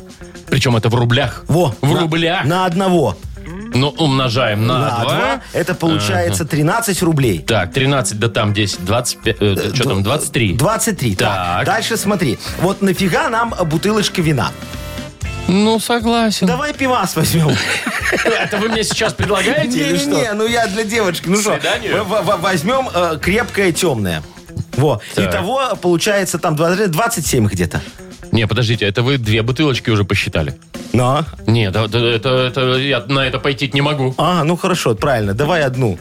Причем 0.48 0.76
это 0.76 0.88
в 0.88 0.94
рублях. 0.94 1.44
Во, 1.48 1.74
В 1.80 1.92
на- 1.92 2.00
рублях. 2.00 2.44
На 2.44 2.66
одного. 2.66 3.16
Ну, 3.74 3.88
умножаем 3.88 4.66
на, 4.66 4.78
На 4.78 4.88
2. 4.90 5.04
два. 5.04 5.40
Это 5.52 5.74
получается 5.74 6.44
13 6.44 7.02
рублей. 7.02 7.40
Так, 7.40 7.72
13, 7.72 8.18
да 8.20 8.28
там 8.28 8.54
10, 8.54 8.84
25, 8.84 9.36
э, 9.40 9.72
что 9.74 9.88
там, 9.88 10.02
23. 10.02 10.54
23. 10.54 11.16
Так. 11.16 11.28
Так. 11.34 11.66
Дальше 11.66 11.96
смотри. 11.96 12.38
Вот 12.60 12.82
нафига 12.82 13.28
нам 13.30 13.52
бутылочка 13.64 14.22
вина? 14.22 14.52
Ну, 15.48 15.78
согласен. 15.78 16.46
Давай 16.46 16.72
пивас 16.72 17.16
возьмем. 17.16 17.50
Это 18.24 18.56
вы 18.58 18.68
мне 18.68 18.82
сейчас 18.82 19.12
предлагаете 19.12 19.78
или 19.88 19.96
что? 19.98 20.08
Не-не-не, 20.10 20.32
ну 20.32 20.46
я 20.46 20.66
для 20.66 20.84
девочки. 20.84 21.28
Ну 21.28 21.36
что, 21.36 21.58
в- 21.58 22.22
в- 22.22 22.40
возьмем 22.40 22.88
э, 22.92 23.18
крепкое 23.20 23.72
темное. 23.72 24.22
Во. 24.76 25.00
Так. 25.14 25.30
Итого 25.30 25.76
получается 25.80 26.38
там 26.38 26.56
20 26.56 26.90
27 26.90 27.46
где-то. 27.48 27.82
Не, 28.32 28.46
подождите, 28.46 28.84
это 28.86 29.02
вы 29.02 29.18
две 29.18 29.42
бутылочки 29.42 29.90
уже 29.90 30.04
посчитали. 30.04 30.58
Но. 30.92 31.24
Не, 31.46 31.70
да, 31.70 31.86
да, 31.88 31.98
это, 32.00 32.28
это, 32.30 32.60
я 32.78 33.00
на 33.06 33.20
это 33.26 33.38
пойти 33.38 33.70
не 33.72 33.80
могу. 33.82 34.14
А, 34.16 34.42
ну 34.44 34.56
хорошо, 34.56 34.94
правильно. 34.94 35.34
Давай 35.34 35.62
одну. 35.62 35.98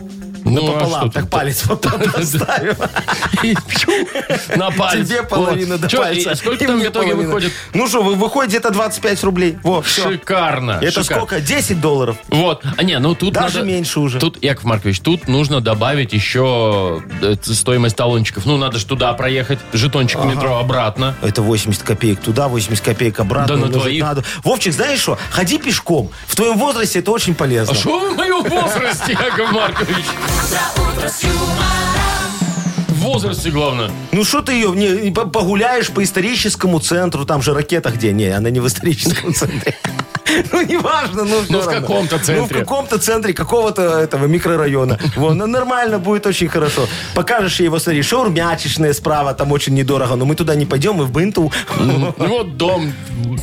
Ну, 0.53 0.67
Напополам, 0.67 1.01
что 1.01 1.11
так 1.11 1.23
тут? 1.23 1.31
палец 1.31 1.65
вот 1.65 1.81
там 1.81 1.99
пью 3.41 4.07
На 4.55 4.71
палец. 4.71 5.07
Тебе 5.07 5.23
половина 5.23 5.77
до 5.77 5.89
пальца. 5.89 6.35
сколько 6.35 6.65
там 6.65 6.79
в 6.79 6.83
итоге 6.85 7.15
выходит? 7.15 7.51
Ну 7.73 7.87
что, 7.87 8.03
вы- 8.03 8.15
выходит 8.15 8.49
где-то 8.49 8.71
25 8.71 9.23
рублей. 9.23 9.57
Во. 9.63 9.83
Шикарно. 9.83 10.79
Это 10.81 11.03
сколько? 11.03 11.39
10 11.41 11.81
долларов. 11.81 12.17
Вот. 12.29 12.63
А 12.77 12.83
не, 12.83 12.97
ну 12.99 13.15
тут 13.15 13.33
Даже 13.33 13.63
меньше 13.63 13.99
уже. 13.99 14.19
Тут, 14.19 14.43
Яков 14.43 14.63
Маркович, 14.65 14.99
тут 14.99 15.27
нужно 15.27 15.61
добавить 15.61 16.13
еще 16.13 17.01
э, 17.21 17.35
стоимость 17.41 17.95
талончиков. 17.95 18.45
Ну, 18.45 18.57
надо 18.57 18.77
же 18.79 18.85
туда 18.85 19.13
проехать, 19.13 19.59
жетончик 19.73 20.23
метро 20.23 20.57
обратно. 20.57 21.15
Это 21.21 21.41
80 21.41 21.81
копеек 21.83 22.19
туда, 22.21 22.47
80 22.47 22.83
копеек 22.83 23.19
обратно. 23.19 23.55
Да 23.57 23.65
на 23.65 23.67
двоих. 23.71 24.01
надо. 24.03 24.23
Вовчик, 24.43 24.73
знаешь 24.73 24.99
что? 24.99 25.17
Ходи 25.31 25.57
пешком. 25.57 26.09
В 26.27 26.35
твоем 26.35 26.57
возрасте 26.57 26.99
это 26.99 27.11
очень 27.11 27.35
полезно. 27.35 27.73
А 27.73 27.75
что 27.75 27.99
вы 27.99 28.11
в 28.11 28.17
моем 28.17 28.43
возрасте, 28.43 29.11
Яков 29.13 29.51
Маркович? 29.51 30.05
В 32.89 32.99
возрасте, 33.01 33.49
главное. 33.49 33.89
Ну 34.11 34.23
что 34.23 34.41
ты 34.41 34.53
ее 34.53 34.71
не, 34.71 34.87
не 35.05 35.11
по- 35.11 35.27
погуляешь 35.27 35.89
по 35.89 36.03
историческому 36.03 36.79
центру, 36.79 37.25
там 37.25 37.41
же 37.41 37.53
ракета 37.53 37.91
где? 37.91 38.11
Не, 38.13 38.27
она 38.27 38.49
не 38.49 38.59
в 38.59 38.67
историческом 38.67 39.33
центре. 39.33 39.75
Ну, 40.51 40.61
неважно, 40.61 41.23
ну, 41.23 41.41
Ну, 41.49 41.61
в 41.61 41.65
каком-то 41.65 42.15
Ну, 42.15 42.21
в 42.21 42.25
центре. 42.25 42.59
каком-то 42.59 42.97
центре 42.97 43.33
какого-то 43.33 43.81
этого 43.99 44.25
микрорайона. 44.27 44.97
Вон, 45.15 45.37
ну, 45.37 45.47
нормально 45.47 45.99
будет, 45.99 46.25
очень 46.25 46.47
хорошо. 46.47 46.87
Покажешь 47.15 47.59
ей 47.59 47.65
его, 47.65 47.79
смотри, 47.79 48.01
шаурмячечная 48.01 48.93
справа, 48.93 49.33
там 49.33 49.51
очень 49.51 49.73
недорого, 49.73 50.15
но 50.15 50.25
мы 50.25 50.35
туда 50.35 50.55
не 50.55 50.65
пойдем, 50.65 50.95
мы 50.95 51.05
в 51.05 51.11
Бынту. 51.11 51.51
Ну, 51.79 52.13
вот 52.17 52.57
дом, 52.57 52.93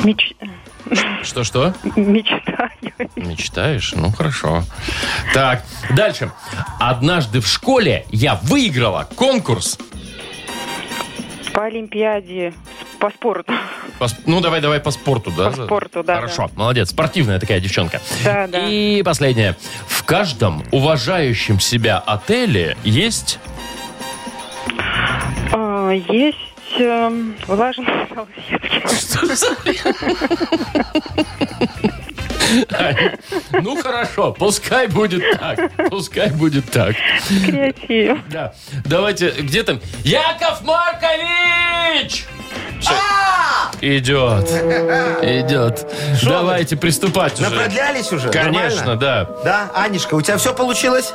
Меч- 0.04 0.34
Что-что? 1.22 1.74
Мечтаю. 1.96 2.70
Мечтаешь? 3.16 3.92
Ну, 3.94 4.10
хорошо. 4.10 4.64
Так, 5.32 5.64
дальше. 5.94 6.32
Однажды 6.78 7.40
в 7.40 7.46
школе 7.46 8.06
я 8.10 8.36
выиграла 8.42 9.08
конкурс. 9.16 9.78
По 11.52 11.64
Олимпиаде. 11.64 12.54
По 12.98 13.10
спорту. 13.10 13.52
По 13.98 14.08
ну, 14.26 14.40
давай, 14.40 14.60
давай 14.60 14.80
по 14.80 14.90
спорту, 14.90 15.32
да? 15.36 15.50
По 15.50 15.64
спорту, 15.64 16.02
да, 16.02 16.16
Хорошо, 16.16 16.50
молодец. 16.54 16.90
Спортивная 16.90 17.38
такая 17.40 17.60
девчонка. 17.60 18.00
Да, 18.24 18.46
да. 18.46 18.66
И 18.68 19.02
последнее. 19.02 19.56
В 19.86 20.04
каждом 20.04 20.64
уважающем 20.70 21.60
себя 21.60 21.98
отеле 21.98 22.76
есть... 22.84 23.38
А, 25.52 25.90
есть 25.90 26.49
эм, 26.78 27.36
влажные 27.46 28.08
салфетки. 28.14 28.82
Ну 33.52 33.80
хорошо, 33.82 34.32
пускай 34.32 34.86
будет 34.88 35.22
так. 35.38 35.70
Пускай 35.90 36.30
будет 36.30 36.70
так. 36.70 36.96
Креатив. 37.46 38.18
Да. 38.30 38.54
Давайте, 38.84 39.30
где 39.30 39.62
там? 39.62 39.80
Яков 40.04 40.62
Маркович! 40.62 42.26
Всё. 42.80 42.92
Идет. 43.80 44.48
Идет. 45.22 45.86
Давайте 46.24 46.76
приступать 46.76 47.34
уже. 47.40 47.50
Напродлялись 47.50 48.12
уже? 48.12 48.30
Конечно, 48.30 48.96
да. 48.96 49.28
Да, 49.44 49.70
Анечка, 49.74 50.14
у 50.14 50.22
тебя 50.22 50.38
все 50.38 50.54
получилось? 50.54 51.12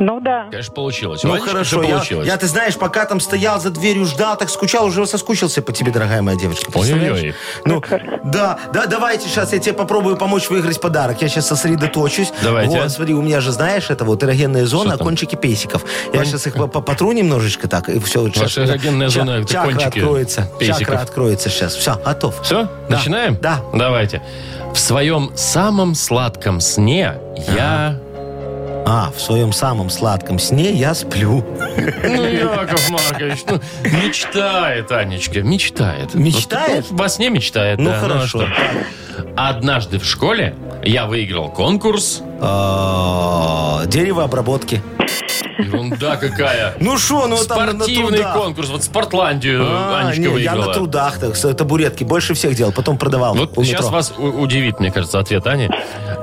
Ну 0.00 0.20
да. 0.20 0.46
Конечно, 0.50 0.72
получилось. 0.74 1.22
Ну 1.24 1.30
Ванечка, 1.30 1.50
хорошо, 1.50 1.82
я, 1.82 1.88
получилось. 1.96 2.26
я, 2.26 2.36
ты 2.36 2.46
знаешь, 2.46 2.76
пока 2.76 3.04
там 3.04 3.20
стоял 3.20 3.60
за 3.60 3.70
дверью, 3.70 4.04
ждал, 4.04 4.36
так 4.36 4.48
скучал, 4.50 4.86
уже 4.86 5.06
соскучился 5.06 5.60
по 5.62 5.72
тебе, 5.72 5.90
дорогая 5.92 6.22
моя 6.22 6.38
девочка. 6.38 6.70
Ой-ой-ой. 6.74 7.34
Ну, 7.64 7.82
да, 8.24 8.58
да, 8.72 8.86
давайте 8.86 9.28
сейчас 9.28 9.52
я 9.52 9.58
тебе 9.58 9.72
попробую 9.74 10.16
помочь 10.16 10.48
выиграть 10.50 10.80
подарок. 10.80 11.20
Я 11.22 11.28
сейчас 11.28 11.48
сосредоточусь. 11.48 12.32
Давайте. 12.42 12.80
Вот, 12.80 12.90
смотри, 12.90 13.14
у 13.14 13.22
меня 13.22 13.40
же, 13.40 13.52
знаешь, 13.52 13.90
это 13.90 14.04
вот 14.04 14.22
эрогенная 14.22 14.66
зона, 14.66 14.96
кончики 14.98 15.34
песиков. 15.36 15.84
Я 16.12 16.24
сейчас 16.24 16.46
их 16.46 16.54
по- 16.54 16.66
по- 16.68 16.80
потру 16.80 17.12
немножечко 17.12 17.68
так, 17.68 17.88
и 17.88 17.98
все. 18.00 18.30
Ваша 18.36 18.64
эрогенная 18.64 19.08
зона, 19.08 19.30
это 19.42 19.46
чакра 19.52 19.70
кончики 19.72 19.98
откроется. 19.98 20.48
песиков. 20.58 20.78
Чакра 20.80 20.98
откроется 21.00 21.48
сейчас. 21.50 21.74
Все, 21.74 21.94
готов. 22.04 22.40
Все, 22.42 22.64
Да. 22.88 22.96
начинаем? 22.96 23.36
Да. 23.40 23.60
Давайте. 23.74 24.22
В 24.72 24.78
своем 24.78 25.32
самом 25.34 25.94
сладком 25.94 26.60
сне 26.60 27.14
я... 27.48 27.98
А, 28.90 29.10
в 29.14 29.20
своем 29.20 29.52
самом 29.52 29.90
сладком 29.90 30.38
сне 30.38 30.70
я 30.72 30.94
сплю. 30.94 31.44
Ну, 32.02 32.24
Яков 32.26 32.88
Маркович, 32.88 33.44
ну, 33.46 33.60
мечтает, 33.84 34.90
Анечка, 34.90 35.42
мечтает. 35.42 36.14
Мечтает? 36.14 36.84
Вот, 36.84 36.92
ну, 36.92 36.96
во 36.96 37.08
сне 37.10 37.28
мечтает, 37.28 37.78
Ну 37.78 37.90
да, 37.90 37.96
а 37.98 38.00
хорошо. 38.00 38.44
Однажды 39.36 39.98
в 39.98 40.04
школе 40.06 40.54
я 40.82 41.04
выиграл 41.06 41.50
конкурс. 41.50 42.22
А, 42.40 43.82
Дерево 43.86 44.24
обработки. 44.24 44.80
Ерунда 45.58 46.16
какая. 46.16 46.74
Ну 46.80 46.96
что, 46.98 47.26
ну 47.26 47.36
там 47.36 47.76
на- 47.78 47.84
трудах. 47.84 48.36
конкурс. 48.36 48.68
Вот 48.70 48.84
Спортландию 48.84 49.66
А, 49.68 49.98
Анечка 50.00 50.20
не, 50.20 50.26
я 50.26 50.30
выиграла. 50.54 50.66
на 50.68 50.72
трудах, 50.72 51.18
так, 51.18 51.36
с 51.36 51.52
табуретки. 51.54 52.04
Больше 52.04 52.32
всех 52.34 52.54
делал, 52.54 52.72
потом 52.72 52.96
продавал 52.96 53.34
Вот 53.34 53.52
сейчас 53.56 53.80
метро. 53.82 53.88
вас 53.88 54.12
удивит, 54.16 54.78
мне 54.80 54.90
кажется, 54.92 55.18
ответ 55.18 55.46
Ани. 55.46 55.68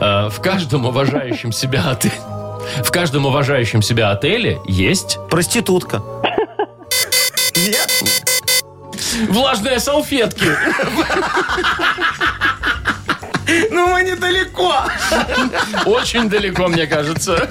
Э, 0.02 0.30
В 0.30 0.40
каждом 0.42 0.86
уважающем 0.86 1.52
себя 1.52 1.84
отеле... 1.92 2.14
В 2.84 2.92
каждом 2.92 3.26
уважающем 3.26 3.82
себя 3.82 4.12
отеле 4.12 4.60
есть 4.68 5.18
Проститутка. 5.30 6.02
Нет? 7.56 7.90
влажные 9.30 9.80
салфетки. 9.80 10.50
Ну 13.72 13.88
мы 13.88 14.02
недалеко. 14.02 14.74
Очень 15.86 16.30
далеко, 16.30 16.68
мне 16.68 16.88
кажется. 16.88 17.50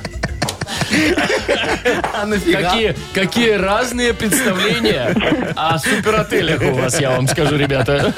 А 2.13 2.27
нафига? 2.27 2.63
Какие, 2.63 2.97
какие 3.13 3.53
разные 3.53 4.13
представления 4.13 5.15
о 5.57 5.79
суперотелях 5.79 6.63
у 6.63 6.75
вас, 6.75 7.01
я 7.01 7.11
вам 7.11 7.29
скажу, 7.29 7.57
ребята. 7.57 8.13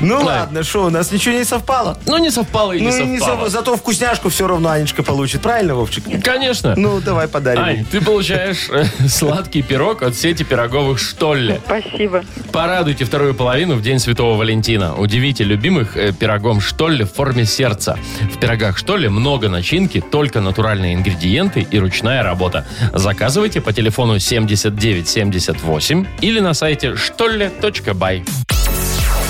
Ну 0.00 0.18
Ой. 0.18 0.24
ладно, 0.24 0.62
что, 0.62 0.84
у 0.86 0.90
нас 0.90 1.12
ничего 1.12 1.34
не 1.34 1.44
совпало? 1.44 1.98
Ну, 2.06 2.16
не 2.18 2.30
совпало 2.30 2.72
и 2.72 2.80
не 2.80 2.88
ну 2.88 2.96
и 2.96 3.04
не 3.04 3.18
совпало. 3.18 3.44
сов- 3.44 3.50
зато 3.50 3.76
вкусняшку 3.76 4.28
все 4.30 4.46
равно 4.46 4.70
Анечка 4.70 5.02
получит. 5.02 5.42
Правильно, 5.42 5.74
Вовчик? 5.74 6.04
Конечно. 6.22 6.74
Ну, 6.76 7.00
давай 7.00 7.28
подарим. 7.28 7.62
Ань, 7.62 7.84
ты 7.84 8.00
получаешь 8.00 8.68
э, 8.70 8.84
сладкий 9.08 9.62
пирог 9.62 10.02
от 10.02 10.14
сети 10.16 10.42
пироговых 10.42 10.98
«Штолле». 10.98 11.60
Спасибо. 11.66 12.24
Порадуйте 12.52 13.04
вторую 13.04 13.34
половину 13.34 13.74
в 13.74 13.82
День 13.82 13.98
Святого 13.98 14.36
Валентина. 14.36 14.94
Удивите 14.96 15.44
любимых 15.44 15.96
э, 15.96 16.12
пирогом 16.12 16.60
«Штолле» 16.60 17.04
в 17.04 17.12
форме 17.12 17.44
сердца. 17.44 17.98
В 18.34 18.38
пирогах 18.38 18.78
«Штолле» 18.78 19.10
много 19.10 19.48
начинки, 19.48 20.00
только 20.00 20.40
натуральные 20.40 20.94
ингредиенты 20.94 21.66
и 21.70 21.78
ручная 21.78 22.22
работа. 22.22 22.66
Заказывайте 22.94 23.60
по 23.60 23.72
телефону 23.72 24.18
7978 24.18 26.06
или 26.22 26.40
на 26.40 26.54
сайте 26.54 26.96
штолле.бай. 26.96 28.24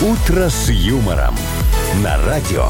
«Утро 0.02 0.48
с 0.48 0.70
юмором» 0.70 1.36
на 2.02 2.16
радио. 2.24 2.66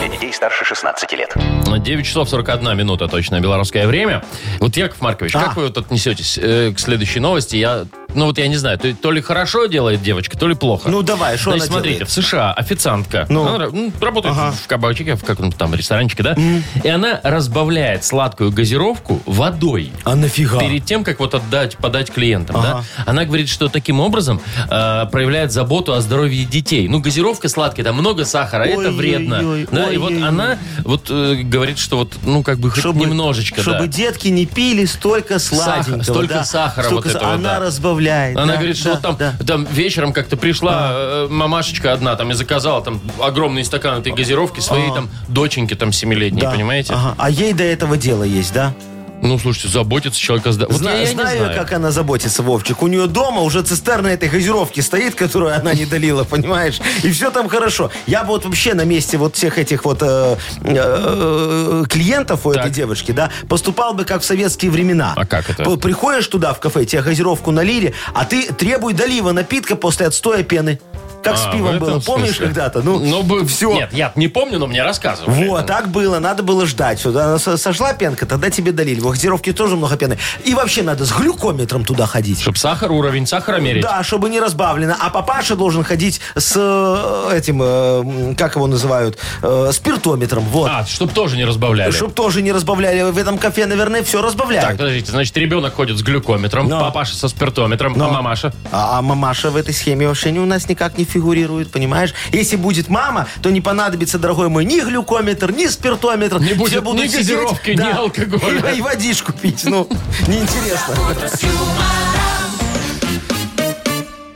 Для 0.00 0.08
детей 0.08 0.32
старше 0.32 0.64
16 0.64 1.12
лет. 1.12 1.36
9 1.78 2.04
часов 2.06 2.28
41 2.28 2.76
минута 2.76 3.06
точно 3.06 3.40
белорусское 3.40 3.86
время. 3.86 4.24
Вот, 4.58 4.76
Яков 4.76 5.00
Маркович, 5.00 5.36
А. 5.36 5.40
как 5.44 5.56
вы 5.56 5.66
вот 5.66 5.78
отнесетесь 5.78 6.36
э, 6.36 6.72
к 6.72 6.80
следующей 6.80 7.20
новости? 7.20 7.56
Я, 7.56 7.84
ну 8.14 8.26
вот 8.26 8.38
я 8.38 8.48
не 8.48 8.56
знаю, 8.56 8.78
то, 8.78 8.92
то 8.94 9.10
ли 9.10 9.20
хорошо 9.20 9.66
делает 9.66 10.02
девочка, 10.02 10.38
то 10.38 10.48
ли 10.48 10.54
плохо. 10.54 10.88
Ну, 10.90 11.02
давай, 11.02 11.36
что 11.36 11.50
Значит, 11.50 11.62
она 11.68 11.72
смотрите, 11.72 11.98
делает? 11.98 12.08
в 12.10 12.12
США 12.12 12.52
официантка, 12.52 13.26
Ну. 13.28 13.46
она 13.54 13.64
м, 13.66 13.92
работает 14.00 14.34
Ага. 14.36 14.52
в 14.62 14.66
кабачике, 14.66 15.14
в 15.16 15.24
каком-то 15.24 15.56
там 15.56 15.74
ресторанчике, 15.74 16.22
да? 16.22 16.36
И 16.82 16.88
она 16.88 17.20
разбавляет 17.22 18.04
сладкую 18.04 18.50
газировку 18.52 19.20
водой. 19.26 19.92
А 20.04 20.14
нафига? 20.14 20.58
Перед 20.60 20.84
тем, 20.84 21.04
как 21.04 21.20
вот 21.20 21.34
отдать, 21.34 21.76
подать 21.76 22.10
клиентам, 22.10 22.56
Ага. 22.56 22.84
да, 22.96 23.02
она 23.10 23.24
говорит, 23.24 23.48
что 23.48 23.68
таким 23.68 24.00
образом 24.00 24.40
э, 24.70 25.06
проявляет 25.10 25.52
заботу 25.52 25.92
о 25.94 26.00
здоровье 26.00 26.44
детей. 26.44 26.88
Ну, 26.88 27.00
газировка 27.00 27.48
сладкая, 27.48 27.84
там 27.84 27.96
много 27.96 28.24
сахара, 28.24 28.64
это 28.64 28.78
Ой-ой-ой, 28.78 28.96
вредно. 28.96 29.38
Да, 29.70 29.90
и 29.90 29.96
вот 29.96 30.10
ой-ой-ой. 30.10 30.28
она 30.28 30.58
вот 30.84 31.06
э, 31.10 31.42
говорит, 31.42 31.78
что 31.78 31.98
вот, 31.98 32.12
ну, 32.24 32.42
как 32.42 32.58
бы 32.58 32.70
хоть 32.70 32.84
немножечко, 32.84 33.60
чтобы 33.62 33.80
да. 33.80 33.86
детки 33.86 34.28
не 34.28 34.46
пили 34.46 34.84
столько 34.84 35.38
Сахар- 35.38 35.82
сладенького. 35.84 36.02
столько 36.02 36.34
да. 36.34 36.44
сахара 36.44 36.84
Столько 36.86 37.06
вот 37.08 37.16
этого, 37.16 37.32
Она 37.34 37.54
да. 37.54 37.60
разбавляет. 37.60 38.01
Она 38.10 38.52
да, 38.52 38.58
говорит, 38.58 38.76
что 38.76 38.88
да, 38.88 38.92
вот 38.94 39.02
там, 39.02 39.16
да. 39.16 39.34
там 39.44 39.64
вечером 39.64 40.12
как-то 40.12 40.36
пришла 40.36 40.90
э, 40.92 41.26
мамашечка 41.30 41.92
одна 41.92 42.16
там 42.16 42.30
и 42.30 42.34
заказала 42.34 42.82
там 42.82 43.00
огромный 43.20 43.64
стакан 43.64 44.00
этой 44.00 44.12
газировки 44.12 44.60
своей 44.60 44.92
там 44.92 45.08
доченьке 45.28 45.74
там 45.74 45.92
семилетней, 45.92 46.42
понимаете? 46.42 46.94
Ага. 46.94 47.14
А 47.18 47.30
ей 47.30 47.52
до 47.52 47.64
этого 47.64 47.96
дела 47.96 48.24
есть, 48.24 48.52
да? 48.52 48.74
Ну, 49.22 49.38
слушайте, 49.38 49.68
заботится 49.68 50.20
человек 50.20 50.46
о 50.48 50.52
здоровье. 50.52 50.72
Вот 50.72 50.82
Зна- 50.82 50.92
я, 50.92 51.00
я 51.02 51.08
не 51.08 51.14
знаю, 51.14 51.38
знаю. 51.38 51.58
как 51.58 51.72
она 51.72 51.92
заботится, 51.92 52.42
Вовчик. 52.42 52.82
У 52.82 52.88
нее 52.88 53.06
дома 53.06 53.42
уже 53.42 53.62
цистерна 53.62 54.08
этой 54.08 54.28
газировки 54.28 54.80
стоит, 54.80 55.14
которую 55.14 55.54
она 55.54 55.72
не 55.74 55.86
долила, 55.86 56.24
понимаешь? 56.24 56.80
И 57.04 57.10
все 57.12 57.30
там 57.30 57.48
хорошо. 57.48 57.90
Я 58.06 58.22
бы 58.24 58.30
вот 58.30 58.44
вообще 58.44 58.74
на 58.74 58.84
месте 58.84 59.16
вот 59.18 59.36
всех 59.36 59.58
этих 59.58 59.84
вот 59.84 59.98
э, 60.02 60.36
э, 60.64 61.84
клиентов 61.88 62.46
у 62.46 62.50
этой 62.50 62.64
Так. 62.64 62.72
девочки, 62.72 63.12
да, 63.12 63.30
поступал 63.48 63.94
бы 63.94 64.04
как 64.04 64.22
в 64.22 64.24
советские 64.24 64.70
времена. 64.72 65.14
А 65.16 65.24
как 65.24 65.48
это? 65.50 65.76
Приходишь 65.76 66.26
туда 66.26 66.52
в 66.52 66.60
кафе, 66.60 66.84
тебе 66.84 67.02
газировку 67.02 67.52
налили, 67.52 67.94
а 68.14 68.24
ты 68.24 68.52
требуй 68.52 68.92
долива 68.92 69.32
напитка 69.32 69.76
после 69.76 70.06
отстоя 70.06 70.42
пены. 70.42 70.80
Как 71.22 71.36
с 71.36 71.46
А, 71.46 71.48
в 71.50 71.52
пивом 71.52 71.68
этом 71.76 71.78
было. 71.88 72.00
Помнишь 72.00 72.28
смысле? 72.36 72.46
когда-то? 72.46 72.82
Ну, 72.82 72.98
Ну, 72.98 73.22
бы, 73.22 73.46
все. 73.46 73.72
Нет, 73.72 73.92
я 73.92 74.12
не 74.16 74.28
помню, 74.28 74.58
но 74.58 74.66
мне 74.66 74.82
рассказывали. 74.82 75.46
Вот, 75.48 75.66
так 75.66 75.88
было, 75.88 76.18
надо 76.18 76.42
было 76.42 76.66
ждать. 76.66 77.04
Она 77.06 77.38
со- 77.38 77.56
сошла 77.56 77.92
пенка, 77.94 78.26
тогда 78.26 78.50
тебе 78.50 78.72
долили. 78.72 79.00
В 79.00 79.08
газировке 79.10 79.52
тоже 79.52 79.76
много 79.76 79.96
пены. 79.96 80.18
И 80.44 80.54
вообще 80.54 80.82
надо 80.82 81.04
с 81.06 81.12
глюкометром 81.12 81.84
туда 81.84 82.06
ходить. 82.06 82.40
Чтоб 82.40 82.56
сахар, 82.58 82.90
уровень 82.92 83.26
сахара 83.26 83.58
мерить. 83.58 83.82
Да, 83.82 84.02
чтобы 84.02 84.28
не 84.30 84.40
разбавлено. 84.40 84.94
А 85.00 85.10
папаша 85.10 85.54
должен 85.56 85.84
ходить 85.84 86.20
с 86.36 86.54
э, 86.56 87.36
этим, 87.36 87.62
э, 87.62 87.66
м, 88.00 88.34
как 88.36 88.56
его 88.56 88.66
называют, 88.66 89.18
э, 89.42 89.70
спиртометром. 89.72 90.44
Вот. 90.44 90.70
А, 90.72 90.84
чтоб 90.86 91.12
тоже 91.12 91.36
не 91.36 91.44
разбавляли. 91.44 91.90
Чтоб 91.92 92.12
тоже 92.14 92.42
не 92.42 92.52
разбавляли. 92.52 93.10
В 93.10 93.18
этом 93.18 93.38
кафе, 93.38 93.66
наверное, 93.66 94.02
все 94.02 94.18
Так, 94.18 94.26
разбавляют. 94.26 94.70
подождите, 94.78 95.10
значит, 95.12 95.36
ребенок 95.36 95.74
ходит 95.74 95.98
с 95.98 96.02
глюкометром, 96.02 96.68
Но. 96.68 96.80
папаша 96.80 97.14
со 97.16 97.28
спиртометром, 97.28 97.94
а 98.00 98.08
мамаша? 98.08 98.52
А, 98.70 98.98
а 98.98 99.02
мамаша 99.02 99.50
в 99.50 99.56
этой 99.56 99.74
схеме 99.74 100.08
вообще 100.08 100.30
не, 100.32 100.40
у 100.40 100.46
нас 100.46 100.68
никак 100.68 100.98
не 100.98 101.04
фигурирует, 101.12 101.70
понимаешь? 101.70 102.14
Если 102.32 102.56
будет 102.56 102.88
мама, 102.88 103.28
то 103.42 103.50
не 103.50 103.60
понадобится, 103.60 104.18
дорогой 104.18 104.48
мой, 104.48 104.64
ни 104.64 104.80
глюкометр, 104.80 105.52
ни 105.52 105.66
спиртометр. 105.66 106.40
Не 106.40 106.48
Все 106.48 106.54
будет 106.54 106.84
будут 106.84 107.02
ни 107.02 107.08
сидеть, 107.08 107.28
газировки, 107.28 107.70
ни 107.70 107.80
алкоголя. 107.80 108.72
И, 108.72 108.78
и 108.78 108.80
водичку 108.82 109.32
пить. 109.32 109.64
Ну, 109.64 109.88
неинтересно. 110.26 110.96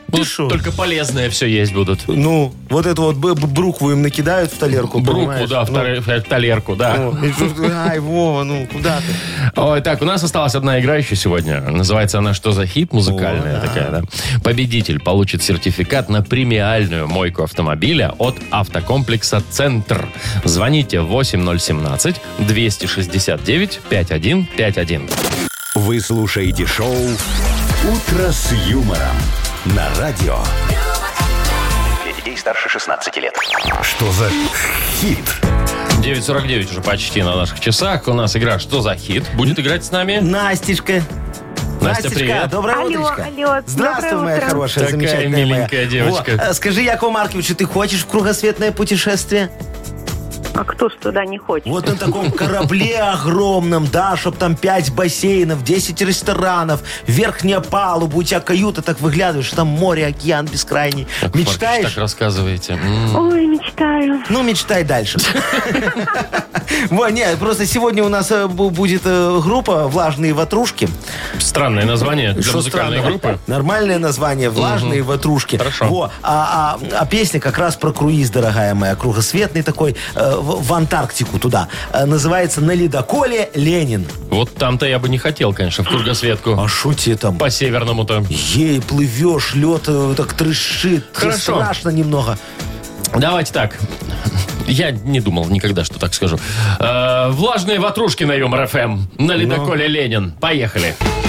Будут 0.07 0.27
шо? 0.27 0.47
только 0.47 0.71
полезное 0.71 1.29
все 1.29 1.47
есть 1.47 1.73
будут. 1.73 2.07
Ну, 2.07 2.53
вот 2.69 2.85
эту 2.85 3.01
вот 3.03 3.15
б- 3.17 3.33
б- 3.35 3.47
брукву 3.47 3.91
им 3.91 4.01
накидают 4.01 4.51
в 4.53 4.57
талерку, 4.57 4.99
Брукву, 4.99 5.21
понимаешь? 5.21 5.49
да, 5.49 5.65
в, 5.65 5.69
Ну, 5.71 5.79
таре- 5.79 5.99
в 6.01 6.23
талерку, 6.23 6.75
да. 6.75 6.95
ну, 6.95 7.25
и 7.25 7.31
тут, 7.31 7.59
Ай, 7.69 7.99
Вова, 7.99 8.43
ну 8.43 8.65
куда 8.71 8.97
ты? 8.99 9.59
Ой, 9.59 9.81
так, 9.81 10.01
у 10.01 10.05
нас 10.05 10.23
осталась 10.23 10.55
одна 10.55 10.79
играющая 10.79 11.17
сегодня. 11.17 11.59
Называется 11.61 12.19
она 12.19 12.33
«Что 12.33 12.51
за 12.53 12.65
хит?» 12.65 12.93
Музыкальная 12.93 13.59
такая, 13.59 13.91
да. 13.91 14.01
Победитель 14.43 14.99
получит 14.99 15.43
сертификат 15.43 16.09
на 16.09 16.21
премиальную 16.23 17.07
мойку 17.07 17.43
автомобиля 17.43 18.13
от 18.17 18.37
автокомплекса 18.51 19.43
«Центр». 19.51 20.07
Звоните 20.45 20.97
8017-269-5151. 23.89 25.09
Вы 25.75 25.99
слушаете 25.99 26.65
шоу 26.65 26.95
«Утро 26.95 28.31
с 28.31 28.51
юмором» 28.67 29.15
на 29.75 29.89
радио. 29.99 30.37
Для 32.03 32.13
детей 32.13 32.37
старше 32.37 32.69
16 32.69 33.17
лет. 33.17 33.35
Что 33.81 34.11
за 34.11 34.29
хит? 34.99 35.25
9.49 36.01 36.71
уже 36.71 36.81
почти 36.81 37.23
на 37.23 37.35
наших 37.35 37.59
часах. 37.59 38.07
У 38.07 38.13
нас 38.13 38.35
игра 38.35 38.59
«Что 38.59 38.81
за 38.81 38.95
хит?» 38.95 39.25
будет 39.35 39.59
играть 39.59 39.83
с 39.83 39.91
нами. 39.91 40.19
Настежка. 40.19 41.01
Настя, 41.81 42.09
привет. 42.09 42.49
доброе 42.49 42.75
Алло, 42.77 42.85
утречко. 42.87 43.23
алло, 43.25 43.61
Здравствуй, 43.65 44.09
доброе 44.09 44.23
моя 44.25 44.37
утро. 44.37 44.49
хорошая, 44.49 44.85
Такая 44.85 44.91
замечательная 44.99 45.45
миленькая 45.45 45.79
моя. 45.79 45.89
девочка. 45.89 46.31
Во, 46.37 46.43
э, 46.43 46.53
скажи, 46.53 46.81
Якову 46.81 47.11
Марковичу, 47.11 47.55
ты 47.55 47.65
хочешь 47.65 48.01
в 48.03 48.07
кругосветное 48.07 48.71
путешествие? 48.71 49.51
А 50.57 50.63
кто 50.63 50.89
ж 50.89 50.93
туда 50.99 51.23
не 51.25 51.37
хочет? 51.37 51.67
Вот 51.67 51.85
на 51.87 51.95
таком 51.95 52.31
корабле 52.31 52.97
огромном, 52.99 53.85
да, 53.87 54.17
чтоб 54.17 54.35
там 54.35 54.55
5 54.55 54.91
бассейнов, 54.93 55.63
10 55.63 56.01
ресторанов, 56.01 56.81
верхняя 57.05 57.59
палуба, 57.59 58.17
у 58.17 58.23
тебя 58.23 58.39
каюта 58.39 58.81
так 58.81 58.99
выглядываешь, 58.99 59.51
там 59.51 59.67
море, 59.67 60.07
океан 60.07 60.47
бескрайний. 60.47 61.07
Маркович, 61.21 61.47
Мечтаешь? 61.47 61.89
так 61.93 61.97
рассказываете. 62.01 62.73
М. 62.73 63.15
Ой, 63.15 63.45
мечтаю. 63.45 64.23
Ну, 64.29 64.41
мечтай 64.41 64.83
дальше. 64.83 65.19
Во, 66.89 67.09
не, 67.09 67.25
просто 67.39 67.65
сегодня 67.65 68.03
у 68.03 68.09
нас 68.09 68.31
э, 68.31 68.45
бу- 68.45 68.69
будет 68.69 69.01
э, 69.05 69.39
группа 69.43 69.87
«Влажные 69.87 70.33
ватрушки». 70.33 70.89
Странное 71.39 71.85
название 71.85 72.33
для 72.33 72.51
музыкальной 72.51 73.01
группы. 73.01 73.39
Нормальное 73.47 73.99
название 73.99 74.49
«Влажные 74.49 75.01
ватрушки». 75.01 75.57
Хорошо. 75.57 75.85
Во, 75.85 76.11
а, 76.23 76.77
а- 76.81 76.99
а 77.01 77.05
песня 77.05 77.39
как 77.39 77.57
раз 77.57 77.75
про 77.75 77.91
круиз, 77.91 78.29
дорогая 78.29 78.73
моя, 78.75 78.95
кругосветный 78.95 79.63
такой, 79.63 79.95
э, 80.15 80.35
в, 80.47 80.63
в 80.63 80.73
Антарктику 80.73 81.39
туда. 81.39 81.67
Э, 81.91 82.05
называется 82.05 82.61
«На 82.61 82.71
ледоколе 82.71 83.49
Ленин». 83.53 84.05
Вот 84.29 84.53
там-то 84.55 84.85
я 84.85 84.99
бы 84.99 85.09
не 85.09 85.17
хотел, 85.17 85.53
конечно, 85.53 85.83
в 85.83 85.89
кругосветку. 85.89 86.57
А 86.57 86.67
тебе 86.93 87.17
там? 87.17 87.37
По 87.37 87.49
северному-то. 87.49 88.23
Ей, 88.29 88.81
плывешь, 88.81 89.53
лед 89.53 89.83
э, 89.87 90.13
так 90.15 90.33
трещит. 90.33 91.05
Хорошо. 91.13 91.55
Страшно 91.55 91.89
немного. 91.89 92.37
Давайте 93.15 93.53
так. 93.53 93.77
Я 94.67 94.91
не 94.91 95.21
думал 95.21 95.45
никогда, 95.45 95.83
что 95.83 95.99
так 95.99 96.13
скажу. 96.13 96.39
Э, 96.79 97.29
влажные 97.31 97.79
ватрушки 97.79 98.23
на 98.23 98.33
Юмор 98.33 98.67
ФМ. 98.67 98.99
На 99.17 99.33
ледоколе 99.33 99.87
Ленин. 99.87 100.31
Поехали. 100.39 100.95
Я 101.01 101.26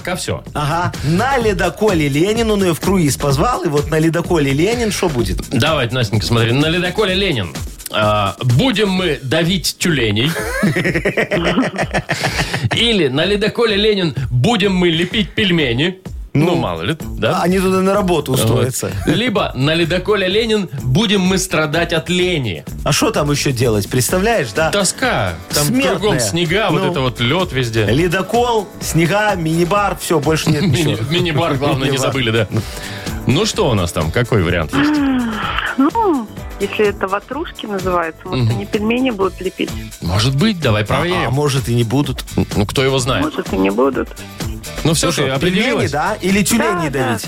пока 0.00 0.16
все. 0.16 0.42
Ага. 0.54 0.92
На 1.04 1.36
ледоколе 1.36 2.08
Ленин, 2.08 2.50
он 2.50 2.64
ее 2.64 2.72
в 2.72 2.80
круиз 2.80 3.18
позвал, 3.18 3.64
и 3.64 3.68
вот 3.68 3.90
на 3.90 3.98
ледоколе 3.98 4.50
Ленин 4.50 4.92
что 4.92 5.10
будет? 5.10 5.46
Давайте, 5.50 5.94
Настенька, 5.94 6.24
смотри. 6.24 6.52
На 6.52 6.68
ледоколе 6.68 7.14
Ленин. 7.14 7.54
А, 7.92 8.34
будем 8.40 8.88
мы 8.88 9.18
давить 9.22 9.76
тюленей. 9.78 10.30
Или 12.76 13.08
на 13.08 13.26
ледоколе 13.26 13.76
Ленин 13.76 14.14
будем 14.30 14.74
мы 14.74 14.88
лепить 14.88 15.30
пельмени. 15.30 15.98
Ну, 16.32 16.54
мало 16.54 16.82
ли, 16.82 16.96
да? 17.18 17.42
Они 17.42 17.58
туда 17.58 17.80
на 17.80 17.92
работу 17.92 18.32
устроятся. 18.32 18.92
Вот. 19.04 19.16
Либо 19.16 19.50
на 19.56 19.74
ледоколе 19.74 20.28
Ленин 20.28 20.68
будем 20.82 21.22
мы 21.22 21.38
страдать 21.38 21.92
от 21.92 22.08
лени. 22.08 22.64
А 22.84 22.92
что 22.92 23.10
там 23.10 23.30
еще 23.32 23.50
делать, 23.50 23.88
представляешь, 23.88 24.52
да? 24.54 24.70
Тоска. 24.70 25.34
Там 25.52 25.64
Смертная. 25.66 25.96
кругом 25.98 26.20
снега, 26.20 26.68
вот 26.70 26.82
Ну. 26.82 26.90
это 26.90 27.00
вот 27.00 27.18
лед 27.20 27.52
везде. 27.52 27.84
Ледокол, 27.86 28.68
снега, 28.80 29.34
мини-бар, 29.34 29.96
все, 30.00 30.20
больше 30.20 30.50
нет 30.50 30.62
ничего. 30.62 30.96
Мини-бар, 31.10 31.54
главное, 31.56 31.90
не 31.90 31.98
забыли, 31.98 32.30
да. 32.30 32.46
Ну 33.26 33.44
что 33.44 33.68
у 33.68 33.74
нас 33.74 33.90
там? 33.92 34.12
Какой 34.12 34.42
вариант 34.42 34.72
есть? 34.74 35.00
Ну, 35.78 36.28
если 36.60 36.86
это 36.86 37.08
ватрушки 37.08 37.66
называется, 37.66 38.20
может, 38.26 38.50
они 38.50 38.66
пельмени 38.66 39.10
будут 39.10 39.40
лепить? 39.40 39.70
Может 40.00 40.36
быть, 40.36 40.60
давай 40.60 40.82
А 40.82 40.86
проверим. 40.86 41.32
может 41.32 41.68
и 41.68 41.74
не 41.74 41.84
будут. 41.84 42.24
Ну, 42.56 42.66
кто 42.66 42.84
его 42.84 42.98
знает? 42.98 43.24
Может, 43.24 43.52
и 43.52 43.56
не 43.56 43.70
будут. 43.70 44.08
Ну 44.84 44.94
все, 44.94 45.10
ты 45.10 45.16
пельмени, 45.16 45.34
определилась? 45.36 45.90
да? 45.90 46.14
Или 46.20 46.42
тюлени 46.42 46.88
Да, 46.88 46.90
да. 46.90 47.08
давить? 47.08 47.26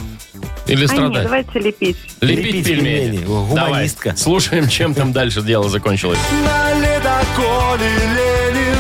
Или 0.66 0.76
А 0.76 0.80
нет, 0.80 0.90
страдать? 0.90 1.22
давайте 1.24 1.58
лепить. 1.58 1.96
Лепить, 2.20 2.44
Лепить 2.46 2.66
пельмени. 2.66 3.16
пельмени. 3.16 3.24
О, 3.26 3.48
Давай, 3.54 3.70
гуманистка. 3.70 4.14
слушаем, 4.16 4.68
чем 4.68 4.94
там 4.94 5.12
дальше 5.12 5.42
дело 5.42 5.68
закончилось. 5.68 6.18
На 6.44 6.72
ледоколе 6.78 7.90
Ленин 8.14 8.71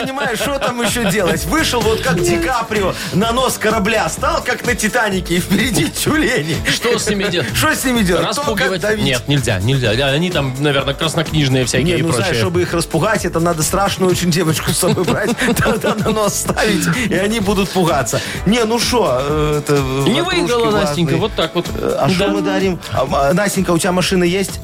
Понимаешь, 0.00 0.38
что 0.38 0.58
там 0.58 0.80
еще 0.82 1.10
делать? 1.10 1.44
Вышел 1.46 1.80
вот 1.80 2.00
как 2.00 2.20
Ди 2.20 2.38
Каприо 2.38 2.94
на 3.12 3.32
нос 3.32 3.58
корабля, 3.58 4.08
стал 4.08 4.42
как 4.42 4.66
на 4.66 4.74
Титанике, 4.74 5.36
и 5.36 5.40
впереди 5.40 5.88
тюлени. 5.88 6.56
Что 6.66 6.98
с 6.98 7.08
ними 7.08 7.24
делать? 7.24 7.48
Что 7.54 7.74
с 7.74 7.84
ними 7.84 8.02
делать? 8.02 8.26
Распугивать? 8.26 8.82
Нет, 8.98 9.28
нельзя, 9.28 9.58
нельзя. 9.60 9.90
Они 9.90 10.30
там, 10.30 10.54
наверное, 10.58 10.94
краснокнижные 10.94 11.64
всякие 11.64 11.94
Не, 11.94 12.00
и 12.00 12.02
ну 12.02 12.08
знаешь, 12.08 12.26
прочее. 12.26 12.42
чтобы 12.42 12.62
их 12.62 12.72
распугать, 12.72 13.24
это 13.24 13.40
надо 13.40 13.62
страшную 13.62 14.10
очень 14.10 14.30
девочку 14.30 14.70
с 14.70 14.78
собой 14.78 15.04
брать, 15.04 15.30
тогда 15.56 15.94
на 15.94 16.10
нос 16.10 16.34
ставить, 16.34 16.86
и 17.08 17.14
они 17.14 17.40
будут 17.40 17.70
пугаться. 17.70 18.20
Не, 18.46 18.64
ну 18.64 18.78
что, 18.78 19.58
это... 19.58 19.74
Не 19.74 20.22
ватрушки 20.22 20.40
выиграла. 20.40 20.70
Настенька, 20.70 21.16
вот 21.16 21.32
так 21.34 21.54
вот. 21.54 21.66
А 21.98 22.08
что 22.08 22.28
мы 22.28 22.42
дарим? 22.42 22.80
А, 22.92 23.06
а, 23.12 23.32
Настенька, 23.32 23.70
у 23.72 23.78
тебя 23.78 23.92
машина 23.92 24.24
есть? 24.24 24.60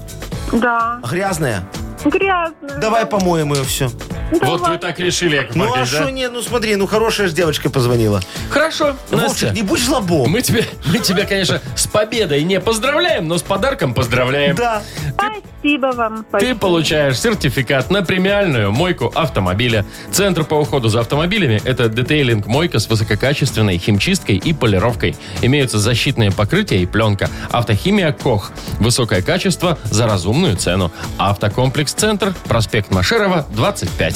Да, 0.53 1.01
Грязная? 1.09 1.65
грязно. 2.05 2.69
Давай 2.81 3.07
помоем 3.07 3.53
ее 3.53 3.65
все. 3.65 3.91
Вот 4.31 4.69
вы 4.69 4.79
так 4.79 4.99
решили, 4.99 5.37
Яков 5.37 5.57
Ну 5.57 5.65
а 5.65 5.69
Маркович, 5.69 5.91
да? 5.93 6.03
что 6.03 6.11
не, 6.11 6.29
ну 6.29 6.43
смотри, 6.43 6.77
ну 6.77 6.87
хорошая 6.87 7.29
же 7.29 7.35
девочка 7.35 7.71
позвонила. 7.71 8.21
Хорошо, 8.51 8.97
Настя. 9.11 9.27
Вовчик, 9.29 9.53
не 9.53 9.63
будь 9.63 9.81
жлобом. 9.81 10.31
Мы 10.31 10.43
тебя, 10.43 10.63
мы 10.87 10.99
тебя, 10.99 11.25
конечно, 11.25 11.61
с 11.75 11.87
победой 11.87 12.43
не 12.43 12.61
поздравляем, 12.61 13.29
но 13.29 13.39
с 13.39 13.43
подарком 13.43 13.95
поздравляем. 13.95 14.57
Да. 14.57 14.83
Спасибо 15.63 15.87
вам. 15.87 16.19
Ты 16.19 16.25
спасибо. 16.29 16.59
получаешь 16.61 17.19
сертификат 17.19 17.91
на 17.91 18.03
премиальную 18.03 18.71
мойку 18.71 19.11
автомобиля. 19.15 19.85
Центр 20.13 20.45
по 20.45 20.55
уходу 20.55 20.89
за 20.89 21.01
автомобилями– 21.01 21.61
это 21.65 21.89
детейлинг 21.89 22.47
мойка 22.47 22.79
с 22.79 22.89
высококачественной 22.89 23.79
химчисткой 23.79 24.37
и 24.37 24.53
полировкой. 24.53 25.17
Имеются 25.43 25.79
защитные 25.79 26.31
покрытия 26.31 26.79
и 26.79 26.87
пленка. 26.87 27.31
Автохимия 27.51 28.13
«Кох». 28.13 28.53
Высокое 28.79 29.23
качество 29.23 29.79
за 29.85 30.07
разумную 30.07 30.57
цену. 30.57 30.93
Автокомплекс 31.19 31.93
«Центр», 31.93 32.33
проспект 32.47 32.93
Машерова, 32.93 33.47
25. 33.51 34.16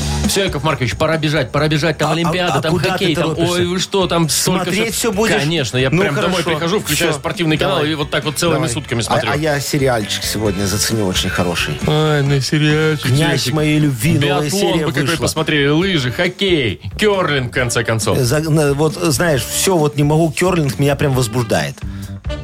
Все, 0.27 0.45
Яков 0.45 0.63
Маркович, 0.63 0.95
пора 0.95 1.17
бежать, 1.17 1.51
пора 1.51 1.67
бежать. 1.67 1.97
Там 1.97 2.11
А- 2.11 2.13
Олимпиада, 2.13 2.53
а- 2.53 2.57
а 2.59 2.61
там 2.61 2.71
куда 2.71 2.91
хоккей, 2.91 3.15
ты 3.15 3.21
там... 3.21 3.35
торопишься? 3.35 3.53
Ой, 3.53 3.65
вы 3.65 3.79
что, 3.79 4.07
там 4.07 4.29
столько 4.29 4.63
Смотреть 4.71 4.93
всё 4.95 5.11
будешь? 5.11 5.35
Конечно, 5.35 5.75
я 5.77 5.89
Ну, 5.89 6.01
прям 6.01 6.15
домой 6.15 6.31
хорошо. 6.41 6.49
прихожу, 6.51 6.79
включаю 6.79 7.11
Всё, 7.11 7.19
спортивный 7.19 7.57
канал 7.57 7.77
давай. 7.77 7.91
и 7.91 7.95
вот 7.95 8.11
так 8.11 8.23
вот 8.23 8.37
целыми 8.37 8.55
Давай. 8.55 8.69
сутками 8.69 9.01
А, 9.01 9.03
смотрю. 9.03 9.29
а 9.31 9.35
я 9.35 9.59
сериальчик 9.59 10.23
сегодня 10.23 10.65
заценил 10.65 11.07
очень 11.09 11.29
хороший. 11.29 11.77
Ай, 11.85 12.21
на 12.23 12.39
сериальчик. 12.39 13.07
Князь 13.07 13.47
моей 13.51 13.79
любви, 13.79 14.13
новая 14.13 14.43
Биатлон 14.43 14.49
серия 14.61 14.85
вы 14.85 14.91
какой 14.93 15.07
вышла. 15.09 15.21
посмотрели, 15.23 15.67
лыжи, 15.67 16.11
хоккей, 16.11 16.79
керлинг, 16.97 17.51
в 17.51 17.53
конце 17.53 17.83
концов. 17.83 18.17
За- 18.17 18.39
на- 18.49 18.73
вот 18.73 18.93
знаешь, 18.93 19.43
все, 19.43 19.75
вот 19.75 19.97
не 19.97 20.03
могу, 20.03 20.31
керлинг 20.31 20.79
меня 20.79 20.95
прям 20.95 21.13
возбуждает. 21.13 21.75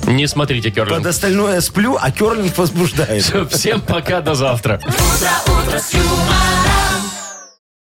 Не 0.06 0.28
смотрите 0.28 0.70
Под 0.72 0.76
керлинг. 0.90 1.08
остальное 1.08 1.62
сплю, 1.62 1.98
а 2.02 2.12
керлинг 2.12 2.58
возбуждает. 2.58 3.24
Всем 3.52 3.80
пока, 3.80 4.20
до 4.20 4.36
завтра. 4.36 4.82
утро, 4.84 5.54
утро 5.68 5.80
с 5.80 5.94
юмором. 5.94 6.18